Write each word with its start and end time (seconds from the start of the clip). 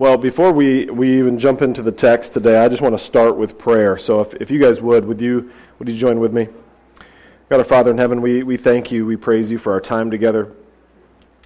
Well, 0.00 0.16
before 0.16 0.50
we, 0.50 0.86
we 0.86 1.18
even 1.18 1.38
jump 1.38 1.60
into 1.60 1.82
the 1.82 1.92
text 1.92 2.32
today, 2.32 2.58
I 2.58 2.68
just 2.70 2.80
want 2.80 2.98
to 2.98 3.04
start 3.04 3.36
with 3.36 3.58
prayer. 3.58 3.98
So 3.98 4.22
if, 4.22 4.32
if 4.32 4.50
you 4.50 4.58
guys 4.58 4.80
would, 4.80 5.04
would 5.04 5.20
you, 5.20 5.52
would 5.78 5.90
you 5.90 5.94
join 5.94 6.18
with 6.18 6.32
me? 6.32 6.48
God, 7.50 7.58
our 7.58 7.64
Father 7.64 7.90
in 7.90 7.98
heaven, 7.98 8.22
we, 8.22 8.42
we 8.42 8.56
thank 8.56 8.90
you, 8.90 9.04
we 9.04 9.16
praise 9.16 9.50
you 9.50 9.58
for 9.58 9.74
our 9.74 9.80
time 9.80 10.10
together. 10.10 10.54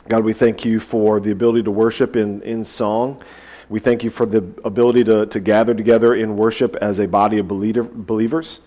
God, 0.08 0.22
we 0.22 0.32
thank 0.34 0.64
you 0.64 0.78
for 0.78 1.18
the 1.18 1.32
ability 1.32 1.64
to 1.64 1.72
worship 1.72 2.14
in, 2.14 2.42
in 2.42 2.64
song. 2.64 3.24
We 3.68 3.80
thank 3.80 4.04
you 4.04 4.10
for 4.10 4.24
the 4.24 4.44
ability 4.64 5.02
to, 5.02 5.26
to 5.26 5.40
gather 5.40 5.74
together 5.74 6.14
in 6.14 6.36
worship 6.36 6.76
as 6.76 7.00
a 7.00 7.08
body 7.08 7.38
of 7.38 7.48
believer, 7.48 7.82
believers. 7.82 8.60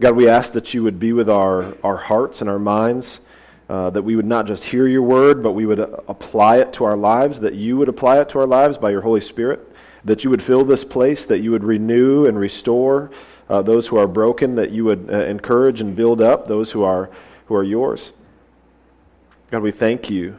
God, 0.00 0.16
we 0.16 0.28
ask 0.28 0.52
that 0.52 0.74
you 0.74 0.82
would 0.82 0.98
be 0.98 1.14
with 1.14 1.30
our, 1.30 1.74
our 1.82 1.96
hearts 1.96 2.42
and 2.42 2.50
our 2.50 2.58
minds, 2.58 3.20
uh, 3.70 3.88
that 3.88 4.02
we 4.02 4.16
would 4.16 4.26
not 4.26 4.48
just 4.48 4.64
hear 4.64 4.88
your 4.88 5.02
word, 5.02 5.44
but 5.44 5.52
we 5.52 5.64
would 5.64 5.78
apply 5.78 6.56
it 6.56 6.72
to 6.72 6.82
our 6.82 6.96
lives, 6.96 7.38
that 7.38 7.54
you 7.54 7.76
would 7.76 7.88
apply 7.88 8.18
it 8.20 8.28
to 8.28 8.40
our 8.40 8.46
lives 8.46 8.76
by 8.76 8.90
your 8.90 9.00
Holy 9.00 9.20
Spirit, 9.20 9.60
that 10.04 10.24
you 10.24 10.30
would 10.30 10.42
fill 10.42 10.64
this 10.64 10.82
place, 10.82 11.24
that 11.26 11.38
you 11.38 11.52
would 11.52 11.62
renew 11.62 12.26
and 12.26 12.36
restore 12.36 13.12
uh, 13.48 13.62
those 13.62 13.86
who 13.86 13.96
are 13.96 14.08
broken, 14.08 14.56
that 14.56 14.72
you 14.72 14.84
would 14.86 15.08
uh, 15.08 15.24
encourage 15.24 15.80
and 15.80 15.94
build 15.94 16.20
up 16.20 16.48
those 16.48 16.72
who 16.72 16.82
are, 16.82 17.10
who 17.46 17.54
are 17.54 17.62
yours. 17.62 18.10
God, 19.52 19.62
we 19.62 19.70
thank 19.70 20.10
you 20.10 20.36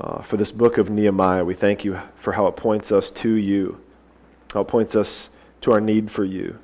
uh, 0.00 0.22
for 0.22 0.38
this 0.38 0.50
book 0.50 0.78
of 0.78 0.88
Nehemiah. 0.88 1.44
We 1.44 1.54
thank 1.54 1.84
you 1.84 2.00
for 2.16 2.32
how 2.32 2.46
it 2.46 2.56
points 2.56 2.92
us 2.92 3.10
to 3.10 3.28
you, 3.28 3.78
how 4.54 4.62
it 4.62 4.68
points 4.68 4.96
us 4.96 5.28
to 5.60 5.72
our 5.72 5.82
need 5.82 6.10
for 6.10 6.24
you. 6.24 6.58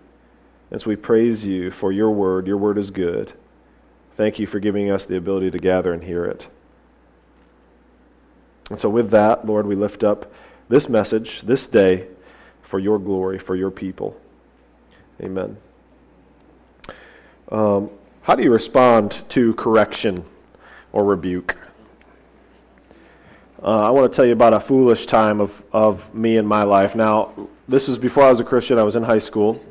As 0.71 0.87
we 0.87 0.97
praise 0.97 1.45
you 1.45 1.71
for 1.71 1.93
your 1.93 2.11
word, 2.11 2.47
your 2.47 2.57
word 2.57 2.79
is 2.79 2.91
good. 2.91 3.35
Thank 4.17 4.39
you 4.39 4.47
for 4.47 4.61
giving 4.61 4.91
us 4.91 5.05
the 5.05 5.17
ability 5.17 5.51
to 5.51 5.59
gather 5.59 5.93
and 5.93 6.03
hear 6.03 6.25
it. 6.25 6.47
And 8.71 8.79
so, 8.79 8.89
with 8.89 9.11
that, 9.11 9.47
Lord, 9.47 9.67
we 9.67 9.75
lift 9.75 10.03
up 10.03 10.33
this 10.69 10.89
message 10.89 11.43
this 11.43 11.67
day 11.67 12.09
for 12.63 12.79
your 12.79 12.99
glory, 12.99 13.39
for 13.39 13.55
your 13.55 13.71
people. 13.71 14.19
Amen. 15.21 15.57
Um, 17.51 17.91
how 18.23 18.35
do 18.35 18.43
you 18.43 18.51
respond 18.51 19.23
to 19.31 19.55
correction 19.55 20.25
or 20.93 21.05
rebuke? 21.05 21.57
Uh, 23.63 23.87
I 23.87 23.91
want 23.91 24.13
to 24.13 24.17
tell 24.17 24.27
you 24.27 24.33
about 24.33 24.53
a 24.53 24.61
foolish 24.61 25.07
time 25.07 25.41
of, 25.41 25.63
of 25.73 26.13
me 26.15 26.37
in 26.37 26.47
my 26.47 26.63
life. 26.63 26.95
Now, 26.95 27.33
this 27.69 27.89
was 27.89 27.99
before 27.99 28.25
I 28.25 28.31
was 28.31 28.41
a 28.41 28.45
Christian. 28.45 28.79
I 28.79 28.83
was 28.83 28.97
in 28.97 29.03
high 29.03 29.19
school. 29.19 29.63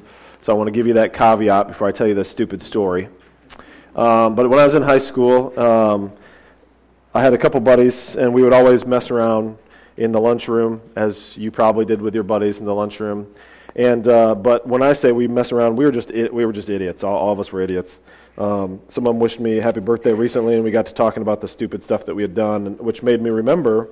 So 0.42 0.54
I 0.54 0.56
want 0.56 0.68
to 0.68 0.72
give 0.72 0.88
you 0.88 0.94
that 0.94 1.14
caveat 1.14 1.68
before 1.68 1.88
I 1.88 1.92
tell 1.92 2.08
you 2.08 2.14
this 2.14 2.30
stupid 2.30 2.62
story. 2.62 3.10
Um, 3.96 4.36
but 4.36 4.50
when 4.50 4.60
I 4.60 4.66
was 4.66 4.76
in 4.76 4.84
high 4.84 4.98
school, 4.98 5.58
um, 5.60 6.12
I 7.14 7.22
had 7.22 7.34
a 7.34 7.38
couple 7.38 7.60
buddies, 7.62 8.18
and 8.18 8.34
we 8.34 8.44
would 8.44 8.54
always 8.54 8.86
mess 8.86 9.10
around 9.10 9.58
in 9.98 10.12
the 10.12 10.20
lunchroom, 10.20 10.82
as 10.98 11.38
you 11.38 11.50
probably 11.50 11.86
did 11.86 12.02
with 12.02 12.14
your 12.14 12.24
buddies 12.24 12.60
in 12.60 12.66
the 12.66 12.74
lunchroom. 12.74 13.34
And 13.78 14.08
uh, 14.08 14.36
but 14.36 14.68
when 14.68 14.82
I 14.82 14.94
say 14.94 15.12
we 15.12 15.28
mess 15.28 15.52
around, 15.52 15.76
we 15.76 15.86
were 15.86 15.92
just 15.92 16.12
we 16.12 16.46
were 16.46 16.54
just 16.54 16.70
idiots. 16.70 17.04
All, 17.04 17.16
all 17.16 17.32
of 17.32 17.40
us 17.40 17.52
were 17.52 17.62
idiots. 17.62 18.00
Um, 18.38 18.82
someone 18.90 19.18
wished 19.18 19.40
me 19.40 19.56
happy 19.58 19.80
birthday 19.80 20.14
recently, 20.14 20.56
and 20.56 20.64
we 20.64 20.72
got 20.72 20.86
to 20.88 20.94
talking 20.94 21.22
about 21.22 21.40
the 21.40 21.48
stupid 21.48 21.84
stuff 21.84 22.06
that 22.06 22.16
we 22.16 22.22
had 22.22 22.34
done, 22.34 22.78
which 22.78 23.02
made 23.02 23.22
me 23.22 23.30
remember 23.30 23.90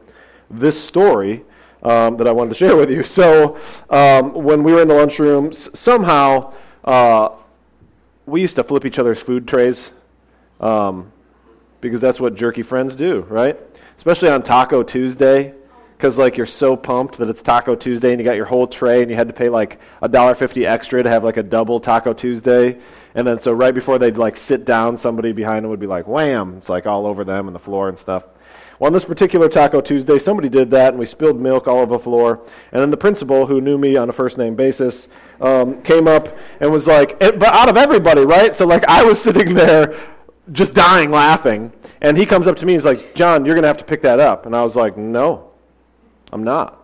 this 0.49 0.81
story 0.81 1.43
um, 1.83 2.17
that 2.17 2.27
I 2.27 2.31
wanted 2.31 2.49
to 2.49 2.55
share 2.59 2.75
with 2.75 2.91
you. 2.91 3.03
So 3.03 3.57
um, 3.89 4.33
when 4.33 4.63
we 4.63 4.73
were 4.73 4.81
in 4.81 4.87
the 4.89 4.95
lunchroom, 4.95 5.53
somehow 5.53 6.53
uh, 6.83 7.29
we 8.25 8.41
used 8.41 8.55
to 8.55 8.63
flip 8.63 8.85
each 8.85 8.99
other's 8.99 9.19
food 9.19 9.47
trays 9.47 9.89
um, 10.59 11.11
because 11.81 12.01
that's 12.01 12.19
what 12.19 12.35
jerky 12.35 12.63
friends 12.63 12.95
do, 12.95 13.21
right? 13.29 13.59
Especially 13.97 14.29
on 14.29 14.43
Taco 14.43 14.83
Tuesday. 14.83 15.53
Because 15.97 16.17
like 16.17 16.35
you're 16.35 16.45
so 16.45 16.75
pumped 16.75 17.17
that 17.19 17.29
it's 17.29 17.41
Taco 17.41 17.75
Tuesday 17.75 18.11
and 18.11 18.19
you 18.19 18.25
got 18.25 18.35
your 18.35 18.45
whole 18.45 18.67
tray 18.67 19.01
and 19.01 19.09
you 19.09 19.15
had 19.15 19.27
to 19.27 19.33
pay 19.33 19.47
like 19.47 19.79
a 20.01 20.09
dollar 20.09 20.35
fifty 20.35 20.65
extra 20.65 21.01
to 21.01 21.09
have 21.09 21.23
like 21.23 21.37
a 21.37 21.43
double 21.43 21.79
Taco 21.79 22.11
Tuesday, 22.11 22.77
and 23.15 23.25
then 23.25 23.39
so 23.39 23.53
right 23.53 23.73
before 23.73 23.97
they'd 23.97 24.17
like 24.17 24.35
sit 24.35 24.65
down, 24.65 24.97
somebody 24.97 25.31
behind 25.31 25.63
them 25.63 25.69
would 25.69 25.79
be 25.79 25.87
like 25.87 26.05
wham, 26.05 26.57
it's 26.57 26.67
like 26.67 26.87
all 26.87 27.05
over 27.05 27.23
them 27.23 27.47
and 27.47 27.55
the 27.55 27.59
floor 27.59 27.87
and 27.87 27.97
stuff. 27.97 28.25
On 28.83 28.91
this 28.91 29.05
particular 29.05 29.47
Taco 29.47 29.79
Tuesday, 29.79 30.19
somebody 30.19 30.49
did 30.49 30.69
that, 30.71 30.89
and 30.89 30.99
we 30.99 31.05
spilled 31.05 31.39
milk 31.39 31.69
all 31.69 31.79
over 31.79 31.93
the 31.93 32.03
floor. 32.03 32.41
And 32.73 32.81
then 32.81 32.91
the 32.91 32.97
principal, 32.97 33.45
who 33.45 33.61
knew 33.61 33.77
me 33.77 33.95
on 33.95 34.09
a 34.09 34.11
first 34.11 34.37
name 34.37 34.55
basis, 34.55 35.07
um, 35.39 35.81
came 35.83 36.05
up 36.05 36.37
and 36.59 36.69
was 36.69 36.85
like, 36.85 37.15
eh, 37.21 37.31
but 37.31 37.47
out 37.47 37.69
of 37.69 37.77
everybody, 37.77 38.25
right? 38.25 38.53
So, 38.53 38.67
like, 38.67 38.83
I 38.89 39.01
was 39.01 39.21
sitting 39.23 39.53
there 39.53 39.97
just 40.51 40.73
dying 40.73 41.11
laughing. 41.11 41.71
And 42.01 42.17
he 42.17 42.25
comes 42.25 42.45
up 42.45 42.57
to 42.57 42.65
me, 42.65 42.73
and 42.73 42.81
he's 42.81 42.85
like, 42.85 43.15
John, 43.15 43.45
you're 43.45 43.55
going 43.55 43.61
to 43.61 43.69
have 43.69 43.77
to 43.77 43.85
pick 43.85 44.01
that 44.01 44.19
up. 44.19 44.45
And 44.45 44.53
I 44.53 44.63
was 44.63 44.75
like, 44.75 44.97
no, 44.97 45.51
I'm 46.33 46.43
not. 46.43 46.83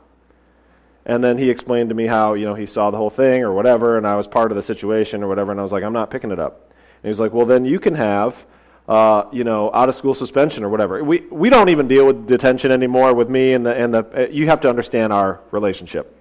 And 1.05 1.21
then 1.21 1.37
he 1.37 1.49
explained 1.49 1.89
to 1.89 1.95
me 1.95 2.07
how, 2.07 2.33
you 2.33 2.45
know, 2.45 2.55
he 2.55 2.66
saw 2.66 2.91
the 2.91 2.97
whole 2.97 3.09
thing 3.09 3.43
or 3.43 3.51
whatever, 3.51 3.97
and 3.97 4.07
I 4.07 4.16
was 4.16 4.25
part 4.25 4.53
of 4.53 4.55
the 4.55 4.63
situation 4.63 5.21
or 5.21 5.27
whatever, 5.27 5.51
and 5.51 5.59
I 5.59 5.63
was 5.63 5.73
like, 5.73 5.83
I'm 5.83 5.91
not 5.91 6.09
picking 6.09 6.31
it 6.31 6.39
up. 6.39 6.71
And 6.71 7.03
he 7.03 7.09
was 7.09 7.19
like, 7.19 7.33
well, 7.33 7.45
then 7.45 7.66
you 7.66 7.77
can 7.77 7.95
have 7.95 8.45
uh, 8.89 9.29
you 9.31 9.44
know, 9.44 9.69
out 9.75 9.88
of 9.88 9.94
school 9.94 10.16
suspension 10.16 10.63
or 10.63 10.69
whatever. 10.69 11.03
We, 11.03 11.19
we 11.29 11.51
don't 11.51 11.69
even 11.69 11.88
deal 11.88 12.07
with 12.07 12.25
detention 12.25 12.72
anymore 12.72 13.13
with 13.13 13.29
me 13.29 13.53
and 13.53 13.63
the, 13.63 13.75
and 13.75 13.94
the, 13.94 14.23
uh, 14.23 14.27
you 14.31 14.47
have 14.47 14.59
to 14.61 14.69
understand 14.69 15.13
our 15.13 15.41
relationship. 15.51 16.17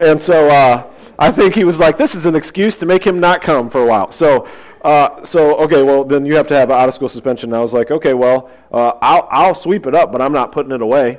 And 0.00 0.18
so 0.18 0.48
uh, 0.48 0.90
I 1.18 1.30
think 1.30 1.54
he 1.54 1.64
was 1.64 1.78
like, 1.78 1.98
this 1.98 2.14
is 2.14 2.24
an 2.24 2.34
excuse 2.34 2.78
to 2.78 2.86
make 2.86 3.04
him 3.04 3.20
not 3.20 3.42
come 3.42 3.68
for 3.68 3.82
a 3.82 3.86
while. 3.86 4.10
So, 4.10 4.48
uh, 4.80 5.22
so 5.22 5.58
okay, 5.58 5.82
well, 5.82 6.02
then 6.02 6.24
you 6.24 6.34
have 6.36 6.48
to 6.48 6.54
have 6.54 6.70
out 6.70 6.88
of 6.88 6.94
school 6.94 7.10
suspension. 7.10 7.50
And 7.50 7.58
I 7.58 7.60
was 7.60 7.74
like, 7.74 7.90
okay, 7.90 8.14
well, 8.14 8.50
uh, 8.72 8.92
I'll, 9.02 9.28
I'll 9.30 9.54
sweep 9.54 9.86
it 9.86 9.94
up, 9.94 10.10
but 10.10 10.22
I'm 10.22 10.32
not 10.32 10.50
putting 10.50 10.72
it 10.72 10.80
away. 10.80 11.18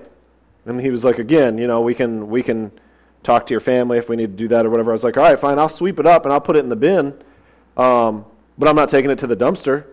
And 0.65 0.81
he 0.81 0.89
was 0.89 1.03
like, 1.03 1.19
again, 1.19 1.59
you 1.59 1.67
know, 1.67 1.81
we 1.81 1.93
can, 1.93 2.29
we 2.29 2.41
can 2.41 2.71
talk 3.21 3.45
to 3.45 3.53
your 3.53 3.61
family 3.61 3.99
if 3.99 4.09
we 4.09 4.15
need 4.15 4.31
to 4.31 4.37
do 4.37 4.47
that 4.47 4.65
or 4.65 4.71
whatever. 4.71 4.89
I 4.89 4.93
was 4.93 5.03
like, 5.03 5.17
all 5.17 5.23
right, 5.23 5.39
fine, 5.39 5.59
I'll 5.59 5.69
sweep 5.69 5.99
it 5.99 6.07
up 6.07 6.25
and 6.25 6.33
I'll 6.33 6.41
put 6.41 6.55
it 6.55 6.59
in 6.59 6.69
the 6.69 6.75
bin, 6.75 7.13
um, 7.77 8.25
but 8.57 8.67
I'm 8.67 8.75
not 8.75 8.89
taking 8.89 9.11
it 9.11 9.19
to 9.19 9.27
the 9.27 9.35
dumpster. 9.35 9.85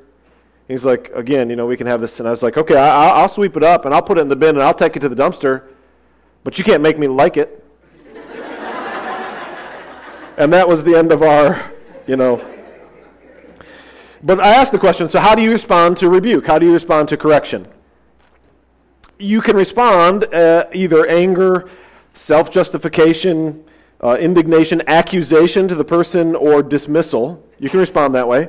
He's 0.69 0.85
like, 0.85 1.13
again, 1.15 1.49
you 1.49 1.55
know, 1.57 1.67
we 1.67 1.77
can 1.77 1.87
have 1.87 2.01
this. 2.01 2.19
And 2.19 2.27
I 2.27 2.31
was 2.33 2.43
like, 2.43 2.57
okay, 2.57 2.77
I, 2.77 3.21
will 3.23 3.29
sweep 3.29 3.57
it 3.57 3.63
up 3.63 3.85
and 3.85 3.95
I'll 3.95 4.03
put 4.03 4.19
it 4.19 4.23
in 4.23 4.29
the 4.29 4.37
bin 4.37 4.57
and 4.57 4.63
I'll 4.63 4.75
take 4.75 4.97
it 4.97 5.01
to 5.01 5.09
the 5.09 5.15
dumpster, 5.15 5.63
but 6.43 6.59
you 6.59 6.65
can't 6.65 6.83
make 6.83 6.99
me 6.99 7.07
like 7.07 7.37
it. 7.37 7.65
and 10.37 10.53
that 10.53 10.67
was 10.69 10.83
the 10.83 10.97
end 10.97 11.13
of 11.13 11.23
our, 11.23 11.73
you 12.07 12.17
know. 12.17 12.45
But 14.23 14.41
I 14.41 14.49
asked 14.55 14.73
the 14.73 14.79
question 14.79 15.07
so, 15.09 15.21
how 15.21 15.37
do 15.37 15.43
you 15.43 15.53
respond 15.53 15.99
to 15.99 16.09
rebuke? 16.09 16.47
How 16.47 16.59
do 16.59 16.67
you 16.67 16.73
respond 16.73 17.09
to 17.11 17.17
correction? 17.17 17.69
You 19.19 19.41
can 19.41 19.57
respond 19.57 20.25
uh, 20.35 20.67
either 20.73 21.07
anger, 21.07 21.71
self 22.15 22.51
justification, 22.51 23.65
uh, 24.03 24.17
indignation, 24.19 24.83
accusation 24.89 25.69
to 25.69 25.77
the 25.77 25.85
person, 25.85 26.35
or 26.35 26.61
dismissal. 26.63 27.43
You 27.61 27.71
can 27.71 27.79
respond 27.79 28.17
that 28.17 28.27
way. 28.27 28.49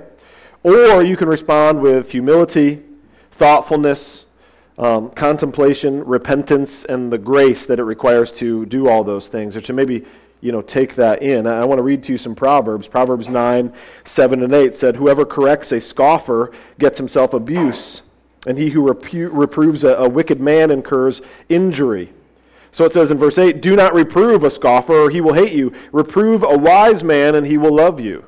Or 0.68 1.02
you 1.02 1.16
can 1.16 1.30
respond 1.30 1.82
with 1.82 2.12
humility, 2.12 2.84
thoughtfulness, 3.32 4.26
um, 4.78 5.12
contemplation, 5.12 6.04
repentance, 6.04 6.84
and 6.84 7.10
the 7.10 7.18
grace 7.18 7.66
that 7.68 7.80
it 7.80 7.84
requires 7.84 8.34
to 8.34 8.66
do 8.66 8.90
all 8.90 9.06
those 9.06 9.30
things, 9.30 9.56
or 9.56 9.62
to 9.62 9.72
maybe 9.72 10.04
you 10.42 10.52
know 10.52 10.62
take 10.62 10.96
that 10.96 11.24
in. 11.24 11.48
I 11.48 11.64
want 11.64 11.80
to 11.80 11.84
read 11.84 12.04
to 12.04 12.12
you 12.12 12.18
some 12.18 12.36
proverbs. 12.36 12.86
Proverbs 12.86 13.30
nine, 13.30 13.72
seven, 14.04 14.44
and 14.44 14.54
eight 14.54 14.76
said, 14.76 14.98
"Whoever 14.98 15.24
corrects 15.24 15.72
a 15.72 15.80
scoffer 15.80 16.52
gets 16.80 16.98
himself 16.98 17.34
abuse, 17.34 18.02
and 18.46 18.58
he 18.58 18.72
who 18.72 18.94
repu- 18.94 19.30
reproves 19.32 19.86
a, 19.86 19.94
a 19.94 20.10
wicked 20.10 20.42
man 20.42 20.70
incurs 20.70 21.22
injury." 21.48 22.12
So 22.74 22.84
it 22.84 22.92
says 22.92 23.10
in 23.10 23.18
verse 23.18 23.38
8, 23.38 23.62
Do 23.62 23.78
not 23.78 23.94
reprove 23.94 24.44
a 24.44 24.52
scoffer, 24.52 24.94
or 24.94 25.10
he 25.10 25.22
will 25.22 25.34
hate 25.34 25.54
you. 25.54 25.72
Reprove 25.94 26.44
a 26.44 26.58
wise 26.58 27.06
man, 27.06 27.36
and 27.36 27.48
he 27.48 27.58
will 27.58 27.74
love 27.74 28.02
you. 28.02 28.26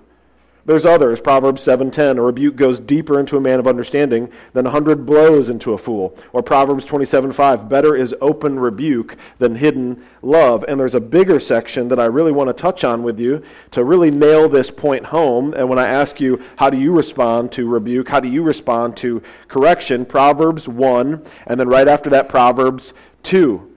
There's 0.66 0.86
others. 0.86 1.20
Proverbs 1.20 1.64
7:10, 1.64 2.18
a 2.18 2.22
rebuke 2.22 2.56
goes 2.56 2.80
deeper 2.80 3.20
into 3.20 3.38
a 3.38 3.42
man 3.42 3.60
of 3.60 3.68
understanding 3.68 4.30
than 4.54 4.68
a 4.68 4.70
hundred 4.70 5.06
blows 5.06 5.50
into 5.50 5.74
a 5.74 5.78
fool. 5.78 6.16
Or 6.32 6.44
Proverbs 6.44 6.86
27:5, 6.86 7.68
better 7.68 7.96
is 7.96 8.16
open 8.22 8.60
rebuke 8.60 9.16
than 9.40 9.56
hidden 9.56 10.04
love. 10.22 10.64
And 10.68 10.80
there's 10.80 10.96
a 10.96 11.00
bigger 11.00 11.40
section 11.40 11.88
that 11.88 12.00
I 12.00 12.06
really 12.06 12.32
want 12.32 12.50
to 12.50 12.54
touch 12.54 12.84
on 12.84 13.04
with 13.04 13.20
you 13.20 13.42
to 13.72 13.84
really 13.84 14.12
nail 14.12 14.48
this 14.48 14.70
point 14.70 15.06
home. 15.06 15.54
And 15.54 15.70
when 15.70 15.80
I 15.80 15.88
ask 15.88 16.20
you, 16.22 16.40
how 16.58 16.70
do 16.70 16.78
you 16.78 16.92
respond 16.92 17.52
to 17.54 17.68
rebuke? 17.68 18.10
How 18.10 18.20
do 18.20 18.28
you 18.28 18.44
respond 18.44 18.96
to 18.98 19.22
correction? 19.48 20.06
Proverbs 20.06 20.68
1, 20.68 21.22
and 21.48 21.60
then 21.60 21.68
right 21.68 21.88
after 21.88 22.10
that 22.12 22.30
Proverbs 22.30 22.94
2. 23.24 23.69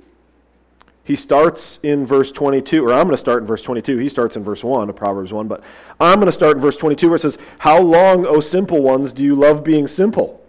He 1.04 1.16
starts 1.16 1.80
in 1.82 2.06
verse 2.06 2.30
22, 2.30 2.84
or 2.84 2.92
I'm 2.92 3.04
going 3.04 3.10
to 3.10 3.18
start 3.18 3.42
in 3.42 3.46
verse 3.46 3.62
22. 3.62 3.98
He 3.98 4.08
starts 4.08 4.36
in 4.36 4.44
verse 4.44 4.62
1 4.62 4.88
of 4.88 4.94
Proverbs 4.94 5.32
1, 5.32 5.48
but 5.48 5.62
I'm 5.98 6.16
going 6.16 6.26
to 6.26 6.32
start 6.32 6.56
in 6.56 6.62
verse 6.62 6.76
22 6.76 7.08
where 7.08 7.16
it 7.16 7.20
says, 7.20 7.38
How 7.58 7.80
long, 7.80 8.24
O 8.24 8.40
simple 8.40 8.82
ones, 8.82 9.12
do 9.12 9.22
you 9.22 9.34
love 9.34 9.64
being 9.64 9.88
simple? 9.88 10.40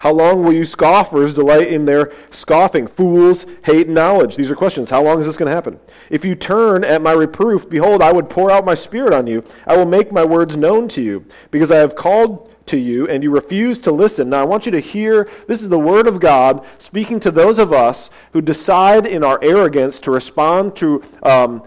How 0.00 0.12
long 0.12 0.44
will 0.44 0.54
you 0.54 0.64
scoffers 0.64 1.34
delight 1.34 1.68
in 1.68 1.84
their 1.84 2.12
scoffing? 2.30 2.86
Fools 2.86 3.44
hate 3.64 3.88
knowledge. 3.88 4.34
These 4.34 4.50
are 4.50 4.56
questions. 4.56 4.88
How 4.88 5.02
long 5.02 5.20
is 5.20 5.26
this 5.26 5.36
going 5.36 5.48
to 5.50 5.54
happen? 5.54 5.78
If 6.08 6.24
you 6.24 6.34
turn 6.34 6.84
at 6.84 7.02
my 7.02 7.12
reproof, 7.12 7.68
behold, 7.68 8.02
I 8.02 8.10
would 8.10 8.30
pour 8.30 8.50
out 8.50 8.64
my 8.64 8.74
spirit 8.74 9.12
on 9.12 9.26
you. 9.26 9.44
I 9.66 9.76
will 9.76 9.86
make 9.86 10.10
my 10.10 10.24
words 10.24 10.56
known 10.56 10.88
to 10.88 11.02
you, 11.02 11.26
because 11.50 11.70
I 11.70 11.76
have 11.76 11.96
called 11.96 12.49
to 12.70 12.78
you, 12.78 13.06
and 13.08 13.22
you 13.22 13.30
refuse 13.30 13.78
to 13.80 13.92
listen. 13.92 14.30
Now, 14.30 14.40
I 14.40 14.44
want 14.44 14.66
you 14.66 14.72
to 14.72 14.80
hear 14.80 15.28
this 15.46 15.62
is 15.62 15.68
the 15.68 15.78
Word 15.78 16.08
of 16.08 16.18
God 16.20 16.64
speaking 16.78 17.20
to 17.20 17.30
those 17.30 17.58
of 17.58 17.72
us 17.72 18.10
who 18.32 18.40
decide 18.40 19.06
in 19.06 19.22
our 19.22 19.38
arrogance 19.42 19.98
to 20.00 20.10
respond 20.10 20.74
to 20.76 21.02
um, 21.22 21.62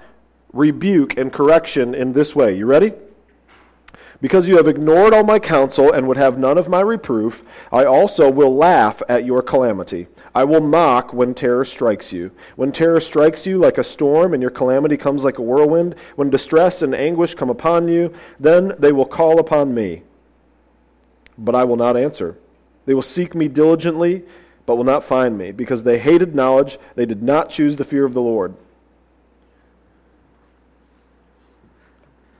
rebuke 0.53 1.17
and 1.17 1.31
correction 1.31 1.93
in 1.93 2.13
this 2.13 2.35
way. 2.35 2.57
You 2.57 2.65
ready? 2.65 2.93
Because 4.21 4.47
you 4.47 4.55
have 4.55 4.67
ignored 4.67 5.13
all 5.13 5.25
my 5.25 5.37
counsel 5.37 5.91
and 5.91 6.07
would 6.07 6.15
have 6.15 6.37
none 6.37 6.57
of 6.57 6.69
my 6.69 6.79
reproof, 6.79 7.43
I 7.73 7.83
also 7.83 8.31
will 8.31 8.55
laugh 8.55 9.01
at 9.09 9.25
your 9.25 9.41
calamity. 9.41 10.07
I 10.33 10.45
will 10.45 10.61
mock 10.61 11.13
when 11.13 11.33
terror 11.33 11.65
strikes 11.65 12.13
you. 12.13 12.31
When 12.55 12.71
terror 12.71 13.01
strikes 13.01 13.45
you 13.45 13.57
like 13.57 13.77
a 13.77 13.83
storm 13.83 14.33
and 14.33 14.41
your 14.41 14.49
calamity 14.49 14.95
comes 14.95 15.25
like 15.25 15.39
a 15.39 15.41
whirlwind, 15.41 15.95
when 16.15 16.29
distress 16.29 16.81
and 16.81 16.95
anguish 16.95 17.35
come 17.35 17.49
upon 17.49 17.89
you, 17.89 18.13
then 18.39 18.73
they 18.79 18.93
will 18.93 19.05
call 19.05 19.39
upon 19.39 19.73
me. 19.73 20.03
But 21.37 21.55
I 21.55 21.63
will 21.63 21.77
not 21.77 21.97
answer. 21.97 22.37
They 22.85 22.93
will 22.93 23.01
seek 23.01 23.33
me 23.33 23.47
diligently, 23.47 24.23
but 24.65 24.75
will 24.75 24.83
not 24.83 25.03
find 25.03 25.37
me, 25.37 25.51
because 25.51 25.83
they 25.83 25.99
hated 25.99 26.35
knowledge, 26.35 26.77
they 26.95 27.05
did 27.05 27.21
not 27.21 27.49
choose 27.49 27.75
the 27.75 27.85
fear 27.85 28.05
of 28.05 28.13
the 28.13 28.21
Lord. 28.21 28.55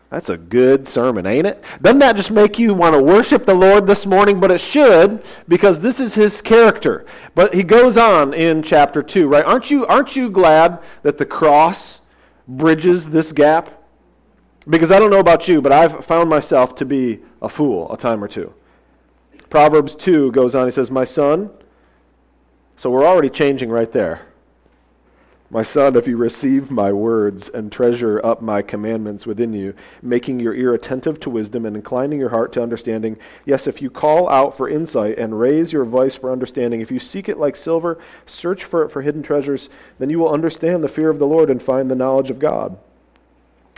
That's 0.09 0.29
a 0.29 0.37
good 0.37 0.87
sermon, 0.87 1.25
ain't 1.25 1.47
it? 1.47 1.63
Doesn't 1.81 1.97
that 1.97 2.15
just 2.15 2.29
make 2.29 2.59
you 2.59 2.75
want 2.75 2.93
to 2.93 3.01
worship 3.01 3.47
the 3.47 3.55
Lord 3.55 3.87
this 3.87 4.05
morning? 4.05 4.39
But 4.39 4.51
it 4.51 4.61
should, 4.61 5.23
because 5.47 5.79
this 5.79 5.99
is 5.99 6.13
his 6.13 6.39
character. 6.39 7.03
But 7.33 7.55
he 7.55 7.63
goes 7.63 7.97
on 7.97 8.31
in 8.31 8.61
chapter 8.61 9.01
2, 9.01 9.27
right? 9.27 9.43
Aren't 9.43 9.71
you, 9.71 9.87
aren't 9.87 10.15
you 10.15 10.29
glad 10.29 10.83
that 11.01 11.17
the 11.17 11.25
cross 11.25 11.99
bridges 12.47 13.07
this 13.07 13.31
gap? 13.31 13.71
Because 14.69 14.91
I 14.91 14.99
don't 14.99 15.09
know 15.09 15.19
about 15.19 15.47
you, 15.47 15.63
but 15.63 15.71
I've 15.71 16.05
found 16.05 16.29
myself 16.29 16.75
to 16.75 16.85
be 16.85 17.19
a 17.41 17.49
fool 17.49 17.91
a 17.91 17.97
time 17.97 18.23
or 18.23 18.27
two. 18.27 18.53
Proverbs 19.53 19.93
2 19.93 20.31
goes 20.31 20.55
on, 20.55 20.65
he 20.65 20.71
says, 20.71 20.89
My 20.89 21.03
son, 21.03 21.51
so 22.75 22.89
we're 22.89 23.05
already 23.05 23.29
changing 23.29 23.69
right 23.69 23.91
there. 23.91 24.25
My 25.51 25.61
son, 25.61 25.95
if 25.95 26.07
you 26.07 26.17
receive 26.17 26.71
my 26.71 26.91
words 26.91 27.49
and 27.49 27.71
treasure 27.71 28.19
up 28.25 28.41
my 28.41 28.63
commandments 28.63 29.27
within 29.27 29.53
you, 29.53 29.75
making 30.01 30.39
your 30.39 30.55
ear 30.55 30.73
attentive 30.73 31.19
to 31.19 31.29
wisdom 31.29 31.67
and 31.67 31.75
inclining 31.75 32.17
your 32.17 32.29
heart 32.29 32.51
to 32.53 32.63
understanding, 32.63 33.15
yes, 33.45 33.67
if 33.67 33.79
you 33.79 33.91
call 33.91 34.27
out 34.27 34.57
for 34.57 34.67
insight 34.67 35.19
and 35.19 35.39
raise 35.39 35.71
your 35.71 35.85
voice 35.85 36.15
for 36.15 36.31
understanding, 36.31 36.81
if 36.81 36.89
you 36.89 36.97
seek 36.97 37.29
it 37.29 37.37
like 37.37 37.55
silver, 37.55 37.99
search 38.25 38.63
for 38.63 38.83
it 38.83 38.89
for 38.89 39.03
hidden 39.03 39.21
treasures, 39.21 39.69
then 39.99 40.09
you 40.09 40.17
will 40.17 40.33
understand 40.33 40.83
the 40.83 40.89
fear 40.89 41.11
of 41.11 41.19
the 41.19 41.27
Lord 41.27 41.51
and 41.51 41.61
find 41.61 41.91
the 41.91 41.95
knowledge 41.95 42.31
of 42.31 42.39
God. 42.39 42.75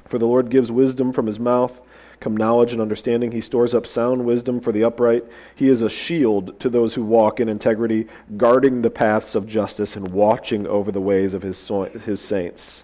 For 0.06 0.20
the 0.20 0.26
Lord 0.26 0.50
gives 0.50 0.72
wisdom 0.72 1.12
from 1.12 1.26
his 1.26 1.38
mouth 1.38 1.82
come 2.20 2.36
knowledge 2.36 2.72
and 2.72 2.82
understanding. 2.82 3.32
He 3.32 3.42
stores 3.42 3.74
up 3.74 3.86
sound 3.86 4.26
wisdom 4.26 4.60
for 4.60 4.72
the 4.72 4.84
upright. 4.84 5.24
He 5.56 5.70
is 5.70 5.82
a 5.82 5.90
shield 5.90 6.60
to 6.60 6.70
those 6.70 6.94
who 6.94 7.04
walk 7.04 7.40
in 7.40 7.50
integrity, 7.50 8.08
guarding 8.38 8.82
the 8.82 8.90
paths 8.90 9.36
of 9.36 9.48
justice 9.48 9.96
and 9.96 10.08
watching 10.10 10.66
over 10.68 10.92
the 10.92 11.02
ways 11.02 11.34
of 11.34 11.42
his, 11.42 11.72
his 12.06 12.22
saints. 12.22 12.84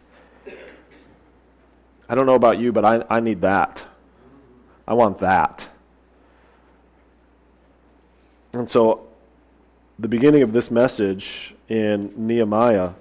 I 2.09 2.15
don't 2.15 2.25
know 2.25 2.35
about 2.35 2.59
you, 2.59 2.71
but 2.71 2.83
I, 2.83 3.03
I 3.09 3.19
need 3.21 3.41
that. 3.41 3.83
I 4.87 4.93
want 4.93 5.19
that. 5.19 5.67
And 8.53 8.69
so, 8.69 9.07
the 9.97 10.09
beginning 10.09 10.43
of 10.43 10.51
this 10.51 10.69
message 10.69 11.55
in 11.69 12.11
Nehemiah, 12.17 12.91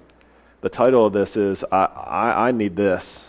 the 0.60 0.68
title 0.68 1.06
of 1.06 1.12
this 1.12 1.36
is 1.36 1.64
I, 1.72 1.84
I, 1.84 2.48
I 2.48 2.52
need 2.52 2.76
this. 2.76 3.24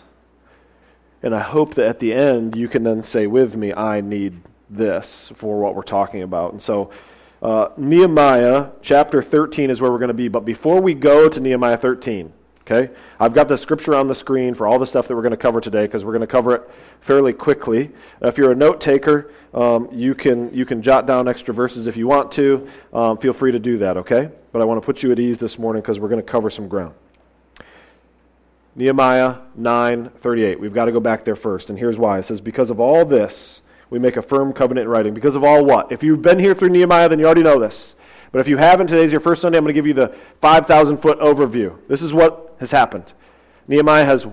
And 1.22 1.34
I 1.34 1.40
hope 1.40 1.74
that 1.74 1.86
at 1.86 2.00
the 2.00 2.12
end 2.12 2.56
you 2.56 2.68
can 2.68 2.82
then 2.82 3.02
say 3.02 3.26
with 3.26 3.56
me, 3.56 3.72
I 3.72 4.00
need 4.00 4.40
this 4.68 5.30
for 5.34 5.60
what 5.60 5.74
we're 5.74 5.82
talking 5.82 6.22
about. 6.22 6.52
And 6.52 6.60
so, 6.60 6.90
uh, 7.42 7.68
Nehemiah 7.76 8.68
chapter 8.82 9.20
13 9.20 9.68
is 9.70 9.80
where 9.80 9.90
we're 9.90 9.98
going 9.98 10.08
to 10.08 10.14
be. 10.14 10.28
But 10.28 10.44
before 10.44 10.80
we 10.80 10.94
go 10.94 11.28
to 11.28 11.40
Nehemiah 11.40 11.76
13, 11.76 12.32
okay, 12.60 12.92
I've 13.18 13.34
got 13.34 13.48
the 13.48 13.58
scripture 13.58 13.94
on 13.96 14.06
the 14.06 14.14
screen 14.14 14.54
for 14.54 14.66
all 14.66 14.78
the 14.78 14.86
stuff 14.86 15.08
that 15.08 15.16
we're 15.16 15.22
going 15.22 15.32
to 15.32 15.36
cover 15.36 15.60
today 15.60 15.86
because 15.86 16.04
we're 16.04 16.12
going 16.12 16.20
to 16.20 16.26
cover 16.28 16.54
it 16.54 16.70
fairly 17.00 17.32
quickly. 17.32 17.90
If 18.20 18.38
you're 18.38 18.52
a 18.52 18.56
note 18.56 18.80
taker, 18.80 19.32
um, 19.54 19.88
you, 19.92 20.14
can, 20.14 20.54
you 20.54 20.64
can 20.64 20.82
jot 20.82 21.06
down 21.06 21.26
extra 21.26 21.52
verses 21.52 21.88
if 21.88 21.96
you 21.96 22.06
want 22.06 22.30
to. 22.32 22.68
Um, 22.92 23.18
feel 23.18 23.32
free 23.32 23.50
to 23.50 23.58
do 23.58 23.78
that, 23.78 23.96
okay? 23.96 24.30
But 24.52 24.62
I 24.62 24.64
want 24.64 24.80
to 24.80 24.86
put 24.86 25.02
you 25.02 25.10
at 25.10 25.18
ease 25.18 25.38
this 25.38 25.58
morning 25.58 25.82
because 25.82 25.98
we're 25.98 26.08
going 26.08 26.24
to 26.24 26.30
cover 26.30 26.48
some 26.48 26.68
ground. 26.68 26.94
Nehemiah 28.74 29.36
9:38. 29.58 30.58
We've 30.58 30.72
got 30.72 30.86
to 30.86 30.92
go 30.92 31.00
back 31.00 31.24
there 31.24 31.36
first, 31.36 31.70
and 31.70 31.78
here's 31.78 31.98
why. 31.98 32.18
It 32.18 32.24
says, 32.24 32.40
"Because 32.40 32.70
of 32.70 32.80
all 32.80 33.04
this, 33.04 33.60
we 33.90 33.98
make 33.98 34.16
a 34.16 34.22
firm 34.22 34.52
covenant 34.52 34.86
in 34.86 34.90
writing." 34.90 35.12
Because 35.12 35.36
of 35.36 35.44
all 35.44 35.64
what? 35.64 35.92
If 35.92 36.02
you've 36.02 36.22
been 36.22 36.38
here 36.38 36.54
through 36.54 36.70
Nehemiah, 36.70 37.08
then 37.08 37.18
you 37.18 37.26
already 37.26 37.42
know 37.42 37.58
this. 37.58 37.94
But 38.32 38.40
if 38.40 38.48
you 38.48 38.56
haven't, 38.56 38.86
today's 38.86 39.12
your 39.12 39.20
first 39.20 39.42
Sunday. 39.42 39.58
I'm 39.58 39.64
going 39.64 39.74
to 39.74 39.78
give 39.78 39.86
you 39.86 39.92
the 39.92 40.14
5,000 40.40 40.96
foot 40.96 41.20
overview. 41.20 41.76
This 41.86 42.00
is 42.00 42.14
what 42.14 42.56
has 42.60 42.70
happened. 42.70 43.12
Nehemiah 43.68 44.06
has 44.06 44.26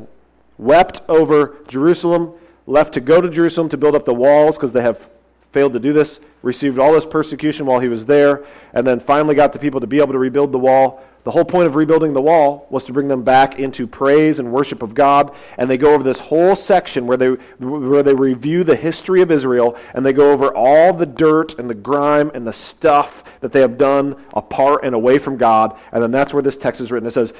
wept 0.57 1.01
over 1.09 1.57
Jerusalem, 1.67 2.31
left 2.65 2.93
to 2.93 3.01
go 3.01 3.19
to 3.19 3.29
Jerusalem 3.29 3.67
to 3.69 3.77
build 3.77 3.95
up 3.95 4.05
the 4.05 4.13
walls 4.13 4.55
because 4.55 4.71
they 4.71 4.81
have 4.81 5.09
failed 5.51 5.73
to 5.73 5.79
do 5.79 5.91
this, 5.91 6.21
received 6.43 6.79
all 6.79 6.93
this 6.93 7.05
persecution 7.05 7.65
while 7.65 7.79
he 7.79 7.89
was 7.89 8.05
there, 8.05 8.45
and 8.73 8.87
then 8.87 8.99
finally 8.99 9.35
got 9.35 9.51
the 9.51 9.59
people 9.59 9.81
to 9.81 9.87
be 9.87 9.97
able 9.97 10.13
to 10.13 10.19
rebuild 10.19 10.53
the 10.53 10.59
wall. 10.59 11.03
The 11.25 11.31
whole 11.31 11.43
point 11.45 11.67
of 11.67 11.75
rebuilding 11.75 12.13
the 12.13 12.21
wall 12.21 12.65
was 12.69 12.85
to 12.85 12.93
bring 12.93 13.09
them 13.09 13.23
back 13.23 13.59
into 13.59 13.85
praise 13.85 14.39
and 14.39 14.51
worship 14.51 14.81
of 14.81 14.93
God. 14.93 15.35
And 15.57 15.69
they 15.69 15.77
go 15.77 15.93
over 15.93 16.03
this 16.03 16.19
whole 16.19 16.55
section 16.55 17.07
where 17.07 17.17
they, 17.17 17.29
where 17.59 18.03
they 18.03 18.13
review 18.13 18.63
the 18.63 18.75
history 18.75 19.21
of 19.21 19.29
Israel 19.29 19.75
and 19.93 20.05
they 20.05 20.13
go 20.13 20.31
over 20.31 20.55
all 20.55 20.93
the 20.93 21.05
dirt 21.05 21.59
and 21.59 21.69
the 21.69 21.75
grime 21.75 22.31
and 22.33 22.47
the 22.47 22.53
stuff 22.53 23.23
that 23.41 23.51
they 23.51 23.59
have 23.59 23.77
done 23.77 24.15
apart 24.33 24.85
and 24.85 24.95
away 24.95 25.19
from 25.19 25.35
God. 25.37 25.77
And 25.91 26.01
then 26.01 26.11
that's 26.11 26.33
where 26.33 26.41
this 26.41 26.57
text 26.57 26.79
is 26.79 26.91
written. 26.91 27.07
It 27.07 27.11
says, 27.11 27.33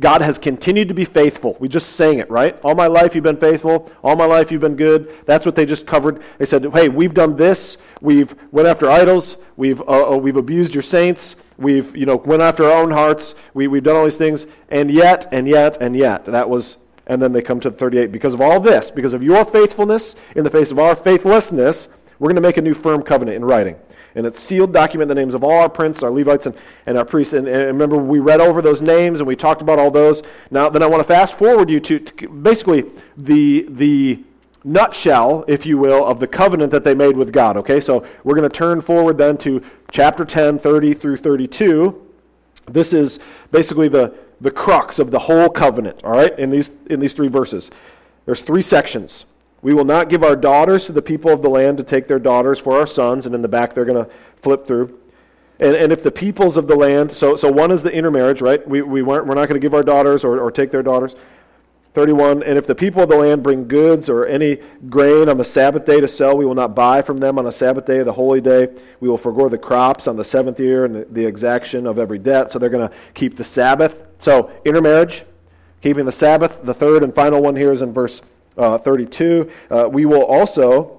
God 0.00 0.20
has 0.22 0.38
continued 0.38 0.88
to 0.88 0.94
be 0.94 1.04
faithful. 1.04 1.56
We 1.58 1.68
just 1.68 1.92
sang 1.92 2.18
it, 2.18 2.30
right? 2.30 2.58
All 2.62 2.74
my 2.74 2.86
life 2.86 3.14
you've 3.14 3.24
been 3.24 3.36
faithful. 3.36 3.90
All 4.02 4.16
my 4.16 4.26
life 4.26 4.50
you've 4.50 4.60
been 4.60 4.76
good. 4.76 5.14
That's 5.26 5.46
what 5.46 5.54
they 5.54 5.64
just 5.64 5.86
covered. 5.86 6.22
They 6.38 6.46
said, 6.46 6.66
hey, 6.72 6.88
we've 6.88 7.14
done 7.14 7.36
this. 7.36 7.76
We've 8.00 8.34
went 8.50 8.68
after 8.68 8.90
idols. 8.90 9.36
We've, 9.56 9.80
uh, 9.82 10.12
uh 10.12 10.16
we've 10.16 10.36
abused 10.36 10.74
your 10.74 10.82
saints. 10.82 11.36
We've, 11.58 11.96
you 11.96 12.06
know, 12.06 12.16
went 12.16 12.42
after 12.42 12.64
our 12.64 12.82
own 12.82 12.90
hearts. 12.90 13.34
We, 13.54 13.66
we've 13.66 13.82
done 13.82 13.96
all 13.96 14.04
these 14.04 14.16
things. 14.16 14.46
And 14.68 14.90
yet, 14.90 15.28
and 15.32 15.48
yet, 15.48 15.78
and 15.80 15.96
yet. 15.96 16.24
That 16.26 16.48
was, 16.48 16.76
and 17.06 17.20
then 17.20 17.32
they 17.32 17.42
come 17.42 17.60
to 17.60 17.70
38. 17.70 18.12
Because 18.12 18.34
of 18.34 18.40
all 18.40 18.60
this, 18.60 18.90
because 18.90 19.12
of 19.12 19.22
your 19.22 19.44
faithfulness 19.44 20.16
in 20.34 20.44
the 20.44 20.50
face 20.50 20.70
of 20.70 20.78
our 20.78 20.94
faithlessness, 20.94 21.88
we're 22.18 22.28
going 22.28 22.36
to 22.36 22.42
make 22.42 22.56
a 22.56 22.62
new 22.62 22.74
firm 22.74 23.02
covenant 23.02 23.36
in 23.36 23.44
writing 23.44 23.76
and 24.16 24.26
it's 24.26 24.40
sealed 24.40 24.72
document 24.72 25.08
the 25.08 25.14
names 25.14 25.34
of 25.34 25.44
all 25.44 25.60
our 25.60 25.68
princes, 25.68 26.02
our 26.02 26.10
Levites, 26.10 26.46
and, 26.46 26.56
and 26.86 26.98
our 26.98 27.04
priests. 27.04 27.34
And, 27.34 27.46
and, 27.46 27.64
remember, 27.66 27.98
we 27.98 28.18
read 28.18 28.40
over 28.40 28.62
those 28.62 28.80
names 28.80 29.20
and 29.20 29.28
we 29.28 29.36
talked 29.36 29.60
about 29.60 29.78
all 29.78 29.90
those. 29.90 30.22
Now, 30.50 30.70
then 30.70 30.82
I 30.82 30.86
want 30.86 31.02
to 31.02 31.06
fast 31.06 31.34
forward 31.34 31.68
you 31.68 31.78
to, 31.80 31.98
to 31.98 32.28
basically 32.28 32.86
the, 33.18 33.66
the 33.68 34.24
nutshell, 34.66 35.44
if 35.46 35.64
you 35.64 35.78
will, 35.78 36.04
of 36.04 36.20
the 36.20 36.26
covenant 36.26 36.72
that 36.72 36.84
they 36.84 36.94
made 36.94 37.16
with 37.16 37.32
God. 37.32 37.56
Okay, 37.56 37.80
so 37.80 38.04
we're 38.24 38.34
going 38.34 38.48
to 38.48 38.54
turn 38.54 38.80
forward 38.80 39.16
then 39.16 39.38
to 39.38 39.62
chapter 39.90 40.24
10, 40.24 40.58
30 40.58 40.94
through 40.94 41.16
32. 41.18 42.02
This 42.68 42.92
is 42.92 43.20
basically 43.52 43.88
the, 43.88 44.12
the 44.40 44.50
crux 44.50 44.98
of 44.98 45.10
the 45.10 45.20
whole 45.20 45.48
covenant, 45.48 46.02
all 46.02 46.12
right, 46.12 46.36
in 46.38 46.50
these, 46.50 46.70
in 46.90 46.98
these 47.00 47.12
three 47.12 47.28
verses. 47.28 47.70
There's 48.26 48.42
three 48.42 48.62
sections. 48.62 49.24
We 49.62 49.72
will 49.72 49.84
not 49.84 50.08
give 50.08 50.22
our 50.22 50.36
daughters 50.36 50.84
to 50.86 50.92
the 50.92 51.02
people 51.02 51.30
of 51.30 51.42
the 51.42 51.48
land 51.48 51.78
to 51.78 51.84
take 51.84 52.08
their 52.08 52.18
daughters 52.18 52.58
for 52.58 52.78
our 52.78 52.86
sons. 52.86 53.24
And 53.24 53.34
in 53.34 53.42
the 53.42 53.48
back, 53.48 53.72
they're 53.72 53.84
going 53.84 54.04
to 54.04 54.10
flip 54.42 54.66
through. 54.66 55.00
And, 55.58 55.74
and 55.74 55.92
if 55.92 56.02
the 56.02 56.10
peoples 56.10 56.56
of 56.56 56.66
the 56.66 56.76
land, 56.76 57.12
so, 57.12 57.36
so 57.36 57.50
one 57.50 57.70
is 57.70 57.82
the 57.82 57.90
intermarriage, 57.90 58.42
right? 58.42 58.66
We, 58.68 58.82
we 58.82 59.02
weren't, 59.02 59.26
we're 59.26 59.34
not 59.34 59.48
going 59.48 59.60
to 59.60 59.64
give 59.64 59.74
our 59.74 59.82
daughters 59.82 60.24
or, 60.24 60.38
or 60.38 60.50
take 60.50 60.70
their 60.70 60.82
daughters. 60.82 61.14
31, 61.96 62.42
and 62.42 62.58
if 62.58 62.66
the 62.66 62.74
people 62.74 63.02
of 63.02 63.08
the 63.08 63.16
land 63.16 63.42
bring 63.42 63.66
goods 63.66 64.10
or 64.10 64.26
any 64.26 64.58
grain 64.90 65.30
on 65.30 65.38
the 65.38 65.44
Sabbath 65.44 65.86
day 65.86 65.98
to 65.98 66.06
sell, 66.06 66.36
we 66.36 66.44
will 66.44 66.54
not 66.54 66.74
buy 66.74 67.00
from 67.00 67.16
them 67.16 67.38
on 67.38 67.46
the 67.46 67.50
Sabbath 67.50 67.86
day, 67.86 68.02
the 68.02 68.12
holy 68.12 68.42
day. 68.42 68.68
We 69.00 69.08
will 69.08 69.16
forego 69.16 69.48
the 69.48 69.56
crops 69.56 70.06
on 70.06 70.14
the 70.14 70.22
seventh 70.22 70.60
year 70.60 70.84
and 70.84 70.94
the, 70.94 71.06
the 71.06 71.24
exaction 71.24 71.86
of 71.86 71.98
every 71.98 72.18
debt. 72.18 72.50
So 72.50 72.58
they're 72.58 72.68
going 72.68 72.86
to 72.86 72.94
keep 73.14 73.38
the 73.38 73.44
Sabbath. 73.44 73.98
So 74.18 74.50
intermarriage, 74.66 75.24
keeping 75.80 76.04
the 76.04 76.12
Sabbath. 76.12 76.62
The 76.62 76.74
third 76.74 77.02
and 77.02 77.14
final 77.14 77.40
one 77.42 77.56
here 77.56 77.72
is 77.72 77.80
in 77.80 77.94
verse 77.94 78.20
uh, 78.58 78.76
32, 78.76 79.50
uh, 79.70 79.88
we 79.90 80.04
will 80.04 80.24
also 80.26 80.95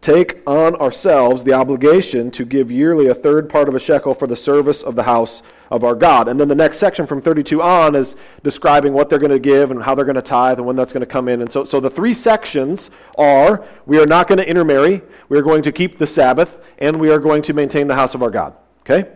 take 0.00 0.40
on 0.46 0.76
ourselves 0.76 1.42
the 1.44 1.52
obligation 1.52 2.30
to 2.30 2.44
give 2.44 2.70
yearly 2.70 3.08
a 3.08 3.14
third 3.14 3.48
part 3.48 3.68
of 3.68 3.74
a 3.74 3.80
shekel 3.80 4.14
for 4.14 4.26
the 4.26 4.36
service 4.36 4.82
of 4.82 4.94
the 4.94 5.02
house 5.02 5.42
of 5.70 5.84
our 5.84 5.94
God. 5.94 6.28
And 6.28 6.38
then 6.38 6.48
the 6.48 6.54
next 6.54 6.78
section 6.78 7.06
from 7.06 7.20
32 7.20 7.60
on 7.60 7.94
is 7.94 8.16
describing 8.42 8.92
what 8.92 9.10
they're 9.10 9.18
going 9.18 9.32
to 9.32 9.38
give 9.38 9.70
and 9.70 9.82
how 9.82 9.94
they're 9.94 10.04
going 10.04 10.14
to 10.14 10.22
tithe 10.22 10.58
and 10.58 10.66
when 10.66 10.76
that's 10.76 10.92
going 10.92 11.00
to 11.00 11.06
come 11.06 11.28
in. 11.28 11.42
And 11.42 11.50
so, 11.50 11.64
so 11.64 11.80
the 11.80 11.90
three 11.90 12.14
sections 12.14 12.90
are 13.16 13.64
we 13.86 13.98
are 13.98 14.06
not 14.06 14.28
going 14.28 14.38
to 14.38 14.48
intermarry, 14.48 15.02
we 15.28 15.36
are 15.36 15.42
going 15.42 15.62
to 15.62 15.72
keep 15.72 15.98
the 15.98 16.06
Sabbath, 16.06 16.58
and 16.78 16.98
we 16.98 17.10
are 17.10 17.18
going 17.18 17.42
to 17.42 17.52
maintain 17.52 17.88
the 17.88 17.96
house 17.96 18.14
of 18.14 18.22
our 18.22 18.30
God. 18.30 18.54
Okay? 18.82 19.10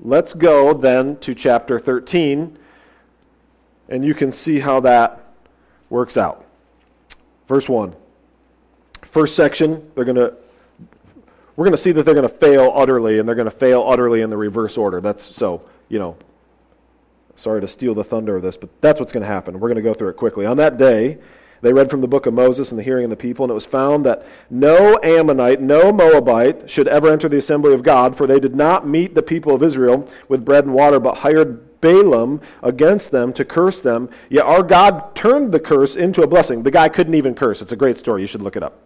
Let's 0.00 0.34
go 0.34 0.74
then 0.74 1.16
to 1.18 1.34
chapter 1.34 1.78
13, 1.78 2.58
and 3.88 4.04
you 4.04 4.14
can 4.14 4.30
see 4.32 4.60
how 4.60 4.80
that 4.80 5.32
works 5.88 6.16
out. 6.16 6.44
Verse 7.48 7.68
1. 7.68 7.94
First 9.16 9.34
section, 9.34 9.90
they're 9.94 10.04
going 10.04 10.16
to 10.16 10.34
we're 11.56 11.64
going 11.64 11.72
to 11.72 11.82
see 11.82 11.90
that 11.92 12.02
they're 12.02 12.12
going 12.12 12.28
to 12.28 12.34
fail 12.34 12.70
utterly, 12.76 13.18
and 13.18 13.26
they're 13.26 13.34
going 13.34 13.50
to 13.50 13.56
fail 13.56 13.82
utterly 13.88 14.20
in 14.20 14.28
the 14.28 14.36
reverse 14.36 14.76
order. 14.76 15.00
That's 15.00 15.34
so, 15.34 15.62
you 15.88 15.98
know, 15.98 16.18
sorry 17.34 17.62
to 17.62 17.66
steal 17.66 17.94
the 17.94 18.04
thunder 18.04 18.36
of 18.36 18.42
this, 18.42 18.58
but 18.58 18.68
that's 18.82 19.00
what's 19.00 19.14
going 19.14 19.22
to 19.22 19.26
happen. 19.26 19.58
We're 19.58 19.70
going 19.70 19.76
to 19.76 19.82
go 19.82 19.94
through 19.94 20.10
it 20.10 20.18
quickly. 20.18 20.44
On 20.44 20.58
that 20.58 20.76
day, 20.76 21.16
they 21.62 21.72
read 21.72 21.88
from 21.88 22.02
the 22.02 22.06
book 22.06 22.26
of 22.26 22.34
Moses 22.34 22.72
in 22.72 22.76
the 22.76 22.82
hearing 22.82 23.04
of 23.04 23.10
the 23.10 23.16
people, 23.16 23.46
and 23.46 23.50
it 23.50 23.54
was 23.54 23.64
found 23.64 24.04
that 24.04 24.26
no 24.50 25.00
Ammonite, 25.02 25.62
no 25.62 25.94
Moabite 25.94 26.68
should 26.68 26.86
ever 26.86 27.10
enter 27.10 27.30
the 27.30 27.38
assembly 27.38 27.72
of 27.72 27.82
God, 27.82 28.18
for 28.18 28.26
they 28.26 28.38
did 28.38 28.54
not 28.54 28.86
meet 28.86 29.14
the 29.14 29.22
people 29.22 29.54
of 29.54 29.62
Israel 29.62 30.06
with 30.28 30.44
bread 30.44 30.66
and 30.66 30.74
water, 30.74 31.00
but 31.00 31.14
hired 31.14 31.80
Balaam 31.80 32.42
against 32.62 33.12
them 33.12 33.32
to 33.32 33.46
curse 33.46 33.80
them. 33.80 34.10
Yet 34.28 34.44
our 34.44 34.62
God 34.62 35.14
turned 35.14 35.52
the 35.52 35.60
curse 35.60 35.96
into 35.96 36.20
a 36.20 36.26
blessing. 36.26 36.62
The 36.62 36.70
guy 36.70 36.90
couldn't 36.90 37.14
even 37.14 37.34
curse. 37.34 37.62
It's 37.62 37.72
a 37.72 37.76
great 37.76 37.96
story. 37.96 38.20
You 38.20 38.28
should 38.28 38.42
look 38.42 38.56
it 38.56 38.62
up. 38.62 38.82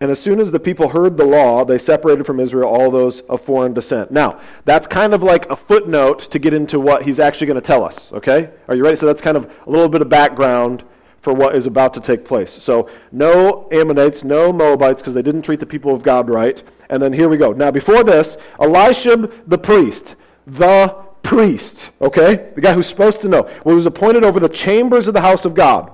And 0.00 0.10
as 0.10 0.18
soon 0.18 0.40
as 0.40 0.50
the 0.50 0.58
people 0.58 0.88
heard 0.88 1.16
the 1.16 1.24
law, 1.24 1.64
they 1.64 1.78
separated 1.78 2.26
from 2.26 2.40
Israel 2.40 2.68
all 2.68 2.90
those 2.90 3.20
of 3.20 3.40
foreign 3.40 3.74
descent. 3.74 4.10
Now, 4.10 4.40
that's 4.64 4.86
kind 4.88 5.14
of 5.14 5.22
like 5.22 5.48
a 5.50 5.56
footnote 5.56 6.30
to 6.32 6.38
get 6.38 6.52
into 6.52 6.80
what 6.80 7.04
he's 7.04 7.20
actually 7.20 7.46
going 7.46 7.60
to 7.60 7.66
tell 7.66 7.84
us, 7.84 8.12
okay? 8.12 8.50
Are 8.66 8.74
you 8.74 8.82
ready? 8.82 8.96
So 8.96 9.06
that's 9.06 9.22
kind 9.22 9.36
of 9.36 9.50
a 9.66 9.70
little 9.70 9.88
bit 9.88 10.02
of 10.02 10.08
background 10.08 10.82
for 11.20 11.32
what 11.32 11.54
is 11.54 11.66
about 11.66 11.94
to 11.94 12.00
take 12.00 12.24
place. 12.24 12.50
So, 12.50 12.90
no 13.10 13.68
Ammonites, 13.72 14.24
no 14.24 14.52
Moabites, 14.52 15.00
because 15.00 15.14
they 15.14 15.22
didn't 15.22 15.42
treat 15.42 15.60
the 15.60 15.64
people 15.64 15.94
of 15.94 16.02
God 16.02 16.28
right. 16.28 16.62
And 16.90 17.02
then 17.02 17.12
here 17.12 17.30
we 17.30 17.38
go. 17.38 17.52
Now, 17.52 17.70
before 17.70 18.04
this, 18.04 18.36
Eliashib 18.60 19.32
the 19.46 19.56
priest, 19.56 20.16
the 20.46 20.88
priest, 21.22 21.90
okay? 22.02 22.50
The 22.54 22.60
guy 22.60 22.74
who's 22.74 22.88
supposed 22.88 23.22
to 23.22 23.28
know, 23.28 23.48
was 23.64 23.86
appointed 23.86 24.24
over 24.24 24.38
the 24.38 24.50
chambers 24.50 25.06
of 25.06 25.14
the 25.14 25.22
house 25.22 25.46
of 25.46 25.54
God 25.54 25.93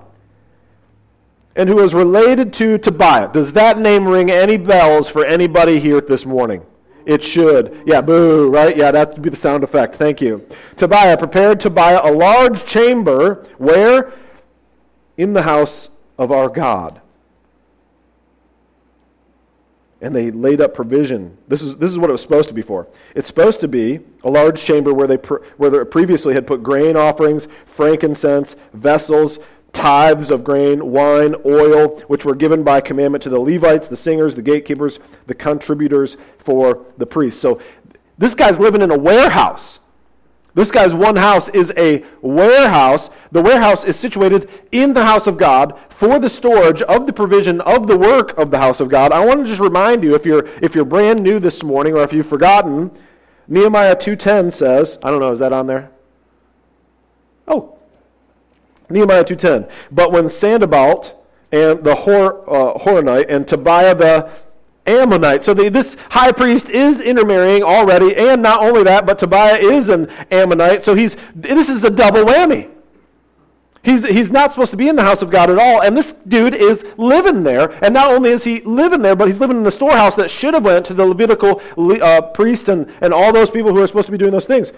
and 1.60 1.68
who 1.68 1.80
is 1.80 1.92
related 1.92 2.54
to 2.54 2.78
Tobiah. 2.78 3.30
Does 3.30 3.52
that 3.52 3.78
name 3.78 4.08
ring 4.08 4.30
any 4.30 4.56
bells 4.56 5.08
for 5.08 5.26
anybody 5.26 5.78
here 5.78 6.00
this 6.00 6.24
morning? 6.24 6.64
It 7.04 7.22
should. 7.22 7.82
Yeah, 7.84 8.00
boo, 8.00 8.48
right? 8.48 8.74
Yeah, 8.74 8.90
that 8.92 9.12
would 9.12 9.20
be 9.20 9.28
the 9.28 9.36
sound 9.36 9.62
effect. 9.62 9.96
Thank 9.96 10.22
you. 10.22 10.46
Tobiah 10.76 11.18
prepared 11.18 11.60
Tobiah 11.60 12.00
a 12.02 12.10
large 12.10 12.64
chamber 12.64 13.46
where? 13.58 14.10
In 15.18 15.34
the 15.34 15.42
house 15.42 15.90
of 16.16 16.32
our 16.32 16.48
God. 16.48 17.02
And 20.00 20.16
they 20.16 20.30
laid 20.30 20.62
up 20.62 20.72
provision. 20.72 21.36
This 21.46 21.60
is, 21.60 21.76
this 21.76 21.90
is 21.90 21.98
what 21.98 22.08
it 22.08 22.12
was 22.12 22.22
supposed 22.22 22.48
to 22.48 22.54
be 22.54 22.62
for. 22.62 22.86
It's 23.14 23.26
supposed 23.26 23.60
to 23.60 23.68
be 23.68 24.00
a 24.24 24.30
large 24.30 24.62
chamber 24.62 24.94
where 24.94 25.06
they, 25.06 25.16
where 25.58 25.68
they 25.68 25.84
previously 25.84 26.32
had 26.32 26.46
put 26.46 26.62
grain 26.62 26.96
offerings, 26.96 27.48
frankincense, 27.66 28.56
vessels, 28.72 29.40
tithes 29.72 30.30
of 30.30 30.44
grain, 30.44 30.90
wine, 30.90 31.34
oil, 31.44 32.00
which 32.08 32.24
were 32.24 32.34
given 32.34 32.62
by 32.62 32.80
commandment 32.80 33.22
to 33.22 33.28
the 33.28 33.40
Levites, 33.40 33.88
the 33.88 33.96
singers, 33.96 34.34
the 34.34 34.42
gatekeepers, 34.42 34.98
the 35.26 35.34
contributors 35.34 36.16
for 36.38 36.86
the 36.98 37.06
priests. 37.06 37.40
So 37.40 37.60
this 38.18 38.34
guy's 38.34 38.58
living 38.58 38.82
in 38.82 38.90
a 38.90 38.98
warehouse. 38.98 39.78
This 40.54 40.72
guy's 40.72 40.92
one 40.92 41.16
house 41.16 41.48
is 41.48 41.72
a 41.76 42.04
warehouse. 42.20 43.10
The 43.30 43.40
warehouse 43.40 43.84
is 43.84 43.96
situated 43.96 44.50
in 44.72 44.92
the 44.92 45.04
house 45.04 45.26
of 45.26 45.38
God 45.38 45.78
for 45.90 46.18
the 46.18 46.28
storage 46.28 46.82
of 46.82 47.06
the 47.06 47.12
provision 47.12 47.60
of 47.60 47.86
the 47.86 47.96
work 47.96 48.36
of 48.36 48.50
the 48.50 48.58
house 48.58 48.80
of 48.80 48.88
God. 48.88 49.12
I 49.12 49.24
want 49.24 49.40
to 49.40 49.46
just 49.46 49.60
remind 49.60 50.02
you 50.02 50.14
if 50.14 50.26
you're 50.26 50.46
if 50.60 50.74
you're 50.74 50.84
brand 50.84 51.22
new 51.22 51.38
this 51.38 51.62
morning 51.62 51.96
or 51.96 52.02
if 52.02 52.12
you've 52.12 52.26
forgotten, 52.26 52.90
Nehemiah 53.46 53.94
2:10 53.94 54.52
says, 54.52 54.98
I 55.02 55.10
don't 55.10 55.20
know, 55.20 55.30
is 55.30 55.38
that 55.38 55.52
on 55.52 55.68
there? 55.68 55.90
Oh, 57.46 57.78
Nehemiah 58.90 59.24
2.10. 59.24 59.70
But 59.90 60.12
when 60.12 60.28
Sanballat 60.28 61.14
and 61.52 61.82
the 61.82 61.94
Hor, 61.94 62.48
uh, 62.48 62.78
Horonite 62.78 63.26
and 63.28 63.46
Tobiah 63.46 63.94
the 63.94 64.30
Ammonite. 64.86 65.44
So 65.44 65.54
the, 65.54 65.68
this 65.68 65.96
high 66.10 66.32
priest 66.32 66.70
is 66.70 67.00
intermarrying 67.00 67.62
already, 67.62 68.16
and 68.16 68.42
not 68.42 68.62
only 68.62 68.82
that, 68.84 69.06
but 69.06 69.18
Tobiah 69.18 69.56
is 69.56 69.88
an 69.88 70.10
Ammonite. 70.30 70.84
So 70.84 70.94
he's 70.94 71.16
this 71.34 71.68
is 71.68 71.84
a 71.84 71.90
double 71.90 72.24
whammy. 72.24 72.70
He's, 73.82 74.06
he's 74.06 74.30
not 74.30 74.50
supposed 74.52 74.72
to 74.72 74.76
be 74.76 74.88
in 74.88 74.96
the 74.96 75.02
house 75.02 75.22
of 75.22 75.30
God 75.30 75.48
at 75.48 75.58
all, 75.58 75.80
and 75.82 75.96
this 75.96 76.12
dude 76.28 76.54
is 76.54 76.84
living 76.98 77.42
there. 77.42 77.82
And 77.82 77.94
not 77.94 78.12
only 78.12 78.30
is 78.30 78.44
he 78.44 78.60
living 78.60 79.00
there, 79.00 79.16
but 79.16 79.26
he's 79.26 79.40
living 79.40 79.56
in 79.56 79.62
the 79.62 79.70
storehouse 79.70 80.14
that 80.16 80.28
should 80.28 80.52
have 80.52 80.64
went 80.64 80.84
to 80.86 80.94
the 80.94 81.06
Levitical 81.06 81.62
uh, 81.78 82.20
priest 82.20 82.68
and, 82.68 82.92
and 83.00 83.14
all 83.14 83.32
those 83.32 83.50
people 83.50 83.72
who 83.74 83.82
are 83.82 83.86
supposed 83.86 84.06
to 84.06 84.12
be 84.12 84.18
doing 84.18 84.32
those 84.32 84.46
things. 84.46 84.72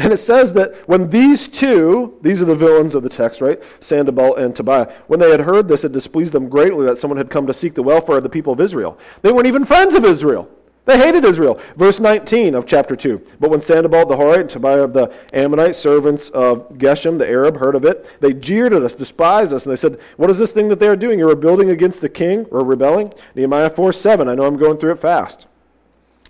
And 0.00 0.14
it 0.14 0.16
says 0.16 0.54
that 0.54 0.88
when 0.88 1.10
these 1.10 1.46
two, 1.46 2.18
these 2.22 2.40
are 2.40 2.46
the 2.46 2.56
villains 2.56 2.94
of 2.94 3.02
the 3.02 3.10
text, 3.10 3.42
right? 3.42 3.60
Sanballat 3.80 4.42
and 4.42 4.56
Tobiah, 4.56 4.90
when 5.08 5.20
they 5.20 5.30
had 5.30 5.40
heard 5.40 5.68
this, 5.68 5.84
it 5.84 5.92
displeased 5.92 6.32
them 6.32 6.48
greatly 6.48 6.86
that 6.86 6.96
someone 6.96 7.18
had 7.18 7.28
come 7.28 7.46
to 7.46 7.52
seek 7.52 7.74
the 7.74 7.82
welfare 7.82 8.16
of 8.16 8.22
the 8.22 8.30
people 8.30 8.50
of 8.50 8.62
Israel. 8.62 8.98
They 9.20 9.30
weren't 9.30 9.46
even 9.46 9.66
friends 9.66 9.94
of 9.94 10.06
Israel. 10.06 10.48
They 10.86 10.96
hated 10.96 11.26
Israel. 11.26 11.60
Verse 11.76 12.00
19 12.00 12.54
of 12.54 12.64
chapter 12.64 12.96
2. 12.96 13.20
But 13.40 13.50
when 13.50 13.60
Sanballat 13.60 14.08
the 14.08 14.16
Horite 14.16 14.40
and 14.40 14.48
Tobiah 14.48 14.88
the 14.88 15.12
Ammonite, 15.34 15.76
servants 15.76 16.30
of 16.30 16.70
Geshem 16.70 17.18
the 17.18 17.28
Arab, 17.28 17.58
heard 17.58 17.74
of 17.74 17.84
it, 17.84 18.08
they 18.20 18.32
jeered 18.32 18.72
at 18.72 18.82
us, 18.82 18.94
despised 18.94 19.52
us, 19.52 19.66
and 19.66 19.72
they 19.72 19.76
said, 19.76 20.00
What 20.16 20.30
is 20.30 20.38
this 20.38 20.50
thing 20.50 20.68
that 20.68 20.80
they 20.80 20.88
are 20.88 20.96
doing? 20.96 21.18
You're 21.18 21.28
rebelling 21.28 21.68
against 21.68 22.00
the 22.00 22.08
king, 22.08 22.46
or 22.46 22.64
rebelling? 22.64 23.12
Nehemiah 23.34 23.68
4 23.68 23.92
7. 23.92 24.28
I 24.30 24.34
know 24.34 24.44
I'm 24.44 24.56
going 24.56 24.78
through 24.78 24.92
it 24.92 24.98
fast. 24.98 25.46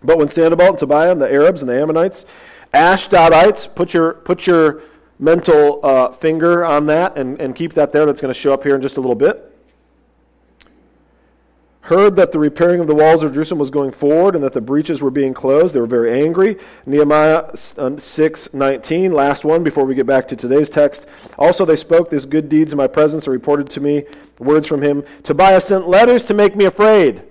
But 0.03 0.19
when 0.19 0.29
Sanballat 0.29 0.71
and 0.71 0.79
Tobiah 0.79 1.12
and 1.12 1.23
the 1.23 1.33
Arabs 1.33 1.62
and 1.62 1.71
the 1.71 1.81
Ammonites 1.81 2.27
Ashdodites, 2.73 3.75
put 3.75 3.93
your, 3.93 4.15
put 4.15 4.47
your 4.47 4.83
mental 5.19 5.81
uh, 5.85 6.12
finger 6.12 6.65
on 6.65 6.87
that 6.87 7.17
and, 7.19 7.41
and 7.41 7.55
keep 7.55 7.75
that 7.75 7.93
there. 7.93 8.07
That's 8.07 8.21
going 8.21 8.33
to 8.33 8.39
show 8.39 8.53
up 8.55 8.62
here 8.62 8.75
in 8.75 8.83
just 8.83 8.97
a 8.97 9.00
little 9.00 9.17
bit. 9.17 9.47
Heard 11.83 12.15
that 12.17 12.31
the 12.31 12.39
repairing 12.39 12.81
of 12.81 12.87
the 12.87 12.95
walls 12.95 13.25
of 13.25 13.33
Jerusalem 13.33 13.59
was 13.59 13.71
going 13.71 13.91
forward 13.91 14.35
and 14.35 14.45
that 14.45 14.53
the 14.53 14.61
breaches 14.61 15.03
were 15.03 15.11
being 15.11 15.35
closed. 15.35 15.75
They 15.75 15.81
were 15.81 15.87
very 15.87 16.23
angry. 16.23 16.57
Nehemiah 16.87 17.57
6 17.57 18.49
19, 18.53 19.12
last 19.12 19.45
one 19.45 19.65
before 19.65 19.85
we 19.85 19.95
get 19.95 20.07
back 20.07 20.29
to 20.29 20.37
today's 20.37 20.71
text. 20.71 21.07
Also, 21.39 21.65
they 21.65 21.77
spoke 21.77 22.11
these 22.11 22.27
good 22.27 22.49
deeds 22.49 22.73
in 22.73 22.77
my 22.77 22.87
presence 22.87 23.27
and 23.27 23.33
reported 23.33 23.69
to 23.71 23.81
me 23.81 24.05
words 24.39 24.67
from 24.67 24.83
him. 24.83 25.03
Tobiah 25.25 25.61
sent 25.61 25.89
letters 25.89 26.23
to 26.25 26.35
make 26.35 26.55
me 26.55 26.67
afraid. 26.67 27.23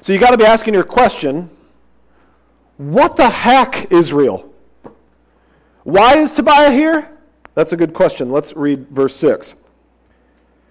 So 0.00 0.12
you 0.12 0.18
got 0.18 0.30
to 0.30 0.38
be 0.38 0.44
asking 0.44 0.74
your 0.74 0.82
question 0.82 1.48
what 2.90 3.16
the 3.16 3.28
heck, 3.28 3.92
Israel? 3.92 4.52
Why 5.84 6.16
is 6.18 6.32
Tobiah 6.32 6.72
here? 6.72 7.10
That's 7.54 7.72
a 7.72 7.76
good 7.76 7.92
question. 7.92 8.30
Let's 8.30 8.54
read 8.54 8.88
verse 8.88 9.14
6. 9.16 9.54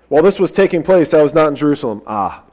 While 0.10 0.24
this 0.24 0.40
was 0.40 0.52
taking 0.52 0.84
place, 0.84 1.14
I 1.14 1.22
was 1.22 1.34
not 1.34 1.48
in 1.48 1.56
Jerusalem. 1.56 2.02
Ah. 2.08 2.44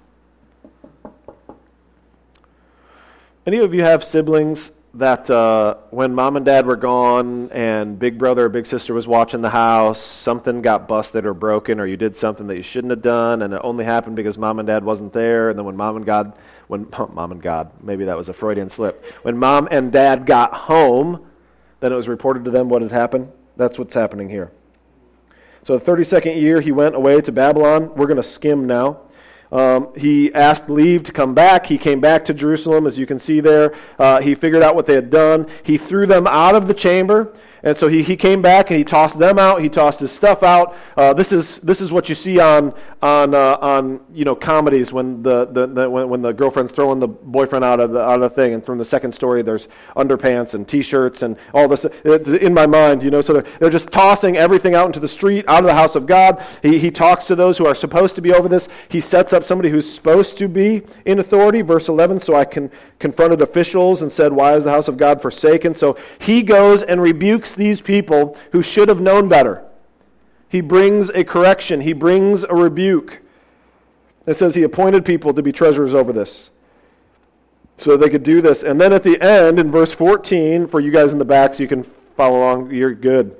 Any 3.47 3.59
of 3.59 3.73
you 3.73 3.83
have 3.83 4.05
siblings 4.05 4.73
that 4.95 5.31
uh, 5.31 5.77
when 5.91 6.15
mom 6.15 6.37
and 6.37 6.45
dad 6.45 6.67
were 6.67 6.77
gone 6.77 7.51
and 7.53 7.99
big 7.99 8.19
brother 8.19 8.47
or 8.47 8.49
big 8.49 8.67
sister 8.67 8.93
was 8.93 9.07
watching 9.07 9.41
the 9.41 9.51
house, 9.51 10.01
something 10.01 10.61
got 10.61 10.89
busted 10.89 11.25
or 11.25 11.35
broken, 11.35 11.79
or 11.81 11.87
you 11.87 11.97
did 11.97 12.17
something 12.17 12.47
that 12.47 12.57
you 12.57 12.63
shouldn't 12.63 12.91
have 12.91 13.03
done, 13.03 13.43
and 13.43 13.55
it 13.55 13.61
only 13.63 13.85
happened 13.85 14.17
because 14.17 14.37
mom 14.37 14.59
and 14.59 14.67
dad 14.67 14.85
wasn't 14.85 15.13
there, 15.13 15.51
and 15.51 15.59
then 15.59 15.65
when 15.65 15.77
mom 15.77 15.97
and 15.97 16.05
God 16.05 16.35
when 16.69 16.87
mom 17.13 17.33
and 17.33 17.43
God, 17.43 17.71
maybe 17.83 18.05
that 18.05 18.17
was 18.17 18.29
a 18.29 18.33
Freudian 18.33 18.69
slip. 18.69 19.05
When 19.23 19.37
mom 19.37 19.69
and 19.71 19.91
dad 19.91 20.25
got 20.25 20.55
home, 20.55 21.27
then 21.81 21.93
it 21.93 21.97
was 21.97 22.09
reported 22.09 22.45
to 22.45 22.51
them 22.51 22.69
what 22.69 22.83
had 22.83 22.93
happened. 22.93 23.31
That's 23.57 23.79
what's 23.79 23.95
happening 23.95 24.29
here. 24.29 24.53
So, 25.65 25.77
the 25.77 25.85
32nd 25.85 26.41
year, 26.41 26.61
he 26.61 26.73
went 26.73 26.95
away 26.95 27.21
to 27.21 27.33
Babylon. 27.33 27.93
We're 27.95 28.07
going 28.07 28.17
to 28.17 28.23
skim 28.23 28.67
now. 28.67 29.01
Um, 29.51 29.89
he 29.97 30.33
asked 30.35 30.69
leave 30.69 31.03
to 31.05 31.13
come 31.13 31.35
back. 31.35 31.67
He 31.67 31.79
came 31.79 32.01
back 32.01 32.25
to 32.27 32.35
Jerusalem, 32.35 32.87
as 32.87 32.99
you 32.99 33.07
can 33.07 33.19
see 33.19 33.41
there. 33.41 33.75
Uh, 33.99 34.21
he 34.21 34.35
figured 34.35 34.63
out 34.63 34.75
what 34.75 34.87
they 34.87 34.95
had 34.95 35.11
done. 35.11 35.49
He 35.63 35.79
threw 35.79 36.07
them 36.07 36.27
out 36.27 36.55
of 36.55 36.69
the 36.69 36.75
chamber. 36.75 37.35
And 37.63 37.77
so 37.77 37.89
he, 37.89 38.03
he 38.03 38.17
came 38.17 38.41
back 38.41 38.71
and 38.71 38.79
he 38.79 38.85
tossed 38.85 39.19
them 39.19 39.39
out. 39.39 39.61
He 39.61 39.69
tossed 39.69 40.01
his 40.01 40.13
stuff 40.13 40.43
out. 40.43 40.77
Uh, 40.97 41.13
this 41.13 41.33
is 41.33 41.59
this 41.59 41.81
is 41.81 41.91
what 41.91 42.09
you 42.09 42.15
see 42.15 42.39
on 42.39 42.73
on 43.03 43.35
uh, 43.35 43.59
on 43.61 44.01
you 44.13 44.25
know 44.25 44.35
comedies 44.35 44.93
when 44.93 45.23
the, 45.23 45.47
the, 45.47 45.67
the, 45.67 45.91
when, 45.91 46.09
when 46.09 46.23
the 46.23 46.33
girlfriend's 46.33 46.73
throwing 46.73 47.01
the 47.01 47.09
boyfriend 47.09 47.65
out 47.65 47.81
of 47.81 47.93
the 47.93 48.01
out 48.01 48.23
of 48.23 48.35
the 48.35 48.43
thing. 48.43 48.55
And 48.55 48.65
from 48.65 48.79
the 48.79 48.85
second 48.85 49.13
story, 49.13 49.43
there's 49.43 49.69
underpants 49.97 50.55
and 50.55 50.67
T-shirts 50.67 51.23
and 51.23 51.37
all 51.53 51.69
this 51.69 51.85
in 52.05 52.55
my 52.55 52.67
mind. 52.67 53.03
You 53.03 53.11
know, 53.11 53.23
so 53.23 53.35
they're, 53.35 53.47
they're 53.61 53.71
just 53.71 53.91
tossing 53.91 54.37
everything 54.37 54.75
out 54.75 54.87
into 54.87 55.01
the 55.01 55.09
street, 55.09 55.45
out 55.49 55.61
of 55.61 55.67
the 55.67 55.75
house 55.75 55.95
of 55.95 56.07
God. 56.07 56.45
He 56.63 56.79
he 56.79 56.91
talks 56.91 57.25
to 57.27 57.35
those 57.35 57.59
who 57.59 57.67
are 57.67 57.75
supposed 57.75 58.15
to 58.17 58.23
be 58.23 58.33
over 58.33 58.49
this. 58.49 58.69
He 58.89 59.01
sets 59.01 59.33
up 59.33 59.45
somebody 59.45 59.71
who's 59.71 59.93
supposed 59.93 60.39
to 60.39 60.49
be 60.49 60.83
in 61.05 61.19
authority. 61.19 61.63
Verse 61.63 61.89
11. 61.89 62.21
So 62.21 62.35
I 62.35 62.45
can 62.45 62.71
confronted 62.99 63.41
officials 63.43 64.03
and 64.03 64.11
said, 64.11 64.33
Why 64.33 64.55
is 64.55 64.65
the 64.65 64.71
house 64.71 64.89
of 64.89 64.97
God 64.97 65.23
forsaken? 65.23 65.75
So 65.75 65.97
he 66.19 66.43
goes 66.43 66.83
and 66.83 67.01
rebukes 67.49 67.55
these 67.55 67.81
people 67.81 68.37
who 68.53 68.63
should 68.63 68.89
have 68.89 69.01
known 69.01 69.29
better. 69.29 69.65
He 70.49 70.61
brings 70.61 71.11
a 71.11 71.25
correction, 71.25 71.81
he 71.81 71.93
brings 71.93 72.43
a 72.43 72.55
rebuke. 72.55 73.21
It 74.27 74.35
says 74.35 74.55
he 74.55 74.63
appointed 74.63 75.05
people 75.05 75.33
to 75.35 75.43
be 75.43 75.53
treasurers 75.53 75.95
over 75.95 76.13
this. 76.13 76.51
So 77.79 77.97
they 77.97 78.09
could 78.09 78.25
do 78.25 78.43
this. 78.43 78.63
And 78.63 78.81
then 78.81 78.93
at 78.93 79.03
the 79.03 79.21
end, 79.23 79.59
in 79.59 79.71
verse 79.71 79.93
14, 79.93 80.67
for 80.67 80.81
you 80.81 80.91
guys 80.91 81.13
in 81.13 81.19
the 81.19 81.25
back 81.25 81.55
so 81.55 81.63
you 81.63 81.69
can 81.69 81.85
follow 82.17 82.39
along, 82.39 82.71
you're 82.73 82.95
good. 82.95 83.37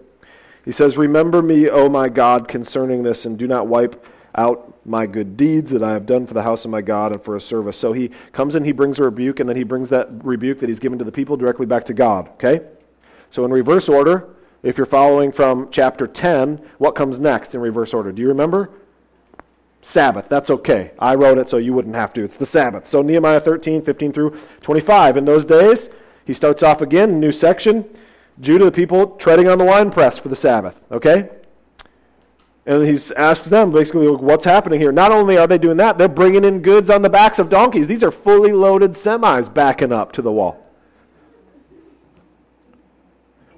He 0.65 0.73
says, 0.73 0.97
Remember 0.97 1.43
me, 1.43 1.69
O 1.69 1.89
my 1.89 2.09
God, 2.09 2.47
concerning 2.47 3.03
this, 3.03 3.27
and 3.27 3.37
do 3.39 3.47
not 3.47 3.67
wipe 3.67 4.07
out 4.35 4.75
my 4.87 5.07
good 5.07 5.37
deeds 5.37 5.71
that 5.73 5.83
I 5.83 5.93
have 5.93 6.07
done 6.07 6.27
for 6.27 6.35
the 6.35 6.43
house 6.43 6.65
of 6.65 6.71
my 6.71 6.81
God 6.81 7.13
and 7.13 7.23
for 7.23 7.35
his 7.35 7.45
service. 7.45 7.77
So 7.77 7.93
he 7.93 8.11
comes 8.33 8.55
in, 8.55 8.65
he 8.65 8.73
brings 8.73 8.99
a 8.99 9.03
rebuke, 9.03 9.41
and 9.41 9.49
then 9.49 9.57
he 9.57 9.65
brings 9.65 9.89
that 9.89 10.09
rebuke 10.25 10.61
that 10.61 10.69
he's 10.69 10.79
given 10.79 10.99
to 10.99 11.05
the 11.05 11.13
people 11.13 11.37
directly 11.37 11.67
back 11.67 11.85
to 11.87 11.95
God. 11.95 12.29
Okay? 12.35 12.61
So 13.31 13.45
in 13.45 13.51
reverse 13.51 13.89
order, 13.89 14.29
if 14.63 14.77
you're 14.77 14.87
following 14.87 15.31
from 15.33 15.69
chapter 15.71 16.07
10, 16.07 16.61
what 16.79 16.95
comes 16.95 17.19
next 17.19 17.55
in 17.55 17.61
reverse 17.61 17.95
order? 17.95 18.13
Do 18.13 18.23
you 18.23 18.29
remember? 18.29 18.71
Sabbath. 19.83 20.29
That's 20.29 20.51
okay. 20.51 20.91
I 20.99 21.15
wrote 21.15 21.39
it 21.39 21.49
so 21.49 21.57
you 21.57 21.73
wouldn't 21.73 21.95
have 21.95 22.13
to. 22.15 22.23
It's 22.23 22.37
the 22.37 22.47
Sabbath. 22.47 22.89
So 22.89 23.01
Nehemiah 23.01 23.41
13, 23.41 23.83
15 23.83 24.13
through 24.13 24.39
25. 24.61 25.17
In 25.17 25.25
those 25.25 25.45
days, 25.45 25.89
he 26.25 26.35
starts 26.35 26.63
off 26.63 26.83
again, 26.83 27.21
new 27.21 27.33
section. 27.33 27.89
Judah, 28.41 28.67
the 28.67 28.73
people 28.73 29.17
treading 29.17 29.49
on 29.49 29.59
the 29.59 29.65
winepress 29.65 30.19
for 30.19 30.29
the 30.29 30.37
Sabbath. 30.37 30.79
Okay? 30.91 31.31
And 32.67 32.85
he 32.87 33.01
asks 33.15 33.49
them 33.49 33.71
basically, 33.71 34.09
what's 34.09 34.45
happening 34.45 34.79
here? 34.79 34.93
Not 34.93 35.11
only 35.11 35.39
are 35.39 35.47
they 35.47 35.57
doing 35.57 35.79
that, 35.79 35.97
they're 35.97 36.09
bringing 36.09 36.45
in 36.45 36.61
goods 36.61 36.91
on 36.91 37.01
the 37.01 37.09
backs 37.09 37.39
of 37.39 37.49
donkeys. 37.49 37.87
These 37.87 38.03
are 38.03 38.11
fully 38.11 38.53
loaded 38.53 38.93
semis 38.93 39.53
backing 39.53 39.93
up 39.93 40.13
to 40.13 40.23
the 40.23 40.31
wall. 40.31 40.68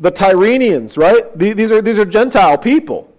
The 0.00 0.10
Tyrenians, 0.10 0.96
right? 0.96 1.38
These 1.38 1.70
are, 1.70 1.82
these 1.82 1.98
are 1.98 2.06
Gentile 2.06 2.56
people. 2.56 3.12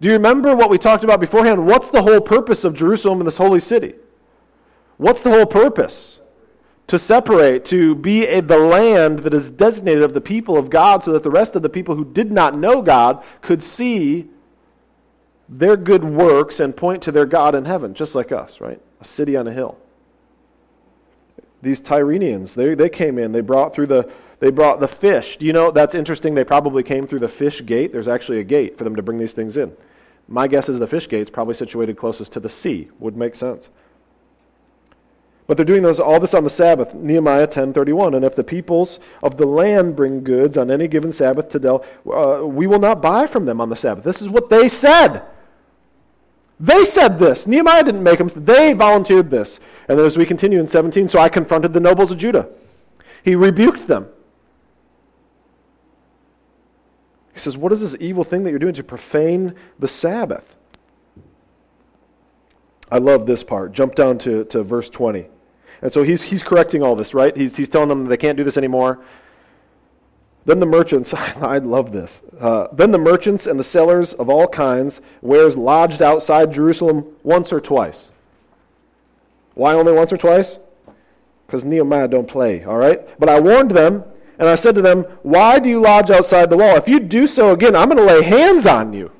Do 0.00 0.08
you 0.08 0.14
remember 0.14 0.56
what 0.56 0.70
we 0.70 0.78
talked 0.78 1.04
about 1.04 1.20
beforehand? 1.20 1.64
What's 1.66 1.90
the 1.90 2.02
whole 2.02 2.20
purpose 2.20 2.64
of 2.64 2.74
Jerusalem 2.74 3.20
and 3.20 3.26
this 3.26 3.36
holy 3.36 3.60
city? 3.60 3.94
What's 4.96 5.22
the 5.22 5.30
whole 5.30 5.46
purpose? 5.46 6.20
To 6.88 6.98
separate, 6.98 7.64
to 7.66 7.94
be 7.94 8.26
a, 8.26 8.40
the 8.40 8.58
land 8.58 9.20
that 9.20 9.32
is 9.32 9.50
designated 9.50 10.02
of 10.02 10.14
the 10.14 10.20
people 10.20 10.56
of 10.56 10.70
God 10.70 11.04
so 11.04 11.12
that 11.12 11.22
the 11.22 11.30
rest 11.30 11.54
of 11.54 11.62
the 11.62 11.68
people 11.68 11.94
who 11.94 12.04
did 12.04 12.32
not 12.32 12.58
know 12.58 12.82
God 12.82 13.22
could 13.42 13.62
see 13.62 14.28
their 15.48 15.76
good 15.76 16.02
works 16.02 16.60
and 16.60 16.76
point 16.76 17.02
to 17.02 17.12
their 17.12 17.26
God 17.26 17.54
in 17.54 17.66
heaven, 17.66 17.94
just 17.94 18.14
like 18.14 18.32
us, 18.32 18.60
right? 18.60 18.80
A 19.00 19.04
city 19.04 19.36
on 19.36 19.46
a 19.46 19.52
hill. 19.52 19.78
These 21.62 21.80
Tyrenians, 21.80 22.54
they, 22.54 22.74
they 22.74 22.88
came 22.88 23.18
in, 23.18 23.30
they 23.32 23.40
brought 23.40 23.74
through 23.74 23.86
the 23.86 24.10
they 24.42 24.50
brought 24.50 24.80
the 24.80 24.88
fish. 24.88 25.36
Do 25.36 25.46
you 25.46 25.52
know 25.52 25.70
that's 25.70 25.94
interesting? 25.94 26.34
They 26.34 26.42
probably 26.42 26.82
came 26.82 27.06
through 27.06 27.20
the 27.20 27.28
fish 27.28 27.64
gate. 27.64 27.92
There's 27.92 28.08
actually 28.08 28.40
a 28.40 28.42
gate 28.42 28.76
for 28.76 28.82
them 28.82 28.96
to 28.96 29.02
bring 29.02 29.16
these 29.16 29.32
things 29.32 29.56
in. 29.56 29.72
My 30.26 30.48
guess 30.48 30.68
is 30.68 30.80
the 30.80 30.86
fish 30.88 31.08
gate's 31.08 31.30
probably 31.30 31.54
situated 31.54 31.96
closest 31.96 32.32
to 32.32 32.40
the 32.40 32.48
sea. 32.48 32.88
Would 32.98 33.16
make 33.16 33.36
sense. 33.36 33.70
But 35.46 35.56
they're 35.56 35.64
doing 35.64 35.84
those, 35.84 36.00
all 36.00 36.18
this 36.18 36.34
on 36.34 36.42
the 36.42 36.50
Sabbath, 36.50 36.92
Nehemiah 36.92 37.46
10:31. 37.46 38.16
And 38.16 38.24
if 38.24 38.34
the 38.34 38.42
peoples 38.42 38.98
of 39.22 39.36
the 39.36 39.46
land 39.46 39.94
bring 39.94 40.24
goods 40.24 40.58
on 40.58 40.72
any 40.72 40.88
given 40.88 41.12
Sabbath 41.12 41.48
to 41.50 41.60
Del, 41.60 41.84
uh, 42.12 42.44
we 42.44 42.66
will 42.66 42.80
not 42.80 43.00
buy 43.00 43.28
from 43.28 43.44
them 43.44 43.60
on 43.60 43.68
the 43.68 43.76
Sabbath. 43.76 44.02
This 44.02 44.20
is 44.20 44.28
what 44.28 44.50
they 44.50 44.68
said. 44.68 45.22
They 46.58 46.82
said 46.82 47.20
this. 47.20 47.46
Nehemiah 47.46 47.84
didn't 47.84 48.02
make 48.02 48.18
them. 48.18 48.28
They 48.34 48.72
volunteered 48.72 49.30
this. 49.30 49.60
And 49.88 50.00
as 50.00 50.18
we 50.18 50.26
continue 50.26 50.58
in 50.58 50.66
17, 50.66 51.06
so 51.06 51.20
I 51.20 51.28
confronted 51.28 51.72
the 51.72 51.78
nobles 51.78 52.10
of 52.10 52.18
Judah. 52.18 52.48
He 53.22 53.36
rebuked 53.36 53.86
them. 53.86 54.08
He 57.31 57.31
says, 57.42 57.56
What 57.56 57.72
is 57.72 57.80
this 57.80 57.96
evil 58.00 58.24
thing 58.24 58.44
that 58.44 58.50
you're 58.50 58.58
doing 58.58 58.74
to 58.74 58.84
profane 58.84 59.54
the 59.78 59.88
Sabbath? 59.88 60.54
I 62.90 62.98
love 62.98 63.26
this 63.26 63.42
part. 63.42 63.72
Jump 63.72 63.94
down 63.94 64.18
to, 64.18 64.44
to 64.46 64.62
verse 64.62 64.90
20. 64.90 65.26
And 65.80 65.92
so 65.92 66.02
he's, 66.02 66.22
he's 66.22 66.42
correcting 66.42 66.82
all 66.82 66.94
this, 66.94 67.14
right? 67.14 67.36
He's, 67.36 67.56
he's 67.56 67.68
telling 67.68 67.88
them 67.88 68.04
that 68.04 68.10
they 68.10 68.16
can't 68.16 68.36
do 68.36 68.44
this 68.44 68.56
anymore. 68.56 69.00
Then 70.44 70.58
the 70.58 70.66
merchants, 70.66 71.14
I 71.14 71.58
love 71.58 71.92
this. 71.92 72.22
Uh, 72.38 72.68
then 72.72 72.90
the 72.90 72.98
merchants 72.98 73.46
and 73.46 73.58
the 73.58 73.64
sellers 73.64 74.12
of 74.14 74.28
all 74.28 74.46
kinds, 74.46 75.00
wares 75.20 75.56
lodged 75.56 76.02
outside 76.02 76.52
Jerusalem 76.52 77.06
once 77.22 77.52
or 77.52 77.60
twice. 77.60 78.10
Why 79.54 79.74
only 79.74 79.92
once 79.92 80.12
or 80.12 80.16
twice? 80.16 80.58
Because 81.46 81.64
Nehemiah 81.64 82.08
don't 82.08 82.28
play, 82.28 82.64
all 82.64 82.78
right? 82.78 83.06
But 83.18 83.28
I 83.28 83.40
warned 83.40 83.72
them, 83.72 84.04
and 84.42 84.50
I 84.50 84.56
said 84.56 84.74
to 84.74 84.82
them, 84.82 85.04
Why 85.22 85.60
do 85.60 85.68
you 85.68 85.80
lodge 85.80 86.10
outside 86.10 86.50
the 86.50 86.56
wall? 86.56 86.74
If 86.74 86.88
you 86.88 86.98
do 86.98 87.28
so 87.28 87.52
again, 87.52 87.76
I'm 87.76 87.88
going 87.88 87.96
to 87.96 88.12
lay 88.12 88.24
hands 88.24 88.66
on 88.66 88.92
you. 88.92 89.12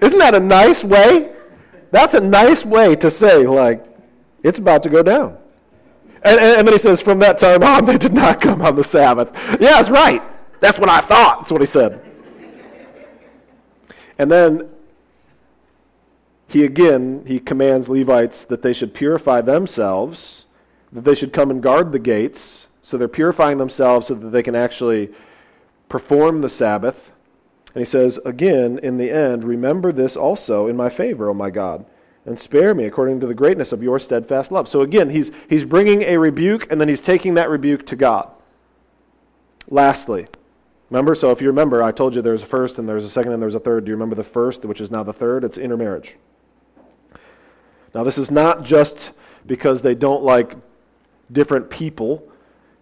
Isn't 0.00 0.18
that 0.18 0.32
a 0.32 0.38
nice 0.38 0.84
way? 0.84 1.34
That's 1.90 2.14
a 2.14 2.20
nice 2.20 2.64
way 2.64 2.94
to 2.94 3.10
say, 3.10 3.48
like, 3.48 3.84
it's 4.44 4.60
about 4.60 4.84
to 4.84 4.88
go 4.88 5.02
down. 5.02 5.36
And, 6.22 6.38
and, 6.38 6.68
then 6.68 6.72
he 6.72 6.78
says, 6.78 7.00
from 7.00 7.18
that 7.18 7.40
time 7.40 7.64
on, 7.64 7.84
they 7.84 7.98
did 7.98 8.14
not 8.14 8.40
come 8.40 8.62
on 8.62 8.76
the 8.76 8.84
Sabbath. 8.84 9.30
Yeah, 9.60 9.72
that's 9.72 9.90
right. 9.90 10.22
That's 10.60 10.78
what 10.78 10.88
I 10.88 11.00
thought. 11.00 11.40
That's 11.40 11.50
what 11.50 11.62
he 11.62 11.66
said. 11.66 12.00
And 14.20 14.30
then 14.30 14.68
he 16.46 16.62
again, 16.62 17.24
he 17.26 17.40
commands 17.40 17.88
Levites 17.88 18.44
that 18.44 18.62
they 18.62 18.72
should 18.72 18.94
purify 18.94 19.40
themselves, 19.40 20.45
that 20.92 21.04
they 21.04 21.14
should 21.14 21.32
come 21.32 21.50
and 21.50 21.62
guard 21.62 21.92
the 21.92 21.98
gates. 21.98 22.68
So 22.82 22.96
they're 22.96 23.08
purifying 23.08 23.58
themselves 23.58 24.06
so 24.06 24.14
that 24.14 24.30
they 24.30 24.42
can 24.42 24.54
actually 24.54 25.10
perform 25.88 26.40
the 26.40 26.48
Sabbath. 26.48 27.10
And 27.74 27.80
he 27.80 27.84
says, 27.84 28.18
again, 28.24 28.78
in 28.82 28.96
the 28.96 29.10
end, 29.10 29.44
remember 29.44 29.92
this 29.92 30.16
also 30.16 30.66
in 30.66 30.76
my 30.76 30.88
favor, 30.88 31.28
O 31.28 31.34
my 31.34 31.50
God 31.50 31.84
and 32.26 32.36
spare 32.36 32.74
me 32.74 32.84
according 32.84 33.20
to 33.20 33.26
the 33.26 33.34
greatness 33.34 33.72
of 33.72 33.82
your 33.82 33.98
steadfast 33.98 34.50
love. 34.50 34.68
So 34.68 34.80
again, 34.80 35.08
he's, 35.08 35.30
he's 35.48 35.64
bringing 35.64 36.02
a 36.02 36.18
rebuke 36.18 36.70
and 36.70 36.80
then 36.80 36.88
he's 36.88 37.00
taking 37.00 37.34
that 37.34 37.48
rebuke 37.48 37.86
to 37.86 37.96
God. 37.96 38.30
Lastly, 39.70 40.26
remember, 40.90 41.14
so 41.14 41.30
if 41.30 41.40
you 41.40 41.46
remember, 41.46 41.82
I 41.82 41.92
told 41.92 42.14
you 42.14 42.22
there's 42.22 42.42
a 42.42 42.46
first 42.46 42.78
and 42.78 42.88
there's 42.88 43.04
a 43.04 43.10
second 43.10 43.32
and 43.32 43.40
there's 43.40 43.54
a 43.54 43.60
third. 43.60 43.84
Do 43.84 43.90
you 43.90 43.94
remember 43.94 44.16
the 44.16 44.24
first, 44.24 44.64
which 44.64 44.80
is 44.80 44.90
now 44.90 45.04
the 45.04 45.12
third? 45.12 45.44
It's 45.44 45.56
intermarriage. 45.56 46.16
Now, 47.94 48.02
this 48.02 48.18
is 48.18 48.30
not 48.30 48.64
just 48.64 49.10
because 49.46 49.80
they 49.80 49.94
don't 49.94 50.22
like 50.22 50.54
different 51.32 51.70
people 51.70 52.28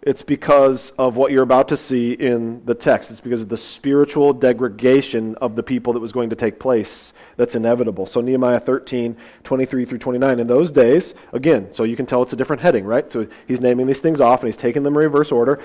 it's 0.04 0.22
because 0.22 0.92
of 0.98 1.16
what 1.16 1.32
you're 1.32 1.42
about 1.42 1.66
to 1.68 1.78
see 1.78 2.12
in 2.12 2.62
the 2.66 2.74
text. 2.74 3.10
It's 3.10 3.22
because 3.22 3.40
of 3.40 3.48
the 3.48 3.56
spiritual 3.56 4.34
degradation 4.34 5.34
of 5.36 5.56
the 5.56 5.62
people 5.62 5.94
that 5.94 6.00
was 6.00 6.12
going 6.12 6.28
to 6.28 6.36
take 6.36 6.60
place 6.60 7.14
that's 7.38 7.54
inevitable. 7.54 8.04
So, 8.04 8.20
Nehemiah 8.20 8.60
13, 8.60 9.16
23 9.44 9.84
through 9.86 9.98
29. 9.98 10.40
In 10.40 10.46
those 10.46 10.70
days, 10.70 11.14
again, 11.32 11.72
so 11.72 11.84
you 11.84 11.96
can 11.96 12.04
tell 12.04 12.22
it's 12.22 12.34
a 12.34 12.36
different 12.36 12.60
heading, 12.60 12.84
right? 12.84 13.10
So, 13.10 13.26
he's 13.48 13.60
naming 13.60 13.86
these 13.86 14.00
things 14.00 14.20
off 14.20 14.40
and 14.40 14.48
he's 14.48 14.58
taking 14.58 14.82
them 14.82 14.92
in 14.92 14.98
reverse 14.98 15.32
order. 15.32 15.58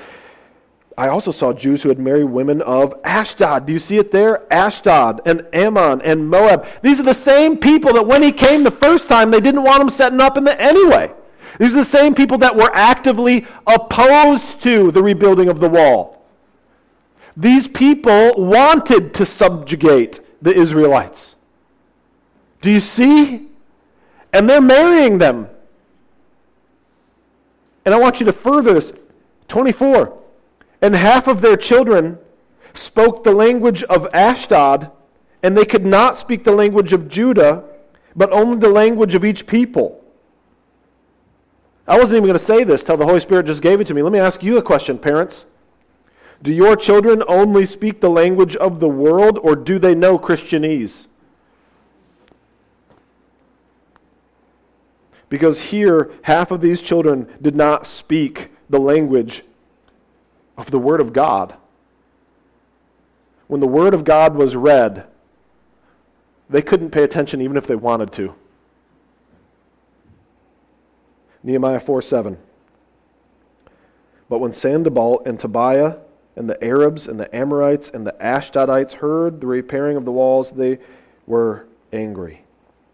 I 0.97 1.09
also 1.09 1.31
saw 1.31 1.51
Jews 1.51 1.83
who 1.83 1.89
had 1.89 1.99
married 1.99 2.25
women 2.25 2.61
of 2.61 2.93
Ashdod. 3.03 3.65
Do 3.65 3.73
you 3.73 3.79
see 3.79 3.97
it 3.97 4.11
there? 4.11 4.51
Ashdod 4.53 5.19
and 5.25 5.47
Ammon 5.51 6.01
and 6.01 6.29
Moab. 6.29 6.65
These 6.81 6.99
are 7.01 7.03
the 7.03 7.13
same 7.13 7.57
people 7.57 7.91
that 7.93 8.07
when 8.07 8.23
he 8.23 8.31
came 8.31 8.63
the 8.63 8.71
first 8.71 9.09
time, 9.09 9.31
they 9.31 9.41
didn't 9.41 9.63
want 9.63 9.81
him 9.81 9.89
setting 9.89 10.21
up 10.21 10.37
in 10.37 10.45
the 10.45 10.61
anyway. 10.61 11.11
These 11.59 11.75
are 11.75 11.79
the 11.79 11.85
same 11.85 12.15
people 12.15 12.37
that 12.39 12.55
were 12.55 12.71
actively 12.73 13.45
opposed 13.67 14.61
to 14.61 14.91
the 14.91 15.03
rebuilding 15.03 15.49
of 15.49 15.59
the 15.59 15.69
wall. 15.69 16.25
These 17.35 17.67
people 17.67 18.33
wanted 18.37 19.13
to 19.15 19.25
subjugate 19.25 20.21
the 20.41 20.53
Israelites. 20.53 21.35
Do 22.61 22.71
you 22.71 22.79
see? 22.79 23.47
And 24.33 24.49
they're 24.49 24.61
marrying 24.61 25.17
them. 25.17 25.49
And 27.85 27.93
I 27.93 27.99
want 27.99 28.19
you 28.19 28.25
to 28.25 28.33
further 28.33 28.73
this. 28.73 28.93
24. 29.49 30.17
And 30.81 30.95
half 30.95 31.27
of 31.27 31.41
their 31.41 31.57
children 31.57 32.17
spoke 32.73 33.23
the 33.23 33.33
language 33.33 33.83
of 33.83 34.07
Ashdod, 34.13 34.91
and 35.43 35.57
they 35.57 35.65
could 35.65 35.85
not 35.85 36.17
speak 36.17 36.45
the 36.45 36.51
language 36.53 36.93
of 36.93 37.09
Judah, 37.09 37.65
but 38.15 38.31
only 38.31 38.57
the 38.57 38.69
language 38.69 39.13
of 39.13 39.25
each 39.25 39.45
people. 39.45 39.99
I 41.89 41.97
wasn't 41.97 42.17
even 42.17 42.27
going 42.27 42.37
to 42.37 42.45
say 42.45 42.63
this 42.63 42.83
till 42.83 42.97
the 42.97 43.05
Holy 43.05 43.19
Spirit 43.19 43.47
just 43.47 43.63
gave 43.63 43.81
it 43.81 43.87
to 43.87 43.95
me. 43.95 44.03
Let 44.03 44.13
me 44.13 44.19
ask 44.19 44.43
you 44.43 44.57
a 44.57 44.61
question, 44.61 44.99
parents. 44.99 45.45
Do 46.43 46.53
your 46.53 46.75
children 46.75 47.23
only 47.27 47.65
speak 47.65 47.99
the 47.99 48.11
language 48.11 48.55
of 48.55 48.79
the 48.79 48.87
world, 48.87 49.39
or 49.41 49.55
do 49.55 49.79
they 49.79 49.95
know 49.95 50.19
Christianese? 50.19 51.07
Because 55.29 55.59
here, 55.59 56.11
half 56.21 56.51
of 56.51 56.61
these 56.61 56.79
children 56.79 57.27
did 57.41 57.55
not 57.55 57.87
speak 57.87 58.51
the 58.69 58.79
language 58.79 59.43
of 60.57 60.69
the 60.69 60.79
Word 60.79 61.01
of 61.01 61.11
God. 61.11 61.55
When 63.47 63.61
the 63.61 63.67
Word 63.67 63.95
of 63.95 64.03
God 64.03 64.35
was 64.35 64.55
read, 64.55 65.07
they 66.51 66.61
couldn't 66.61 66.91
pay 66.91 67.03
attention 67.03 67.41
even 67.41 67.57
if 67.57 67.65
they 67.65 67.75
wanted 67.75 68.11
to. 68.13 68.35
Nehemiah 71.43 71.79
4 71.79 72.01
7. 72.01 72.37
But 74.29 74.39
when 74.39 74.51
Sanballat 74.51 75.25
and 75.25 75.39
Tobiah 75.39 75.95
and 76.35 76.49
the 76.49 76.63
Arabs 76.63 77.07
and 77.07 77.19
the 77.19 77.33
Amorites 77.35 77.89
and 77.93 78.05
the 78.05 78.15
Ashdodites 78.21 78.93
heard 78.93 79.41
the 79.41 79.47
repairing 79.47 79.97
of 79.97 80.05
the 80.05 80.11
walls, 80.11 80.51
they 80.51 80.79
were 81.25 81.67
angry. 81.91 82.43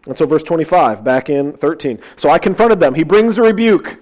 And 0.06 0.16
so, 0.16 0.24
verse 0.24 0.42
25, 0.42 1.04
back 1.04 1.28
in 1.28 1.52
13. 1.54 1.98
So 2.16 2.30
I 2.30 2.38
confronted 2.38 2.80
them. 2.80 2.94
He 2.94 3.02
brings 3.02 3.38
a 3.38 3.42
rebuke. 3.42 3.98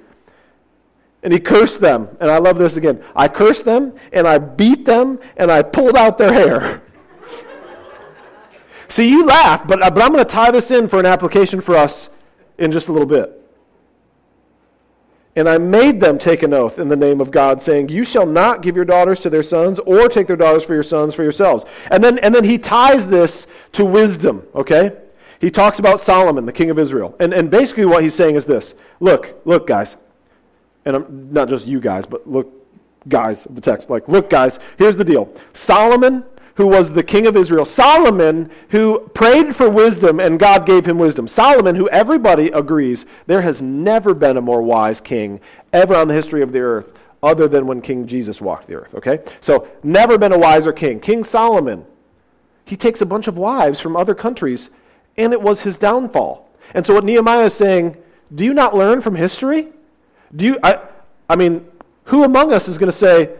And 1.22 1.32
he 1.32 1.40
cursed 1.40 1.80
them. 1.80 2.08
And 2.20 2.30
I 2.30 2.38
love 2.38 2.58
this 2.58 2.76
again. 2.76 3.02
I 3.16 3.28
cursed 3.28 3.64
them, 3.64 3.94
and 4.12 4.28
I 4.28 4.36
beat 4.36 4.84
them, 4.84 5.18
and 5.38 5.50
I 5.50 5.62
pulled 5.62 5.96
out 5.96 6.18
their 6.18 6.32
hair. 6.32 6.82
See, 8.88 9.08
you 9.08 9.24
laugh, 9.24 9.66
but, 9.66 9.80
but 9.80 10.02
I'm 10.02 10.12
going 10.12 10.24
to 10.24 10.30
tie 10.30 10.50
this 10.50 10.70
in 10.70 10.86
for 10.86 11.00
an 11.00 11.06
application 11.06 11.62
for 11.62 11.74
us 11.74 12.10
in 12.58 12.70
just 12.70 12.88
a 12.88 12.92
little 12.92 13.08
bit. 13.08 13.43
And 15.36 15.48
I 15.48 15.58
made 15.58 16.00
them 16.00 16.18
take 16.18 16.44
an 16.44 16.54
oath 16.54 16.78
in 16.78 16.88
the 16.88 16.96
name 16.96 17.20
of 17.20 17.30
God, 17.30 17.60
saying, 17.60 17.88
You 17.88 18.04
shall 18.04 18.26
not 18.26 18.62
give 18.62 18.76
your 18.76 18.84
daughters 18.84 19.18
to 19.20 19.30
their 19.30 19.42
sons, 19.42 19.80
or 19.80 20.08
take 20.08 20.28
their 20.28 20.36
daughters 20.36 20.62
for 20.62 20.74
your 20.74 20.84
sons 20.84 21.14
for 21.14 21.24
yourselves. 21.24 21.64
And 21.90 22.04
then, 22.04 22.18
and 22.20 22.32
then 22.34 22.44
he 22.44 22.56
ties 22.56 23.06
this 23.06 23.46
to 23.72 23.84
wisdom, 23.84 24.46
okay? 24.54 24.92
He 25.40 25.50
talks 25.50 25.78
about 25.80 26.00
Solomon, 26.00 26.46
the 26.46 26.52
king 26.52 26.70
of 26.70 26.78
Israel. 26.78 27.16
And, 27.18 27.34
and 27.34 27.50
basically 27.50 27.84
what 27.84 28.02
he's 28.02 28.14
saying 28.14 28.36
is 28.36 28.46
this 28.46 28.74
Look, 29.00 29.40
look, 29.44 29.66
guys. 29.66 29.96
And 30.84 30.96
I'm, 30.96 31.32
not 31.32 31.48
just 31.48 31.66
you 31.66 31.80
guys, 31.80 32.06
but 32.06 32.28
look, 32.28 32.52
guys 33.08 33.46
of 33.46 33.54
the 33.54 33.60
text. 33.60 33.90
Like, 33.90 34.08
look, 34.08 34.30
guys, 34.30 34.58
here's 34.78 34.96
the 34.96 35.04
deal. 35.04 35.32
Solomon 35.52 36.24
who 36.54 36.66
was 36.66 36.90
the 36.90 37.02
king 37.02 37.26
of 37.26 37.36
Israel. 37.36 37.64
Solomon, 37.64 38.50
who 38.70 39.00
prayed 39.14 39.56
for 39.56 39.68
wisdom 39.68 40.20
and 40.20 40.38
God 40.38 40.66
gave 40.66 40.86
him 40.86 40.98
wisdom. 40.98 41.26
Solomon, 41.26 41.74
who 41.74 41.88
everybody 41.88 42.48
agrees 42.48 43.06
there 43.26 43.42
has 43.42 43.60
never 43.60 44.14
been 44.14 44.36
a 44.36 44.40
more 44.40 44.62
wise 44.62 45.00
king 45.00 45.40
ever 45.72 45.94
on 45.96 46.08
the 46.08 46.14
history 46.14 46.42
of 46.42 46.52
the 46.52 46.60
earth 46.60 46.92
other 47.24 47.48
than 47.48 47.66
when 47.66 47.80
King 47.80 48.06
Jesus 48.06 48.40
walked 48.40 48.68
the 48.68 48.74
earth, 48.74 48.94
okay? 48.94 49.18
So, 49.40 49.66
never 49.82 50.18
been 50.18 50.32
a 50.32 50.38
wiser 50.38 50.74
king. 50.74 51.00
King 51.00 51.24
Solomon, 51.24 51.86
he 52.66 52.76
takes 52.76 53.00
a 53.00 53.06
bunch 53.06 53.26
of 53.28 53.38
wives 53.38 53.80
from 53.80 53.96
other 53.96 54.14
countries, 54.14 54.68
and 55.16 55.32
it 55.32 55.40
was 55.40 55.62
his 55.62 55.78
downfall. 55.78 56.50
And 56.74 56.86
so, 56.86 56.92
what 56.92 57.04
Nehemiah 57.04 57.46
is 57.46 57.54
saying, 57.54 57.96
do 58.34 58.44
you 58.44 58.52
not 58.52 58.76
learn 58.76 59.00
from 59.00 59.14
history? 59.14 59.68
Do 60.36 60.44
you, 60.44 60.58
I, 60.62 60.80
I 61.28 61.36
mean, 61.36 61.66
who 62.04 62.24
among 62.24 62.52
us 62.52 62.68
is 62.68 62.76
going 62.76 62.92
to 62.92 62.96
say, 62.96 63.30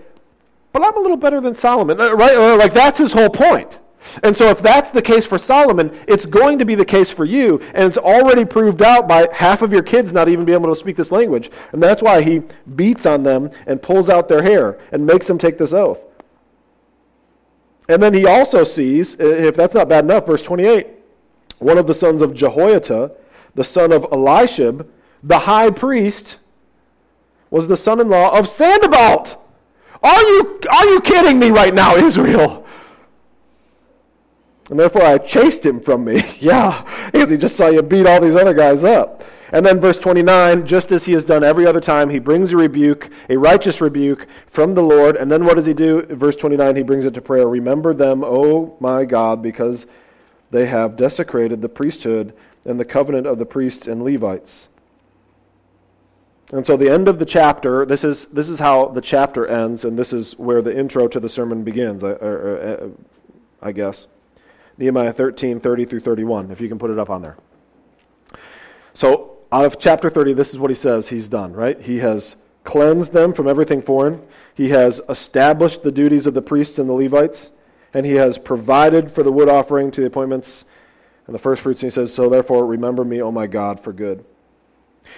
but 0.75 0.85
I'm 0.85 0.97
a 0.97 1.01
little 1.01 1.17
better 1.17 1.41
than 1.41 1.55
Solomon, 1.55 2.01
uh, 2.01 2.15
right? 2.15 2.35
Uh, 2.35 2.57
like 2.57 2.75
that's 2.75 2.99
his 2.99 3.13
whole 3.13 3.31
point. 3.31 3.79
And 4.25 4.37
so, 4.37 4.49
if 4.49 4.61
that's 4.61 4.91
the 4.91 5.01
case 5.01 5.25
for 5.25 5.39
Solomon, 5.39 5.97
it's 6.09 6.27
going 6.27 6.59
to 6.59 6.65
be 6.65 6.75
the 6.75 6.85
case 6.85 7.11
for 7.11 7.25
you. 7.25 7.61
And 7.75 7.85
it's 7.85 7.97
already 7.97 8.45
proved 8.45 8.83
out 8.83 9.09
by 9.09 9.29
half 9.33 9.63
of 9.63 9.73
your 9.73 9.85
kids 9.85 10.13
not 10.13 10.29
even 10.29 10.45
being 10.45 10.59
able 10.59 10.75
to 10.75 10.79
speak 10.79 10.97
this 10.97 11.13
language. 11.13 11.51
And 11.73 11.81
that's 11.81 12.03
why 12.03 12.23
he 12.23 12.43
beats 12.75 13.07
on 13.07 13.23
them 13.23 13.51
and 13.67 13.81
pulls 13.81 14.11
out 14.11 14.29
their 14.29 14.43
hair 14.43 14.81
and 14.91 15.07
makes 15.07 15.29
them 15.29 15.39
take 15.39 15.59
this 15.59 15.73
oath. 15.73 16.01
And 17.89 18.03
then 18.03 18.13
he 18.13 18.27
also 18.27 18.65
sees, 18.65 19.15
if 19.21 19.55
that's 19.55 19.75
not 19.75 19.89
bad 19.89 20.05
enough, 20.05 20.27
verse 20.27 20.43
28, 20.43 20.89
one 21.59 21.79
of 21.79 21.87
the 21.87 21.95
sons 21.95 22.21
of 22.21 22.35
Jehoiada, 22.35 23.13
the 23.55 23.65
son 23.65 23.93
of 23.93 24.07
Eliashib, 24.11 24.89
the 25.23 25.39
high 25.39 25.71
priest, 25.71 26.39
was 27.51 27.69
the 27.69 27.77
son 27.77 28.01
in 28.01 28.09
law 28.09 28.37
of 28.37 28.49
Sanballat 28.49 29.39
are 30.05 30.21
you, 30.21 30.61
are 30.71 30.87
you 30.87 31.01
kidding 31.01 31.38
me 31.38 31.51
right 31.51 31.75
now, 31.75 31.97
Israel? 31.97 32.67
And 34.71 34.79
therefore 34.79 35.03
I 35.03 35.19
chased 35.19 35.64
him 35.64 35.81
from 35.81 36.05
me. 36.05 36.23
yeah, 36.40 36.85
because 37.12 37.31
he 37.31 37.37
just 37.37 37.57
saw 37.57 37.69
you 37.69 37.83
beat 37.83 38.07
all 38.07 38.21
these 38.21 38.37
other 38.37 38.55
guys 38.55 38.85
up. 38.85 39.23
And 39.53 39.64
then 39.64 39.81
verse 39.81 39.99
29, 39.99 40.67
just 40.67 40.90
as 40.90 41.05
he 41.05 41.12
has 41.12 41.25
done 41.25 41.45
every 41.45 41.67
other 41.67 41.81
time, 41.81 42.11
he 42.11 42.19
brings 42.19 42.53
a 42.53 42.57
rebuke, 42.57 43.11
a 43.29 43.37
righteous 43.37 43.81
rebuke 43.81 44.27
from 44.49 44.75
the 44.75 44.83
Lord. 44.83 45.17
And 45.17 45.31
then 45.31 45.45
what 45.45 45.57
does 45.57 45.67
he 45.67 45.75
do? 45.75 46.03
Verse 46.07 46.35
29, 46.35 46.77
he 46.77 46.83
brings 46.83 47.05
it 47.05 47.14
to 47.14 47.23
prayer. 47.23 47.47
Remember 47.47 47.95
them, 47.95 48.25
O 48.25 48.77
my 48.81 49.05
God, 49.05 49.43
because 49.43 49.87
they 50.51 50.67
have 50.67 50.97
desecrated 50.97 51.62
the 51.62 51.69
priesthood 51.69 52.35
and 52.64 52.81
the 52.81 52.85
covenant 52.85 53.27
of 53.27 53.38
the 53.38 53.47
priests 53.47 53.87
and 53.87 54.03
Levites. 54.03 54.69
And 56.52 56.66
so 56.66 56.76
the 56.76 56.90
end 56.90 57.09
of 57.09 57.18
the 57.18 57.24
chapter, 57.24 57.87
this 57.87 58.04
is, 58.04 58.26
this 58.26 58.48
is 58.48 58.59
how 58.59 58.88
the 58.88 59.00
chapter 59.00 59.46
ends, 59.46 59.85
and 59.85 59.98
this 59.98 60.12
is 60.12 60.38
where 60.38 60.62
the 60.62 60.76
intro 60.76 61.09
to 61.09 61.18
the 61.18 61.28
sermon 61.28 61.64
begins, 61.64 62.04
I, 62.04 62.09
er, 62.09 62.16
er, 62.20 62.57
er, 62.85 62.90
I 63.62 63.72
guess. 63.72 64.07
Nehemiah 64.76 65.12
13, 65.12 65.61
30 65.61 65.85
through 65.85 66.00
31, 66.00 66.50
if 66.50 66.61
you 66.61 66.68
can 66.68 66.78
put 66.78 66.90
it 66.90 66.98
up 66.98 67.11
on 67.11 67.22
there. 67.22 67.37
So 68.92 69.38
out 69.52 69.64
of 69.64 69.78
chapter 69.78 70.11
30, 70.11 70.35
this 70.35 70.52
is 70.52 70.59
what 70.59 70.70
he 70.70 70.74
says 70.74 71.09
he's 71.09 71.28
done, 71.28 71.52
right? 71.52 71.80
He 71.80 71.98
has 71.98 72.37
cleansed 72.64 73.12
them 73.12 73.33
from 73.33 73.48
everything 73.48 73.80
foreign. 73.80 74.20
He 74.54 74.68
has 74.70 75.00
established 75.09 75.83
the 75.83 75.92
duties 75.92 76.26
of 76.26 76.35
the 76.35 76.42
priests 76.42 76.78
and 76.78 76.88
the 76.88 76.94
Levites, 76.94 77.50
and 77.94 78.04
he 78.04 78.12
has 78.12 78.37
provided 78.37 79.11
for 79.11 79.22
the 79.22 79.33
wood 79.33 79.48
offering 79.48 79.90
to 79.92 80.00
the 80.00 80.07
appointments 80.09 80.64
and 81.26 81.35
the 81.35 81.38
first 81.38 81.62
fruits. 81.62 81.83
And 81.83 81.90
he 81.90 81.94
says, 81.94 82.12
So 82.12 82.28
therefore, 82.28 82.66
remember 82.66 83.04
me, 83.04 83.22
O 83.22 83.30
my 83.30 83.46
God, 83.46 83.80
for 83.80 83.92
good. 83.92 84.24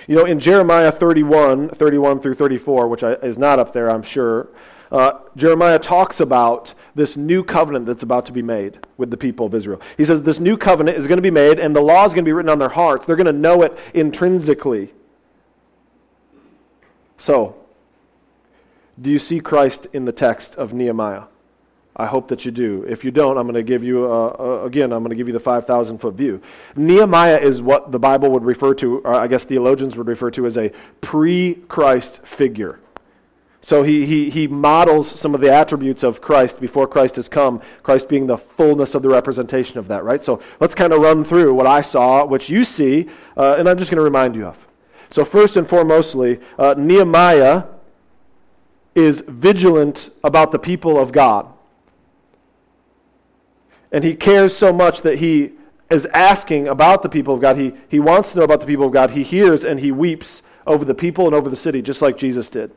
You 0.07 0.17
know, 0.17 0.25
in 0.25 0.41
Jeremiah 0.41 0.93
31, 0.93 1.71
31 1.71 2.21
through 2.21 2.35
34, 2.35 2.89
which 2.89 3.03
is 3.03 3.39
not 3.39 3.59
up 3.59 3.73
there, 3.73 3.91
I'm 3.91 4.03
sure, 4.03 4.49
uh, 4.93 5.19
Jeremiah 5.37 5.79
talks 5.79 6.21
about 6.21 6.75
this 6.95 7.17
new 7.17 7.43
covenant 7.43 7.87
that's 7.87 8.03
about 8.03 8.27
to 8.27 8.33
be 8.33 8.43
made 8.43 8.87
with 8.97 9.11
the 9.11 9.17
people 9.17 9.47
of 9.47 9.55
Israel. 9.55 9.81
He 9.97 10.05
says 10.05 10.23
this 10.23 10.39
new 10.39 10.57
covenant 10.57 10.97
is 10.97 11.07
going 11.07 11.19
to 11.19 11.23
be 11.23 11.31
made, 11.31 11.59
and 11.59 11.75
the 11.75 11.81
law 11.81 12.05
is 12.05 12.13
going 12.13 12.25
to 12.25 12.29
be 12.29 12.33
written 12.33 12.51
on 12.51 12.59
their 12.59 12.69
hearts. 12.69 13.05
They're 13.05 13.17
going 13.17 13.27
to 13.27 13.33
know 13.33 13.63
it 13.63 13.77
intrinsically. 13.95 14.93
So, 17.19 17.57
do 19.01 19.11
you 19.11 19.19
see 19.19 19.41
Christ 19.41 19.87
in 19.93 20.05
the 20.05 20.13
text 20.13 20.55
of 20.55 20.73
Nehemiah? 20.73 21.25
I 21.99 22.05
hope 22.05 22.29
that 22.29 22.45
you 22.45 22.51
do. 22.51 22.85
If 22.87 23.05
you 23.05 23.11
don't, 23.11 23.39
I'm 23.39 23.45
going 23.45 23.55
to 23.55 23.63
give 23.63 23.83
you, 23.83 24.05
uh, 24.05 24.37
uh, 24.39 24.65
again, 24.67 24.93
I'm 24.93 25.03
going 25.03 25.11
to 25.11 25.17
give 25.17 25.29
you 25.29 25.33
the 25.33 25.41
5,000 25.41 25.99
foot 25.99 26.15
view. 26.15 26.43
Nehemiah 26.77 27.39
is 27.39 27.63
what 27.63 27.91
the 27.91 27.99
Bible 27.99 28.31
would 28.33 28.45
refer 28.45 28.75
to, 28.75 28.99
or 28.99 29.15
I 29.15 29.27
guess 29.27 29.45
theologians 29.45 29.97
would 29.97 30.07
refer 30.07 30.31
to 30.33 30.45
as 30.45 30.59
a 30.59 30.71
pre 31.01 31.55
Christ 31.69 32.21
figure. 32.23 32.81
So 33.63 33.83
he, 33.83 34.05
he, 34.05 34.31
he 34.31 34.47
models 34.47 35.11
some 35.11 35.35
of 35.35 35.41
the 35.41 35.53
attributes 35.53 36.05
of 36.05 36.21
Christ 36.21 36.61
before 36.61 36.87
Christ 36.87 37.17
has 37.17 37.29
come, 37.29 37.61
Christ 37.83 38.09
being 38.09 38.27
the 38.27 38.37
fullness 38.37 38.95
of 38.95 39.03
the 39.03 39.09
representation 39.09 39.79
of 39.79 39.89
that, 39.89 40.05
right? 40.05 40.23
So 40.23 40.41
let's 40.61 40.75
kind 40.75 40.93
of 40.93 41.01
run 41.01 41.25
through 41.25 41.53
what 41.55 41.67
I 41.67 41.81
saw, 41.81 42.25
which 42.25 42.49
you 42.49 42.65
see, 42.65 43.09
uh, 43.37 43.57
and 43.59 43.69
I'm 43.69 43.79
just 43.79 43.91
going 43.91 43.99
to 43.99 44.05
remind 44.05 44.37
you 44.37 44.47
of. 44.47 44.59
So, 45.11 45.25
first 45.25 45.57
and 45.57 45.67
foremostly, 45.67 46.43
uh, 46.59 46.75
Nehemiah 46.77 47.65
is 48.95 49.23
vigilant 49.27 50.11
about 50.23 50.53
the 50.53 50.59
people 50.59 50.99
of 50.99 51.11
God. 51.11 51.53
And 53.93 54.03
he 54.05 54.15
cares 54.15 54.57
so 54.57 54.73
much 54.73 55.03
that 55.03 55.19
he 55.19 55.53
is 55.91 56.07
asking 56.07 56.69
about 56.69 57.03
the 57.03 57.09
people 57.09 57.35
of 57.35 57.41
God. 57.41 57.57
He, 57.57 57.73
he 57.89 58.01
wants 58.01 58.33
to 58.33 58.39
know 58.39 58.45
about 58.45 58.61
the 58.61 58.67
people 58.67 58.87
of 58.87 58.93
God. 58.93 59.11
He 59.13 59.23
hears 59.23 59.65
and 59.65 59.79
he 59.79 59.93
weeps 59.93 60.43
over 60.67 60.85
the 60.85 60.95
people 60.95 61.27
and 61.27 61.35
over 61.35 61.49
the 61.49 61.57
city, 61.57 61.81
just 61.81 62.03
like 62.03 62.19
Jesus 62.19 62.49
did. 62.49 62.73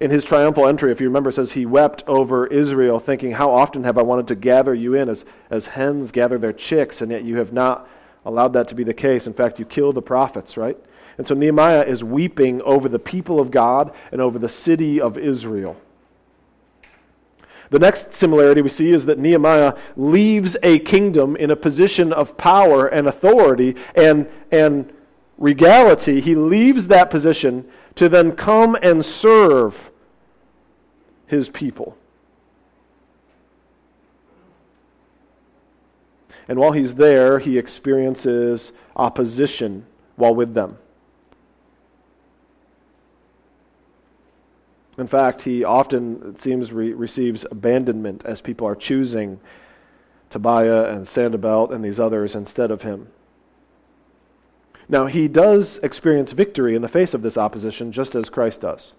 In 0.00 0.10
his 0.10 0.24
triumphal 0.24 0.66
entry, 0.66 0.90
if 0.90 1.00
you 1.00 1.06
remember, 1.06 1.30
says 1.30 1.52
he 1.52 1.66
wept 1.66 2.02
over 2.06 2.46
Israel, 2.48 2.98
thinking, 2.98 3.32
How 3.32 3.50
often 3.50 3.84
have 3.84 3.96
I 3.96 4.02
wanted 4.02 4.28
to 4.28 4.34
gather 4.34 4.74
you 4.74 4.94
in 4.94 5.08
as, 5.08 5.24
as 5.50 5.66
hens 5.66 6.10
gather 6.10 6.38
their 6.38 6.52
chicks, 6.52 7.00
and 7.00 7.10
yet 7.10 7.24
you 7.24 7.36
have 7.38 7.52
not 7.52 7.88
allowed 8.24 8.52
that 8.54 8.68
to 8.68 8.74
be 8.74 8.84
the 8.84 8.94
case. 8.94 9.26
In 9.26 9.34
fact, 9.34 9.58
you 9.58 9.64
kill 9.64 9.92
the 9.92 10.02
prophets, 10.02 10.56
right? 10.56 10.76
And 11.16 11.26
so 11.26 11.34
Nehemiah 11.34 11.84
is 11.84 12.02
weeping 12.02 12.60
over 12.62 12.88
the 12.88 12.98
people 12.98 13.38
of 13.38 13.50
God 13.50 13.92
and 14.10 14.20
over 14.20 14.38
the 14.38 14.48
city 14.48 15.00
of 15.00 15.16
Israel. 15.16 15.76
The 17.74 17.80
next 17.80 18.14
similarity 18.14 18.62
we 18.62 18.68
see 18.68 18.92
is 18.92 19.04
that 19.06 19.18
Nehemiah 19.18 19.74
leaves 19.96 20.56
a 20.62 20.78
kingdom 20.78 21.34
in 21.34 21.50
a 21.50 21.56
position 21.56 22.12
of 22.12 22.36
power 22.36 22.86
and 22.86 23.08
authority 23.08 23.74
and, 23.96 24.28
and 24.52 24.92
regality. 25.38 26.20
He 26.20 26.36
leaves 26.36 26.86
that 26.86 27.10
position 27.10 27.68
to 27.96 28.08
then 28.08 28.36
come 28.36 28.78
and 28.80 29.04
serve 29.04 29.90
his 31.26 31.48
people. 31.48 31.98
And 36.46 36.60
while 36.60 36.70
he's 36.70 36.94
there, 36.94 37.40
he 37.40 37.58
experiences 37.58 38.70
opposition 38.94 39.84
while 40.14 40.36
with 40.36 40.54
them. 40.54 40.78
In 44.96 45.06
fact, 45.06 45.42
he 45.42 45.64
often, 45.64 46.34
it 46.34 46.40
seems, 46.40 46.72
re- 46.72 46.92
receives 46.92 47.44
abandonment 47.50 48.22
as 48.24 48.40
people 48.40 48.66
are 48.66 48.76
choosing 48.76 49.40
Tobiah 50.30 50.84
and 50.84 51.06
Sanballat 51.06 51.72
and 51.72 51.84
these 51.84 51.98
others 51.98 52.34
instead 52.34 52.70
of 52.70 52.82
him. 52.82 53.08
Now, 54.88 55.06
he 55.06 55.28
does 55.28 55.78
experience 55.78 56.32
victory 56.32 56.74
in 56.74 56.82
the 56.82 56.88
face 56.88 57.14
of 57.14 57.22
this 57.22 57.36
opposition, 57.36 57.90
just 57.90 58.14
as 58.14 58.28
Christ 58.28 58.60
does. 58.60 58.92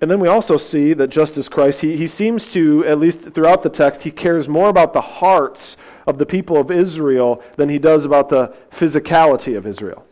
And 0.00 0.10
then 0.10 0.18
we 0.18 0.28
also 0.28 0.56
see 0.56 0.94
that 0.94 1.08
just 1.08 1.36
as 1.36 1.48
Christ, 1.48 1.80
he, 1.80 1.96
he 1.96 2.06
seems 2.06 2.50
to, 2.52 2.84
at 2.86 2.98
least 2.98 3.20
throughout 3.20 3.62
the 3.62 3.68
text, 3.68 4.02
he 4.02 4.10
cares 4.10 4.48
more 4.48 4.68
about 4.68 4.92
the 4.92 5.00
hearts 5.00 5.76
of 6.06 6.18
the 6.18 6.26
people 6.26 6.56
of 6.56 6.70
Israel 6.70 7.42
than 7.56 7.68
he 7.68 7.78
does 7.78 8.04
about 8.04 8.30
the 8.30 8.54
physicality 8.70 9.56
of 9.56 9.66
Israel. 9.66 10.06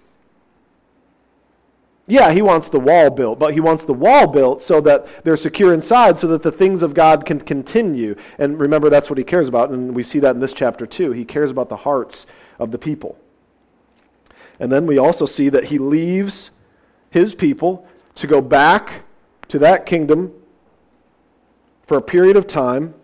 Yeah, 2.09 2.33
he 2.33 2.43
wants 2.43 2.69
the 2.69 2.81
wall 2.81 3.11
built, 3.11 3.39
but 3.39 3.53
he 3.55 3.61
wants 3.61 3.85
the 3.85 3.93
wall 3.93 4.27
built 4.27 4.63
so 4.63 4.81
that 4.81 5.07
they're 5.25 5.37
secure 5.37 5.75
inside, 5.75 6.19
so 6.19 6.27
that 6.29 6.43
the 6.43 6.51
things 6.51 6.83
of 6.83 6.95
God 6.95 7.25
can 7.25 7.39
continue. 7.39 8.17
And 8.39 8.59
remember, 8.59 8.89
that's 8.89 9.11
what 9.11 9.19
he 9.19 9.25
cares 9.25 9.47
about, 9.47 9.71
and 9.71 9.95
we 9.95 10.03
see 10.03 10.19
that 10.21 10.35
in 10.35 10.41
this 10.41 10.53
chapter 10.53 10.87
too. 10.87 11.13
He 11.13 11.25
cares 11.25 11.51
about 11.51 11.69
the 11.69 11.77
hearts 11.77 12.27
of 12.59 12.71
the 12.71 12.79
people. 12.79 13.17
And 14.59 14.73
then 14.73 14.87
we 14.87 14.99
also 14.99 15.27
see 15.27 15.51
that 15.51 15.65
he 15.65 15.79
leaves 15.79 16.51
his 17.11 17.35
people 17.35 17.87
to 18.17 18.27
go 18.27 18.41
back 18.41 19.03
to 19.49 19.59
that 19.61 19.87
kingdom 19.87 20.33
for 21.87 21.99
a 21.99 22.03
period 22.03 22.37
of 22.37 22.47
time 22.47 22.95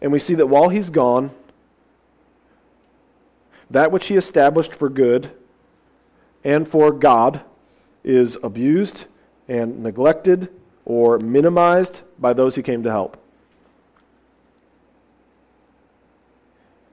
And 0.00 0.12
we 0.12 0.18
see 0.18 0.34
that 0.34 0.46
while 0.46 0.68
he's 0.68 0.90
gone, 0.90 1.30
that 3.70 3.92
which 3.92 4.06
he 4.06 4.16
established 4.16 4.74
for 4.74 4.88
good 4.88 5.30
and 6.44 6.66
for 6.68 6.90
God 6.92 7.42
is 8.04 8.36
abused 8.42 9.04
and 9.48 9.82
neglected 9.82 10.48
or 10.84 11.18
minimized 11.18 12.00
by 12.18 12.32
those 12.32 12.54
he 12.54 12.62
came 12.62 12.82
to 12.82 12.90
help. 12.90 13.16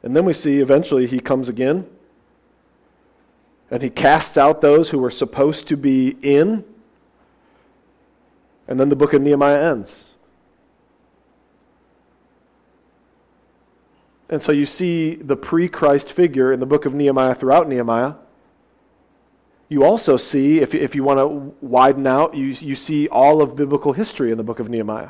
And 0.04 0.16
then 0.16 0.26
we 0.26 0.34
see 0.34 0.60
eventually 0.60 1.08
he 1.08 1.20
comes 1.20 1.50
again 1.50 1.88
and 3.70 3.82
he 3.82 3.90
casts 3.90 4.38
out 4.38 4.62
those 4.62 4.90
who 4.90 5.00
were 5.00 5.12
supposed 5.12 5.68
to 5.68 5.78
be 5.78 6.16
in. 6.22 6.64
And 8.68 8.80
then 8.80 8.90
the 8.90 8.96
book 8.96 9.14
of 9.14 9.22
Nehemiah 9.22 9.72
ends. 9.72 10.06
And 14.30 14.42
so 14.42 14.52
you 14.52 14.66
see 14.66 15.16
the 15.16 15.36
pre 15.36 15.70
Christ 15.70 16.12
figure 16.12 16.52
in 16.52 16.60
the 16.60 16.66
book 16.66 16.86
of 16.86 16.94
Nehemiah 16.94 17.36
throughout 17.36 17.68
Nehemiah. 17.68 18.14
You 19.70 19.84
also 19.84 20.16
see, 20.16 20.60
if, 20.60 20.74
if 20.74 20.96
you 20.96 21.04
want 21.04 21.20
to 21.20 21.28
widen 21.66 22.08
out, 22.08 22.36
you, 22.36 22.46
you 22.46 22.76
see 22.76 23.08
all 23.10 23.42
of 23.42 23.56
biblical 23.56 23.94
history 23.94 24.32
in 24.32 24.38
the 24.38 24.44
book 24.44 24.60
of 24.60 24.70
Nehemiah. 24.70 25.10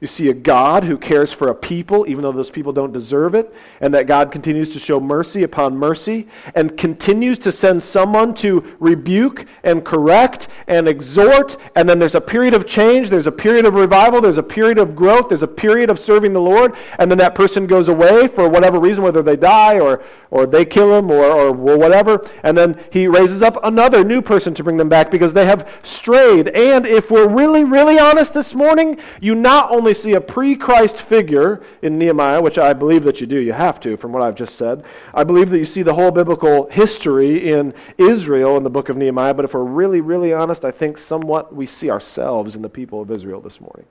You 0.00 0.06
see 0.06 0.30
a 0.30 0.34
God 0.34 0.84
who 0.84 0.96
cares 0.96 1.30
for 1.30 1.48
a 1.48 1.54
people, 1.54 2.06
even 2.08 2.22
though 2.22 2.32
those 2.32 2.50
people 2.50 2.72
don't 2.72 2.90
deserve 2.92 3.34
it, 3.34 3.52
and 3.82 3.92
that 3.92 4.06
God 4.06 4.32
continues 4.32 4.72
to 4.72 4.78
show 4.78 4.98
mercy 4.98 5.42
upon 5.42 5.76
mercy, 5.76 6.26
and 6.54 6.74
continues 6.78 7.38
to 7.40 7.52
send 7.52 7.82
someone 7.82 8.32
to 8.36 8.76
rebuke 8.80 9.44
and 9.62 9.84
correct 9.84 10.48
and 10.68 10.88
exhort. 10.88 11.58
And 11.76 11.86
then 11.86 11.98
there's 11.98 12.14
a 12.14 12.20
period 12.20 12.54
of 12.54 12.66
change, 12.66 13.10
there's 13.10 13.26
a 13.26 13.32
period 13.32 13.66
of 13.66 13.74
revival, 13.74 14.22
there's 14.22 14.38
a 14.38 14.42
period 14.42 14.78
of 14.78 14.96
growth, 14.96 15.28
there's 15.28 15.42
a 15.42 15.46
period 15.48 15.90
of 15.90 15.98
serving 15.98 16.32
the 16.32 16.40
Lord, 16.40 16.74
and 16.98 17.10
then 17.10 17.18
that 17.18 17.34
person 17.34 17.66
goes 17.66 17.88
away 17.88 18.26
for 18.28 18.48
whatever 18.48 18.80
reason, 18.80 19.04
whether 19.04 19.20
they 19.20 19.36
die 19.36 19.78
or, 19.78 20.02
or 20.30 20.46
they 20.46 20.64
kill 20.64 20.96
him 20.96 21.10
or, 21.10 21.24
or 21.24 21.52
whatever. 21.52 22.26
And 22.42 22.56
then 22.56 22.82
he 22.90 23.06
raises 23.06 23.42
up 23.42 23.58
another 23.64 24.02
new 24.02 24.22
person 24.22 24.54
to 24.54 24.64
bring 24.64 24.78
them 24.78 24.88
back 24.88 25.10
because 25.10 25.34
they 25.34 25.44
have 25.44 25.68
strayed. 25.82 26.48
And 26.48 26.86
if 26.86 27.10
we're 27.10 27.28
really, 27.28 27.64
really 27.64 27.98
honest 27.98 28.32
this 28.32 28.54
morning, 28.54 28.98
you 29.20 29.34
not 29.34 29.70
only 29.70 29.89
see 29.94 30.14
a 30.14 30.20
pre 30.20 30.56
Christ 30.56 30.96
figure 30.96 31.62
in 31.82 31.98
Nehemiah, 31.98 32.40
which 32.40 32.58
I 32.58 32.72
believe 32.72 33.04
that 33.04 33.20
you 33.20 33.26
do, 33.26 33.38
you 33.38 33.52
have 33.52 33.80
to, 33.80 33.96
from 33.96 34.12
what 34.12 34.22
I've 34.22 34.34
just 34.34 34.56
said. 34.56 34.84
I 35.14 35.24
believe 35.24 35.50
that 35.50 35.58
you 35.58 35.64
see 35.64 35.82
the 35.82 35.94
whole 35.94 36.10
biblical 36.10 36.68
history 36.68 37.50
in 37.50 37.74
Israel 37.98 38.56
in 38.56 38.62
the 38.62 38.70
book 38.70 38.88
of 38.88 38.96
Nehemiah, 38.96 39.34
but 39.34 39.44
if 39.44 39.54
we're 39.54 39.64
really, 39.64 40.00
really 40.00 40.32
honest, 40.32 40.64
I 40.64 40.70
think 40.70 40.98
somewhat 40.98 41.54
we 41.54 41.66
see 41.66 41.90
ourselves 41.90 42.56
in 42.56 42.62
the 42.62 42.68
people 42.68 43.00
of 43.00 43.10
Israel 43.10 43.40
this 43.40 43.60
morning. 43.60 43.86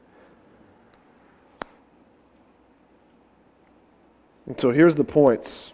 And 4.46 4.60
so 4.60 4.72
here's 4.72 4.96
the 4.96 5.04
points. 5.04 5.74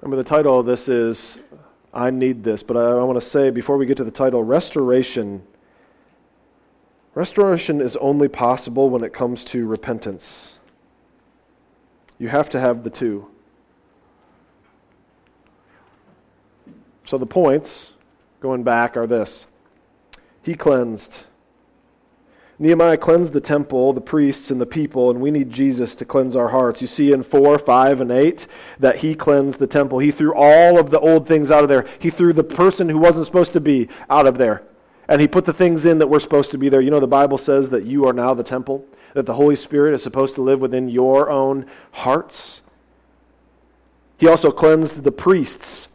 Remember, 0.00 0.22
the 0.22 0.28
title 0.28 0.58
of 0.58 0.66
this 0.66 0.88
is 0.88 1.38
I 1.94 2.10
Need 2.10 2.44
This, 2.44 2.62
but 2.62 2.76
I, 2.76 2.90
I 2.90 3.02
want 3.04 3.20
to 3.20 3.26
say 3.26 3.50
before 3.50 3.76
we 3.76 3.86
get 3.86 3.96
to 3.96 4.04
the 4.04 4.10
title, 4.10 4.44
Restoration 4.44 5.42
Restoration 7.16 7.80
is 7.80 7.96
only 7.96 8.28
possible 8.28 8.90
when 8.90 9.02
it 9.02 9.14
comes 9.14 9.42
to 9.46 9.66
repentance. 9.66 10.52
You 12.18 12.28
have 12.28 12.50
to 12.50 12.60
have 12.60 12.84
the 12.84 12.90
two. 12.90 13.28
So 17.06 17.16
the 17.16 17.24
points, 17.24 17.92
going 18.40 18.64
back, 18.64 18.98
are 18.98 19.06
this 19.06 19.46
He 20.42 20.54
cleansed. 20.54 21.24
Nehemiah 22.58 22.98
cleansed 22.98 23.32
the 23.32 23.40
temple, 23.40 23.94
the 23.94 24.00
priests, 24.02 24.50
and 24.50 24.60
the 24.60 24.66
people, 24.66 25.08
and 25.08 25.18
we 25.18 25.30
need 25.30 25.50
Jesus 25.50 25.94
to 25.94 26.04
cleanse 26.04 26.36
our 26.36 26.48
hearts. 26.48 26.82
You 26.82 26.86
see 26.86 27.12
in 27.12 27.22
4, 27.22 27.58
5, 27.58 28.00
and 28.02 28.10
8 28.10 28.46
that 28.78 28.98
he 28.98 29.14
cleansed 29.14 29.58
the 29.58 29.66
temple. 29.66 30.00
He 30.00 30.10
threw 30.10 30.34
all 30.34 30.78
of 30.78 30.90
the 30.90 31.00
old 31.00 31.26
things 31.26 31.50
out 31.50 31.62
of 31.62 31.70
there. 31.70 31.86
He 31.98 32.10
threw 32.10 32.34
the 32.34 32.44
person 32.44 32.90
who 32.90 32.98
wasn't 32.98 33.24
supposed 33.24 33.54
to 33.54 33.60
be 33.60 33.88
out 34.10 34.26
of 34.26 34.36
there. 34.36 34.62
And 35.08 35.20
he 35.20 35.28
put 35.28 35.44
the 35.44 35.52
things 35.52 35.84
in 35.84 35.98
that 35.98 36.08
were 36.08 36.20
supposed 36.20 36.50
to 36.50 36.58
be 36.58 36.68
there. 36.68 36.80
You 36.80 36.90
know, 36.90 37.00
the 37.00 37.06
Bible 37.06 37.38
says 37.38 37.70
that 37.70 37.84
you 37.84 38.06
are 38.06 38.12
now 38.12 38.34
the 38.34 38.42
temple, 38.42 38.84
that 39.14 39.26
the 39.26 39.34
Holy 39.34 39.56
Spirit 39.56 39.94
is 39.94 40.02
supposed 40.02 40.34
to 40.34 40.42
live 40.42 40.60
within 40.60 40.88
your 40.88 41.30
own 41.30 41.66
hearts. 41.92 42.60
He 44.18 44.26
also 44.26 44.50
cleansed 44.50 45.04
the 45.04 45.12
priests, 45.12 45.88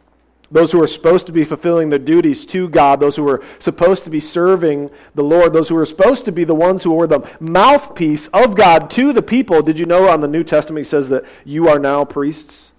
those 0.50 0.72
who 0.72 0.82
are 0.82 0.86
supposed 0.86 1.26
to 1.26 1.32
be 1.32 1.44
fulfilling 1.44 1.90
their 1.90 1.98
duties 1.98 2.46
to 2.46 2.68
God, 2.68 3.00
those 3.00 3.16
who 3.16 3.24
were 3.24 3.42
supposed 3.58 4.04
to 4.04 4.10
be 4.10 4.20
serving 4.20 4.90
the 5.14 5.24
Lord, 5.24 5.52
those 5.52 5.68
who 5.68 5.74
were 5.74 5.86
supposed 5.86 6.24
to 6.26 6.32
be 6.32 6.44
the 6.44 6.54
ones 6.54 6.82
who 6.82 6.92
were 6.92 7.06
the 7.06 7.28
mouthpiece 7.40 8.28
of 8.28 8.54
God 8.54 8.90
to 8.90 9.12
the 9.12 9.22
people. 9.22 9.62
Did 9.62 9.78
you 9.78 9.86
know 9.86 10.08
on 10.08 10.20
the 10.20 10.28
New 10.28 10.44
Testament 10.44 10.86
he 10.86 10.88
says 10.88 11.08
that 11.08 11.24
you 11.44 11.68
are 11.68 11.78
now 11.78 12.04
priests? 12.04 12.70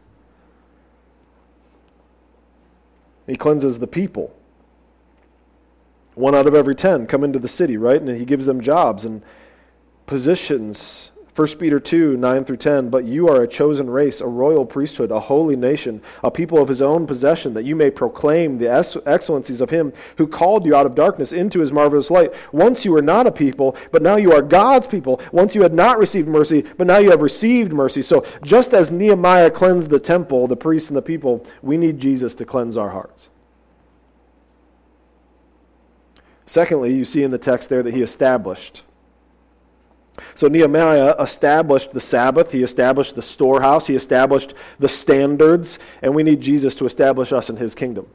He 3.27 3.35
cleanses 3.35 3.79
the 3.79 3.87
people. 3.87 4.35
One 6.15 6.35
out 6.35 6.47
of 6.47 6.55
every 6.55 6.75
ten 6.75 7.07
come 7.07 7.23
into 7.23 7.39
the 7.39 7.47
city, 7.47 7.77
right? 7.77 8.01
And 8.01 8.17
he 8.17 8.25
gives 8.25 8.45
them 8.45 8.61
jobs 8.61 9.05
and 9.05 9.21
positions. 10.05 11.09
1 11.35 11.47
Peter 11.57 11.79
2, 11.79 12.15
9 12.15 12.45
through 12.45 12.57
10. 12.57 12.89
But 12.91 13.05
you 13.05 13.27
are 13.27 13.41
a 13.41 13.47
chosen 13.47 13.89
race, 13.89 14.21
a 14.21 14.27
royal 14.27 14.67
priesthood, 14.67 15.09
a 15.09 15.19
holy 15.19 15.55
nation, 15.55 15.99
a 16.23 16.29
people 16.29 16.61
of 16.61 16.69
his 16.69 16.79
own 16.79 17.07
possession, 17.07 17.55
that 17.55 17.65
you 17.65 17.75
may 17.75 17.89
proclaim 17.89 18.59
the 18.59 18.69
excellencies 19.07 19.59
of 19.59 19.71
him 19.71 19.91
who 20.17 20.27
called 20.27 20.63
you 20.63 20.75
out 20.75 20.85
of 20.85 20.93
darkness 20.93 21.31
into 21.33 21.59
his 21.59 21.71
marvelous 21.71 22.11
light. 22.11 22.31
Once 22.51 22.85
you 22.85 22.91
were 22.91 23.01
not 23.01 23.25
a 23.25 23.31
people, 23.31 23.75
but 23.89 24.03
now 24.03 24.15
you 24.15 24.31
are 24.31 24.43
God's 24.43 24.85
people. 24.85 25.19
Once 25.31 25.55
you 25.55 25.63
had 25.63 25.73
not 25.73 25.97
received 25.97 26.27
mercy, 26.27 26.63
but 26.77 26.85
now 26.85 26.99
you 26.99 27.09
have 27.09 27.23
received 27.23 27.73
mercy. 27.73 28.03
So 28.03 28.23
just 28.43 28.75
as 28.75 28.91
Nehemiah 28.91 29.49
cleansed 29.49 29.89
the 29.89 29.97
temple, 29.99 30.45
the 30.45 30.55
priests, 30.55 30.89
and 30.89 30.97
the 30.97 31.01
people, 31.01 31.43
we 31.63 31.77
need 31.77 31.97
Jesus 31.97 32.35
to 32.35 32.45
cleanse 32.45 32.77
our 32.77 32.91
hearts. 32.91 33.29
Secondly, 36.45 36.93
you 36.93 37.05
see 37.05 37.23
in 37.23 37.31
the 37.31 37.37
text 37.37 37.69
there 37.69 37.83
that 37.83 37.93
he 37.93 38.01
established. 38.01 38.83
So 40.35 40.47
Nehemiah 40.47 41.15
established 41.19 41.91
the 41.91 42.01
Sabbath, 42.01 42.51
he 42.51 42.63
established 42.63 43.15
the 43.15 43.21
storehouse, 43.21 43.87
he 43.87 43.95
established 43.95 44.53
the 44.79 44.89
standards, 44.89 45.79
and 46.01 46.13
we 46.13 46.23
need 46.23 46.41
Jesus 46.41 46.75
to 46.75 46.85
establish 46.85 47.33
us 47.33 47.49
in 47.49 47.57
his 47.57 47.73
kingdom. 47.73 48.07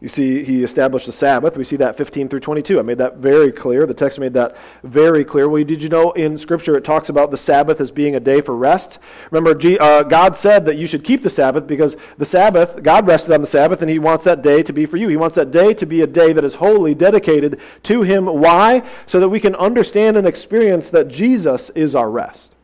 You 0.00 0.08
see, 0.08 0.44
he 0.44 0.62
established 0.62 1.06
the 1.06 1.12
Sabbath. 1.12 1.56
We 1.56 1.64
see 1.64 1.74
that 1.76 1.96
15 1.96 2.28
through 2.28 2.38
22. 2.38 2.78
I 2.78 2.82
made 2.82 2.98
that 2.98 3.16
very 3.16 3.50
clear. 3.50 3.84
The 3.84 3.94
text 3.94 4.20
made 4.20 4.32
that 4.34 4.56
very 4.84 5.24
clear. 5.24 5.48
Well, 5.48 5.64
did 5.64 5.82
you 5.82 5.88
know 5.88 6.12
in 6.12 6.38
Scripture 6.38 6.76
it 6.76 6.84
talks 6.84 7.08
about 7.08 7.32
the 7.32 7.36
Sabbath 7.36 7.80
as 7.80 7.90
being 7.90 8.14
a 8.14 8.20
day 8.20 8.40
for 8.40 8.54
rest? 8.54 9.00
Remember, 9.32 9.58
uh, 9.80 10.04
God 10.04 10.36
said 10.36 10.64
that 10.66 10.76
you 10.76 10.86
should 10.86 11.02
keep 11.02 11.24
the 11.24 11.30
Sabbath 11.30 11.66
because 11.66 11.96
the 12.16 12.24
Sabbath, 12.24 12.80
God 12.84 13.08
rested 13.08 13.32
on 13.32 13.40
the 13.40 13.48
Sabbath, 13.48 13.82
and 13.82 13.90
he 13.90 13.98
wants 13.98 14.22
that 14.22 14.40
day 14.40 14.62
to 14.62 14.72
be 14.72 14.86
for 14.86 14.98
you. 14.98 15.08
He 15.08 15.16
wants 15.16 15.34
that 15.34 15.50
day 15.50 15.74
to 15.74 15.84
be 15.84 16.02
a 16.02 16.06
day 16.06 16.32
that 16.32 16.44
is 16.44 16.54
wholly 16.54 16.94
dedicated 16.94 17.58
to 17.82 18.02
him. 18.02 18.26
Why? 18.26 18.88
So 19.06 19.18
that 19.18 19.28
we 19.28 19.40
can 19.40 19.56
understand 19.56 20.16
and 20.16 20.28
experience 20.28 20.90
that 20.90 21.08
Jesus 21.08 21.70
is 21.70 21.96
our 21.96 22.08
rest. 22.08 22.54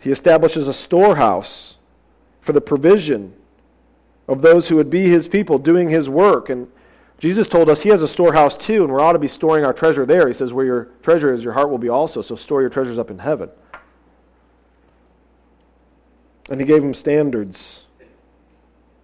He 0.00 0.12
establishes 0.12 0.68
a 0.68 0.72
storehouse 0.72 1.78
for 2.40 2.52
the 2.52 2.60
provision 2.60 3.34
of 4.30 4.42
those 4.42 4.68
who 4.68 4.76
would 4.76 4.88
be 4.88 5.08
his 5.08 5.26
people 5.26 5.58
doing 5.58 5.88
his 5.88 6.08
work. 6.08 6.50
And 6.50 6.68
Jesus 7.18 7.48
told 7.48 7.68
us 7.68 7.82
he 7.82 7.88
has 7.88 8.00
a 8.00 8.08
storehouse 8.08 8.56
too, 8.56 8.84
and 8.84 8.92
we 8.94 9.00
ought 9.00 9.12
to 9.12 9.18
be 9.18 9.28
storing 9.28 9.64
our 9.64 9.72
treasure 9.72 10.06
there. 10.06 10.28
He 10.28 10.32
says, 10.32 10.52
Where 10.52 10.64
your 10.64 10.84
treasure 11.02 11.34
is, 11.34 11.42
your 11.42 11.52
heart 11.52 11.68
will 11.68 11.78
be 11.78 11.88
also. 11.88 12.22
So 12.22 12.36
store 12.36 12.60
your 12.60 12.70
treasures 12.70 12.96
up 12.96 13.10
in 13.10 13.18
heaven. 13.18 13.50
And 16.48 16.60
he 16.60 16.66
gave 16.66 16.82
him 16.82 16.94
standards. 16.94 17.82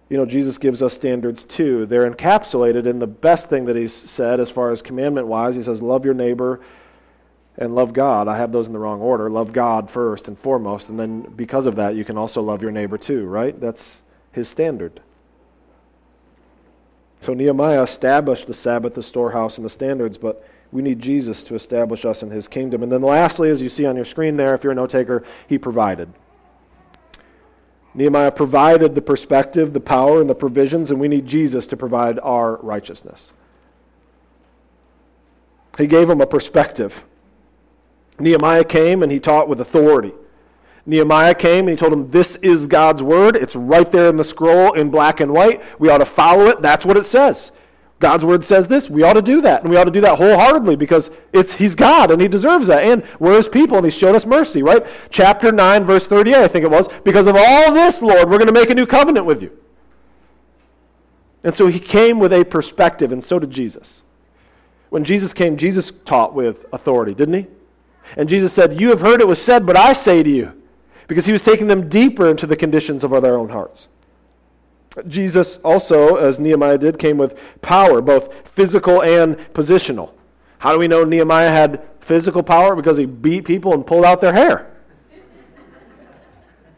You 0.09 0.15
know, 0.15 0.25
Jesus 0.25 0.57
gives 0.57 0.81
us 0.81 0.93
standards 0.93 1.43
too. 1.43 1.85
They're 1.85 2.09
encapsulated 2.09 2.87
in 2.87 2.99
the 2.99 3.07
best 3.07 3.49
thing 3.49 3.65
that 3.65 3.75
he's 3.75 3.93
said 3.93 4.39
as 4.39 4.49
far 4.49 4.71
as 4.71 4.81
commandment 4.81 5.27
wise. 5.27 5.55
He 5.55 5.61
says, 5.61 5.81
Love 5.81 6.05
your 6.05 6.13
neighbor 6.13 6.61
and 7.57 7.75
love 7.75 7.91
God. 7.91 8.29
I 8.29 8.37
have 8.37 8.53
those 8.53 8.67
in 8.67 8.73
the 8.73 8.79
wrong 8.79 9.01
order. 9.01 9.29
Love 9.29 9.51
God 9.51 9.91
first 9.91 10.29
and 10.29 10.39
foremost, 10.39 10.87
and 10.87 10.97
then 10.97 11.21
because 11.35 11.65
of 11.65 11.75
that, 11.75 11.95
you 11.95 12.05
can 12.05 12.17
also 12.17 12.41
love 12.41 12.61
your 12.61 12.71
neighbor 12.71 12.97
too, 12.97 13.25
right? 13.25 13.59
That's 13.59 14.03
his 14.31 14.47
standard. 14.47 15.01
So 17.21 17.33
Nehemiah 17.33 17.83
established 17.83 18.47
the 18.47 18.53
Sabbath, 18.53 18.93
the 18.93 19.03
storehouse, 19.03 19.57
and 19.57 19.65
the 19.65 19.69
standards, 19.69 20.17
but 20.17 20.47
we 20.71 20.81
need 20.81 20.99
Jesus 20.99 21.43
to 21.45 21.55
establish 21.55 22.05
us 22.05 22.23
in 22.23 22.29
his 22.29 22.47
kingdom. 22.47 22.83
And 22.83 22.91
then 22.91 23.01
lastly, 23.01 23.49
as 23.49 23.61
you 23.61 23.69
see 23.69 23.85
on 23.85 23.95
your 23.95 24.05
screen 24.05 24.37
there, 24.37 24.53
if 24.53 24.63
you're 24.63 24.73
a 24.73 24.75
note 24.75 24.91
taker, 24.91 25.23
he 25.47 25.57
provided. 25.57 26.09
Nehemiah 27.93 28.31
provided 28.31 28.93
the 28.93 29.01
perspective, 29.01 29.73
the 29.73 29.79
power, 29.79 30.21
and 30.21 30.29
the 30.29 30.35
provisions, 30.35 30.91
and 30.91 30.99
we 30.99 31.07
need 31.07 31.25
Jesus 31.25 31.65
to 31.67 31.77
provide 31.77 32.19
our 32.19 32.57
righteousness. 32.57 33.33
He 35.77 35.87
gave 35.87 36.07
them 36.07 36.21
a 36.21 36.27
perspective. 36.27 37.03
Nehemiah 38.19 38.63
came 38.63 39.03
and 39.03 39.11
he 39.11 39.19
taught 39.19 39.47
with 39.47 39.61
authority. 39.61 40.13
Nehemiah 40.87 41.35
came 41.35 41.67
and 41.67 41.69
he 41.69 41.75
told 41.75 41.93
him, 41.93 42.09
This 42.09 42.37
is 42.37 42.65
God's 42.65 43.03
word. 43.03 43.35
It's 43.35 43.55
right 43.55 43.91
there 43.91 44.09
in 44.09 44.15
the 44.15 44.23
scroll 44.23 44.73
in 44.73 44.89
black 44.89 45.19
and 45.19 45.31
white. 45.31 45.61
We 45.79 45.89
ought 45.89 45.99
to 45.99 46.05
follow 46.05 46.47
it. 46.47 46.61
That's 46.61 46.85
what 46.85 46.97
it 46.97 47.05
says. 47.05 47.51
God's 47.99 48.23
word 48.23 48.45
says 48.45 48.67
this, 48.67 48.91
we 48.91 49.01
ought 49.01 49.13
to 49.13 49.23
do 49.23 49.41
that. 49.41 49.61
And 49.61 49.71
we 49.71 49.77
ought 49.77 49.85
to 49.85 49.91
do 49.91 50.01
that 50.01 50.17
wholeheartedly 50.17 50.75
because 50.75 51.09
it's, 51.33 51.53
he's 51.53 51.73
God 51.73 52.11
and 52.11 52.21
he 52.21 52.27
deserves 52.27 52.67
that. 52.67 52.83
And 52.83 53.03
we're 53.19 53.35
his 53.35 53.47
people 53.47 53.75
and 53.75 53.85
he's 53.85 53.95
shown 53.95 54.15
us 54.15 54.25
mercy, 54.25 54.61
right? 54.61 54.85
Chapter 55.09 55.51
9, 55.51 55.83
verse 55.83 56.05
38, 56.05 56.35
I 56.35 56.47
think 56.47 56.63
it 56.63 56.69
was. 56.69 56.87
Because 57.03 57.25
of 57.25 57.35
all 57.35 57.73
this, 57.73 58.01
Lord, 58.01 58.29
we're 58.29 58.37
going 58.37 58.47
to 58.47 58.53
make 58.53 58.69
a 58.69 58.75
new 58.75 58.85
covenant 58.85 59.25
with 59.25 59.41
you. 59.41 59.57
And 61.43 61.55
so 61.55 61.67
he 61.67 61.79
came 61.79 62.19
with 62.19 62.33
a 62.33 62.43
perspective, 62.43 63.11
and 63.11 63.23
so 63.23 63.39
did 63.39 63.49
Jesus. 63.49 64.03
When 64.89 65.03
Jesus 65.03 65.33
came, 65.33 65.57
Jesus 65.57 65.91
taught 66.05 66.35
with 66.35 66.65
authority, 66.71 67.15
didn't 67.15 67.33
he? 67.33 67.47
And 68.15 68.29
Jesus 68.29 68.53
said, 68.53 68.79
You 68.79 68.89
have 68.89 69.01
heard 69.01 69.21
it 69.21 69.27
was 69.27 69.41
said, 69.41 69.65
but 69.65 69.75
I 69.77 69.93
say 69.93 70.23
to 70.23 70.29
you, 70.29 70.56
because 71.07 71.25
he 71.25 71.31
was 71.31 71.41
taking 71.41 71.67
them 71.67 71.89
deeper 71.89 72.29
into 72.29 72.45
the 72.45 72.55
conditions 72.55 73.03
of 73.03 73.11
their 73.21 73.37
own 73.37 73.49
hearts. 73.49 73.87
Jesus 75.07 75.59
also, 75.63 76.15
as 76.15 76.39
Nehemiah 76.39 76.77
did, 76.77 76.99
came 76.99 77.17
with 77.17 77.37
power, 77.61 78.01
both 78.01 78.33
physical 78.49 79.03
and 79.03 79.37
positional. 79.53 80.11
How 80.59 80.73
do 80.73 80.79
we 80.79 80.87
know 80.87 81.03
Nehemiah 81.03 81.51
had 81.51 81.83
physical 82.01 82.41
power? 82.41 82.75
Because 82.75 82.97
he 82.97 83.05
beat 83.05 83.45
people 83.45 83.73
and 83.73 83.85
pulled 83.85 84.05
out 84.05 84.21
their 84.21 84.33
hair. 84.33 84.71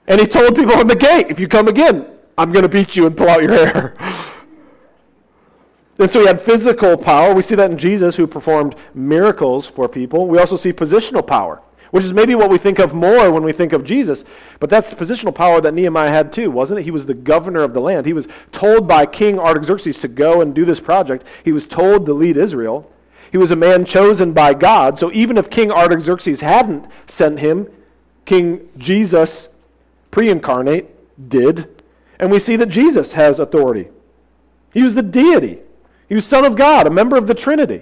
And 0.08 0.20
he 0.20 0.28
told 0.28 0.56
people 0.56 0.76
on 0.76 0.88
the 0.88 0.96
gate, 0.96 1.28
if 1.30 1.40
you 1.40 1.48
come 1.48 1.68
again, 1.68 2.08
I'm 2.38 2.52
going 2.52 2.64
to 2.64 2.70
beat 2.70 2.96
you 2.96 3.06
and 3.06 3.16
pull 3.16 3.30
out 3.30 3.42
your 3.42 3.54
hair. 3.54 3.96
and 6.00 6.12
so 6.12 6.20
he 6.20 6.28
had 6.28 6.42
physical 6.42 6.98
power. 6.98 7.34
We 7.34 7.42
see 7.42 7.56
that 7.56 7.72
in 7.72 7.78
Jesus, 7.78 8.16
who 8.16 8.28
performed 8.28 8.76
miracles 8.94 9.66
for 9.66 9.88
people. 9.88 10.28
We 10.28 10.40
also 10.40 10.58
see 10.58 10.74
positional 10.74 11.26
power 11.26 11.62
which 11.92 12.04
is 12.04 12.14
maybe 12.14 12.36
what 12.36 12.50
we 12.50 12.58
think 12.58 12.80
of 12.80 12.94
more 12.94 13.32
when 13.32 13.44
we 13.44 13.52
think 13.52 13.74
of 13.74 13.84
Jesus. 13.84 14.24
But 14.60 14.70
that's 14.70 14.90
the 14.90 14.96
positional 14.96 15.34
power 15.34 15.62
that 15.62 15.74
Nehemiah 15.74 16.12
had 16.12 16.32
too, 16.32 16.52
wasn't 16.52 16.80
it? 16.80 16.84
He 16.84 16.92
was 16.92 17.06
the 17.06 17.14
governor 17.14 17.64
of 17.64 17.74
the 17.74 17.82
land. 17.82 18.06
He 18.06 18.14
was 18.14 18.28
told 18.52 18.88
by 18.88 19.06
King 19.06 19.40
Artaxerxes 19.40 19.98
to 20.00 20.08
go 20.08 20.42
and 20.42 20.54
do 20.54 20.66
this 20.66 20.80
project. 20.80 21.26
He 21.44 21.52
was 21.52 21.66
told 21.66 22.06
to 22.06 22.14
lead 22.14 22.38
Israel. 22.38 22.90
He 23.32 23.38
was 23.38 23.52
a 23.52 23.56
man 23.56 23.86
chosen 23.86 24.34
by 24.34 24.54
God. 24.54 24.98
So 24.98 25.12
even 25.12 25.38
if 25.38 25.50
King 25.50 25.72
Artaxerxes 25.72 26.42
hadn't 26.42 26.88
sent 27.08 27.40
him, 27.40 27.68
King 28.26 28.70
Jesus, 28.78 29.50
pre 30.12 30.30
incarnate, 30.30 31.30
did. 31.30 31.84
And 32.20 32.32
we 32.32 32.40
see 32.40 32.56
that 32.56 32.70
Jesus 32.70 33.14
has 33.14 33.40
authority. 33.40 33.90
He 34.74 34.84
was 34.84 34.96
the 34.96 35.04
deity, 35.04 35.60
he 36.08 36.16
was 36.16 36.26
Son 36.26 36.46
of 36.46 36.56
God, 36.56 36.88
a 36.88 36.92
member 36.92 37.18
of 37.18 37.28
the 37.28 37.34
Trinity. 37.34 37.82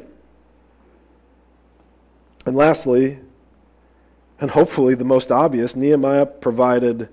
And 2.46 2.56
lastly, 2.56 3.20
and 4.40 4.52
hopefully, 4.52 4.94
the 4.94 5.04
most 5.04 5.32
obvious, 5.32 5.76
Nehemiah 5.76 6.26
provided 6.26 7.10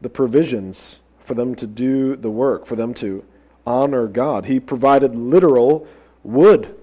the 0.00 0.08
provisions 0.08 1.00
for 1.24 1.34
them 1.34 1.54
to 1.56 1.66
do 1.66 2.16
the 2.16 2.30
work, 2.30 2.66
for 2.66 2.76
them 2.76 2.94
to 2.94 3.24
honor 3.66 4.06
God. 4.06 4.46
He 4.46 4.60
provided 4.60 5.14
literal 5.14 5.86
wood, 6.22 6.74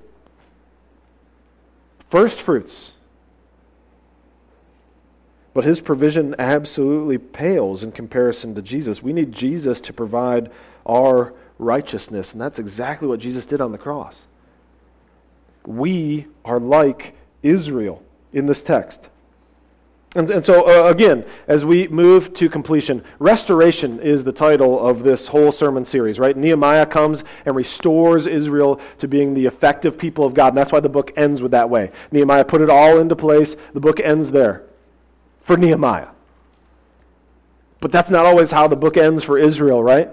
first 2.09 2.39
fruits. 2.39 2.93
But 5.53 5.63
his 5.63 5.81
provision 5.81 6.35
absolutely 6.39 7.17
pales 7.17 7.83
in 7.83 7.91
comparison 7.91 8.55
to 8.55 8.61
Jesus. 8.61 9.03
We 9.03 9.13
need 9.13 9.31
Jesus 9.31 9.79
to 9.81 9.93
provide 9.93 10.51
our 10.85 11.33
righteousness, 11.59 12.33
and 12.33 12.41
that's 12.41 12.59
exactly 12.59 13.07
what 13.07 13.19
Jesus 13.19 13.45
did 13.45 13.61
on 13.61 13.71
the 13.71 13.77
cross. 13.77 14.27
We 15.65 16.27
are 16.43 16.59
like 16.59 17.15
Israel 17.41 18.03
in 18.33 18.47
this 18.47 18.63
text. 18.63 19.09
And, 20.15 20.29
and 20.29 20.45
so, 20.45 20.67
uh, 20.67 20.89
again, 20.89 21.25
as 21.47 21.65
we 21.65 21.87
move 21.87 22.33
to 22.35 22.47
completion, 22.47 23.03
restoration 23.17 23.99
is 23.99 24.23
the 24.23 24.31
title 24.31 24.79
of 24.79 25.01
this 25.01 25.25
whole 25.25 25.51
sermon 25.51 25.83
series, 25.83 26.19
right? 26.19 26.37
Nehemiah 26.37 26.85
comes 26.85 27.23
and 27.45 27.55
restores 27.55 28.27
Israel 28.27 28.79
to 28.99 29.07
being 29.07 29.33
the 29.33 29.47
effective 29.47 29.97
people 29.97 30.23
of 30.23 30.35
God. 30.35 30.49
And 30.49 30.57
that's 30.57 30.71
why 30.71 30.81
the 30.81 30.89
book 30.89 31.11
ends 31.15 31.41
with 31.41 31.51
that 31.51 31.67
way. 31.67 31.91
Nehemiah 32.11 32.45
put 32.45 32.61
it 32.61 32.69
all 32.69 32.99
into 32.99 33.15
place. 33.15 33.55
The 33.73 33.79
book 33.79 33.99
ends 33.99 34.29
there 34.29 34.63
for 35.41 35.57
Nehemiah. 35.57 36.09
But 37.79 37.91
that's 37.91 38.11
not 38.11 38.25
always 38.25 38.51
how 38.51 38.67
the 38.67 38.75
book 38.75 38.97
ends 38.97 39.23
for 39.23 39.39
Israel, 39.39 39.83
right? 39.83 40.09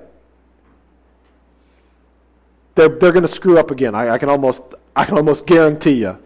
They're, 2.74 2.88
they're 2.88 3.12
going 3.12 3.26
to 3.26 3.28
screw 3.28 3.58
up 3.58 3.70
again. 3.70 3.94
I, 3.94 4.10
I, 4.10 4.18
can 4.18 4.30
almost, 4.30 4.62
I 4.96 5.04
can 5.04 5.18
almost 5.18 5.44
guarantee 5.44 6.00
you. 6.00 6.18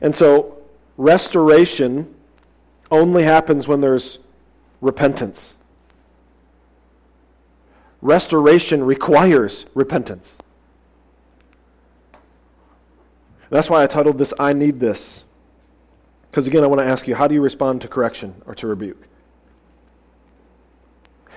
And 0.00 0.14
so, 0.14 0.58
restoration 0.96 2.14
only 2.90 3.22
happens 3.22 3.66
when 3.68 3.80
there's 3.80 4.18
repentance. 4.80 5.54
Restoration 8.00 8.84
requires 8.84 9.66
repentance. 9.74 10.36
That's 13.50 13.70
why 13.70 13.82
I 13.82 13.86
titled 13.86 14.18
this, 14.18 14.32
I 14.38 14.52
Need 14.52 14.78
This. 14.78 15.24
Because 16.30 16.46
again, 16.46 16.62
I 16.62 16.66
want 16.66 16.80
to 16.80 16.86
ask 16.86 17.08
you, 17.08 17.14
how 17.14 17.26
do 17.26 17.34
you 17.34 17.40
respond 17.40 17.80
to 17.82 17.88
correction 17.88 18.34
or 18.46 18.54
to 18.56 18.66
rebuke? 18.66 19.08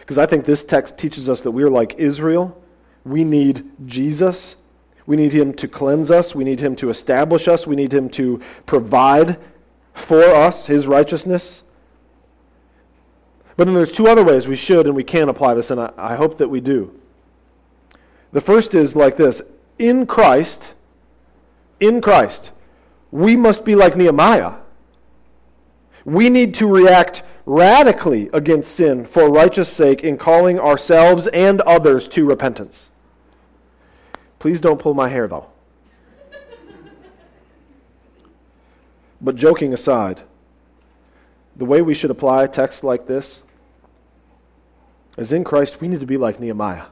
Because 0.01 0.17
I 0.17 0.25
think 0.25 0.45
this 0.45 0.63
text 0.63 0.97
teaches 0.97 1.29
us 1.29 1.41
that 1.41 1.51
we're 1.51 1.69
like 1.69 1.95
Israel. 1.97 2.61
We 3.05 3.23
need 3.23 3.71
Jesus 3.85 4.57
we 5.05 5.15
need 5.15 5.33
Him 5.33 5.53
to 5.53 5.67
cleanse 5.67 6.11
us. 6.11 6.35
We 6.35 6.43
need 6.43 6.59
Him 6.59 6.75
to 6.77 6.89
establish 6.89 7.47
us. 7.47 7.65
We 7.65 7.75
need 7.75 7.93
Him 7.93 8.09
to 8.11 8.41
provide 8.65 9.37
for 9.93 10.23
us 10.23 10.67
His 10.67 10.87
righteousness. 10.87 11.63
But 13.57 13.65
then 13.65 13.73
there's 13.73 13.91
two 13.91 14.07
other 14.07 14.23
ways 14.23 14.47
we 14.47 14.55
should 14.55 14.85
and 14.85 14.95
we 14.95 15.03
can 15.03 15.29
apply 15.29 15.53
this, 15.53 15.71
and 15.71 15.79
I, 15.79 15.91
I 15.97 16.15
hope 16.15 16.37
that 16.37 16.49
we 16.49 16.61
do. 16.61 16.99
The 18.31 18.41
first 18.41 18.73
is 18.73 18.95
like 18.95 19.17
this 19.17 19.41
In 19.77 20.05
Christ, 20.05 20.73
in 21.79 22.01
Christ, 22.01 22.51
we 23.11 23.35
must 23.35 23.65
be 23.65 23.75
like 23.75 23.97
Nehemiah. 23.97 24.55
We 26.05 26.29
need 26.29 26.53
to 26.55 26.67
react 26.67 27.23
radically 27.45 28.29
against 28.33 28.75
sin 28.75 29.05
for 29.05 29.29
righteous 29.29 29.69
sake 29.69 30.03
in 30.03 30.17
calling 30.17 30.59
ourselves 30.59 31.27
and 31.27 31.59
others 31.61 32.07
to 32.09 32.25
repentance. 32.25 32.90
Please 34.41 34.59
don't 34.59 34.79
pull 34.79 34.95
my 34.95 35.07
hair, 35.07 35.27
though. 35.27 35.45
but 39.21 39.35
joking 39.35 39.71
aside, 39.71 40.19
the 41.55 41.63
way 41.63 41.83
we 41.83 41.93
should 41.93 42.09
apply 42.09 42.43
a 42.43 42.47
text 42.47 42.83
like 42.83 43.05
this 43.05 43.43
is 45.15 45.31
in 45.31 45.43
Christ, 45.43 45.79
we 45.79 45.87
need 45.87 45.99
to 45.99 46.07
be 46.07 46.17
like 46.17 46.39
Nehemiah. 46.39 46.85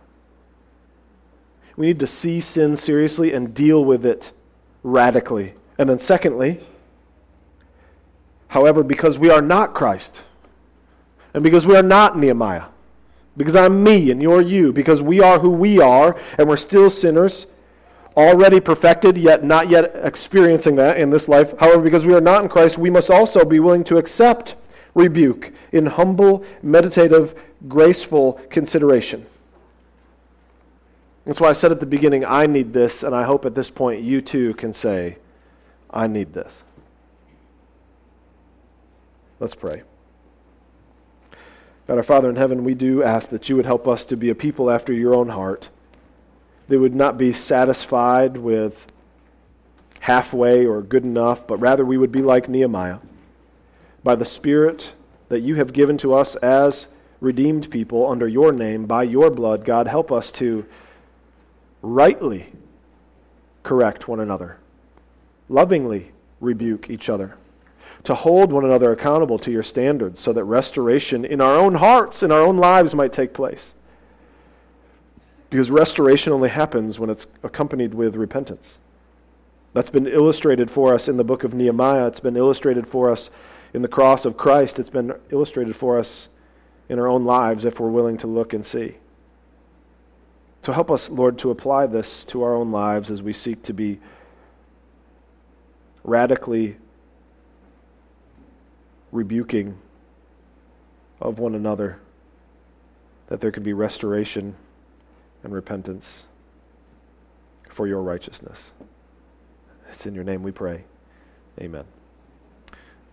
We 1.76 1.88
need 1.88 2.00
to 2.02 2.06
see 2.06 2.40
sin 2.40 2.76
seriously 2.76 3.34
and 3.34 3.52
deal 3.52 3.84
with 3.84 4.06
it 4.06 4.32
radically. 4.84 5.56
And 5.80 5.90
then, 5.90 5.98
secondly, 5.98 6.60
however, 8.50 8.84
because 8.84 9.18
we 9.18 9.32
are 9.32 9.42
not 9.42 9.74
Christ, 9.74 10.22
and 11.34 11.44
because 11.44 11.66
we 11.66 11.76
are 11.76 11.82
not 11.82 12.16
Nehemiah, 12.16 12.66
because 13.40 13.56
I'm 13.56 13.82
me 13.82 14.12
and 14.12 14.22
you're 14.22 14.42
you, 14.42 14.74
because 14.74 15.02
we 15.02 15.22
are 15.22 15.40
who 15.40 15.50
we 15.50 15.80
are, 15.80 16.20
and 16.38 16.50
we're 16.50 16.58
still 16.58 16.90
sinners, 16.90 17.48
already 18.18 18.60
perfected, 18.60 19.18
yet 19.18 19.46
not 19.46 19.70
yet 19.70 19.96
experiencing 20.04 20.76
that 20.76 20.98
in 20.98 21.10
this 21.10 21.30
life. 21.30 21.54
However, 21.58 21.82
because 21.82 22.06
we 22.06 22.14
are 22.14 22.20
not 22.20 22.44
in 22.44 22.50
Christ, 22.50 22.78
we 22.78 22.90
must 22.90 23.10
also 23.10 23.46
be 23.46 23.62
willing 23.62 23.86
to 23.86 23.96
accept 23.96 24.56
rebuke 24.94 25.54
in 25.72 25.86
humble, 25.86 26.44
meditative, 26.62 27.34
graceful 27.70 28.34
consideration. 28.50 29.26
That's 31.24 31.40
why 31.40 31.48
I 31.48 31.54
said 31.54 31.72
at 31.72 31.80
the 31.80 31.86
beginning, 31.86 32.26
I 32.26 32.46
need 32.46 32.74
this, 32.74 33.04
and 33.04 33.16
I 33.16 33.24
hope 33.24 33.46
at 33.46 33.56
this 33.56 33.70
point 33.70 34.02
you 34.02 34.20
too 34.20 34.54
can 34.56 34.74
say, 34.74 35.18
I 35.90 36.08
need 36.08 36.34
this. 36.34 36.66
Let's 39.40 39.56
pray. 39.56 39.84
God, 41.90 41.98
our 41.98 42.04
Father 42.04 42.30
in 42.30 42.36
heaven, 42.36 42.64
we 42.64 42.76
do 42.76 43.02
ask 43.02 43.32
that 43.32 43.50
you 43.50 43.56
would 43.56 43.66
help 43.66 43.88
us 43.88 44.06
to 44.06 44.16
be 44.16 44.30
a 44.30 44.36
people 44.36 44.70
after 44.70 44.94
your 44.94 45.16
own 45.16 45.28
heart. 45.28 45.70
They 46.68 46.78
would 46.78 46.94
not 46.94 47.18
be 47.18 47.34
satisfied 47.34 48.38
with 48.38 48.86
halfway 50.00 50.68
or 50.68 50.84
good 50.84 51.04
enough, 51.04 51.48
but 51.48 51.58
rather 51.58 51.84
we 51.84 51.98
would 51.98 52.12
be 52.12 52.22
like 52.22 52.48
Nehemiah. 52.48 53.00
By 54.04 54.14
the 54.14 54.24
Spirit 54.24 54.94
that 55.30 55.40
you 55.40 55.56
have 55.56 55.74
given 55.74 55.98
to 55.98 56.14
us 56.14 56.36
as 56.36 56.86
redeemed 57.22 57.72
people 57.72 58.06
under 58.08 58.28
your 58.28 58.52
name, 58.52 58.86
by 58.86 59.02
your 59.02 59.32
blood, 59.32 59.66
God, 59.66 59.88
help 59.88 60.12
us 60.12 60.32
to 60.34 60.68
rightly 61.82 62.54
correct 63.64 64.08
one 64.08 64.20
another, 64.20 64.60
lovingly 65.50 66.12
rebuke 66.40 66.92
each 66.92 67.10
other 67.10 67.36
to 68.04 68.16
hold 68.16 68.52
one 68.52 68.66
another 68.66 68.92
accountable 68.92 69.38
to 69.40 69.52
your 69.52 69.64
standards 69.64 70.20
so 70.20 70.34
that 70.34 70.44
restoration 70.44 71.26
in 71.26 71.42
our 71.42 71.56
own 71.56 71.76
hearts, 71.76 72.24
in 72.24 72.32
our 72.32 72.42
own 72.42 72.58
lives, 72.58 72.96
might 72.96 73.14
take 73.14 73.34
place. 73.34 73.74
Because 75.50 75.72
restoration 75.72 76.32
only 76.32 76.50
happens 76.50 77.00
when 77.00 77.10
it's 77.10 77.28
accompanied 77.44 77.94
with 77.94 78.16
repentance. 78.16 78.78
That's 79.74 79.90
been 79.90 80.08
illustrated 80.08 80.70
for 80.70 80.94
us 80.94 81.08
in 81.08 81.18
the 81.18 81.24
book 81.24 81.44
of 81.44 81.54
Nehemiah. 81.54 82.08
It's 82.08 82.20
been 82.20 82.38
illustrated 82.38 82.88
for 82.88 83.10
us 83.12 83.30
in 83.74 83.82
the 83.82 83.88
cross 83.88 84.26
of 84.26 84.38
Christ. 84.38 84.80
It's 84.80 84.90
been 84.90 85.14
illustrated 85.32 85.76
for 85.76 85.98
us 85.98 86.30
in 86.90 87.00
our 87.00 87.08
own 87.08 87.26
lives 87.26 87.66
if 87.66 87.80
we're 87.80 87.90
willing 87.90 88.18
to 88.18 88.28
look 88.28 88.54
and 88.54 88.66
see. 88.66 88.96
So 90.64 90.74
help 90.74 90.92
us, 90.92 91.10
Lord, 91.10 91.38
to 91.40 91.52
apply 91.52 91.86
this 91.86 92.26
to 92.26 92.44
our 92.44 92.54
own 92.54 92.72
lives 92.72 93.12
as 93.12 93.22
we 93.22 93.32
seek 93.32 93.64
to 93.64 93.74
be 93.74 94.00
radically 96.04 96.78
rebuking 99.12 99.78
of 101.22 101.40
one 101.40 101.56
another, 101.56 102.00
that 103.28 103.42
there 103.42 103.52
could 103.52 103.64
be 103.64 103.74
restoration 103.74 104.56
and 105.44 105.54
repentance 105.54 106.24
for 107.70 107.88
your 107.88 108.02
righteousness. 108.02 108.72
It's 109.92 110.06
in 110.06 110.14
your 110.14 110.24
name 110.24 110.44
we 110.44 110.52
pray. 110.52 110.84
Amen. 111.60 111.86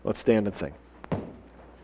Let's 0.04 0.20
stand 0.20 0.46
and 0.46 0.56
sing. 0.56 0.74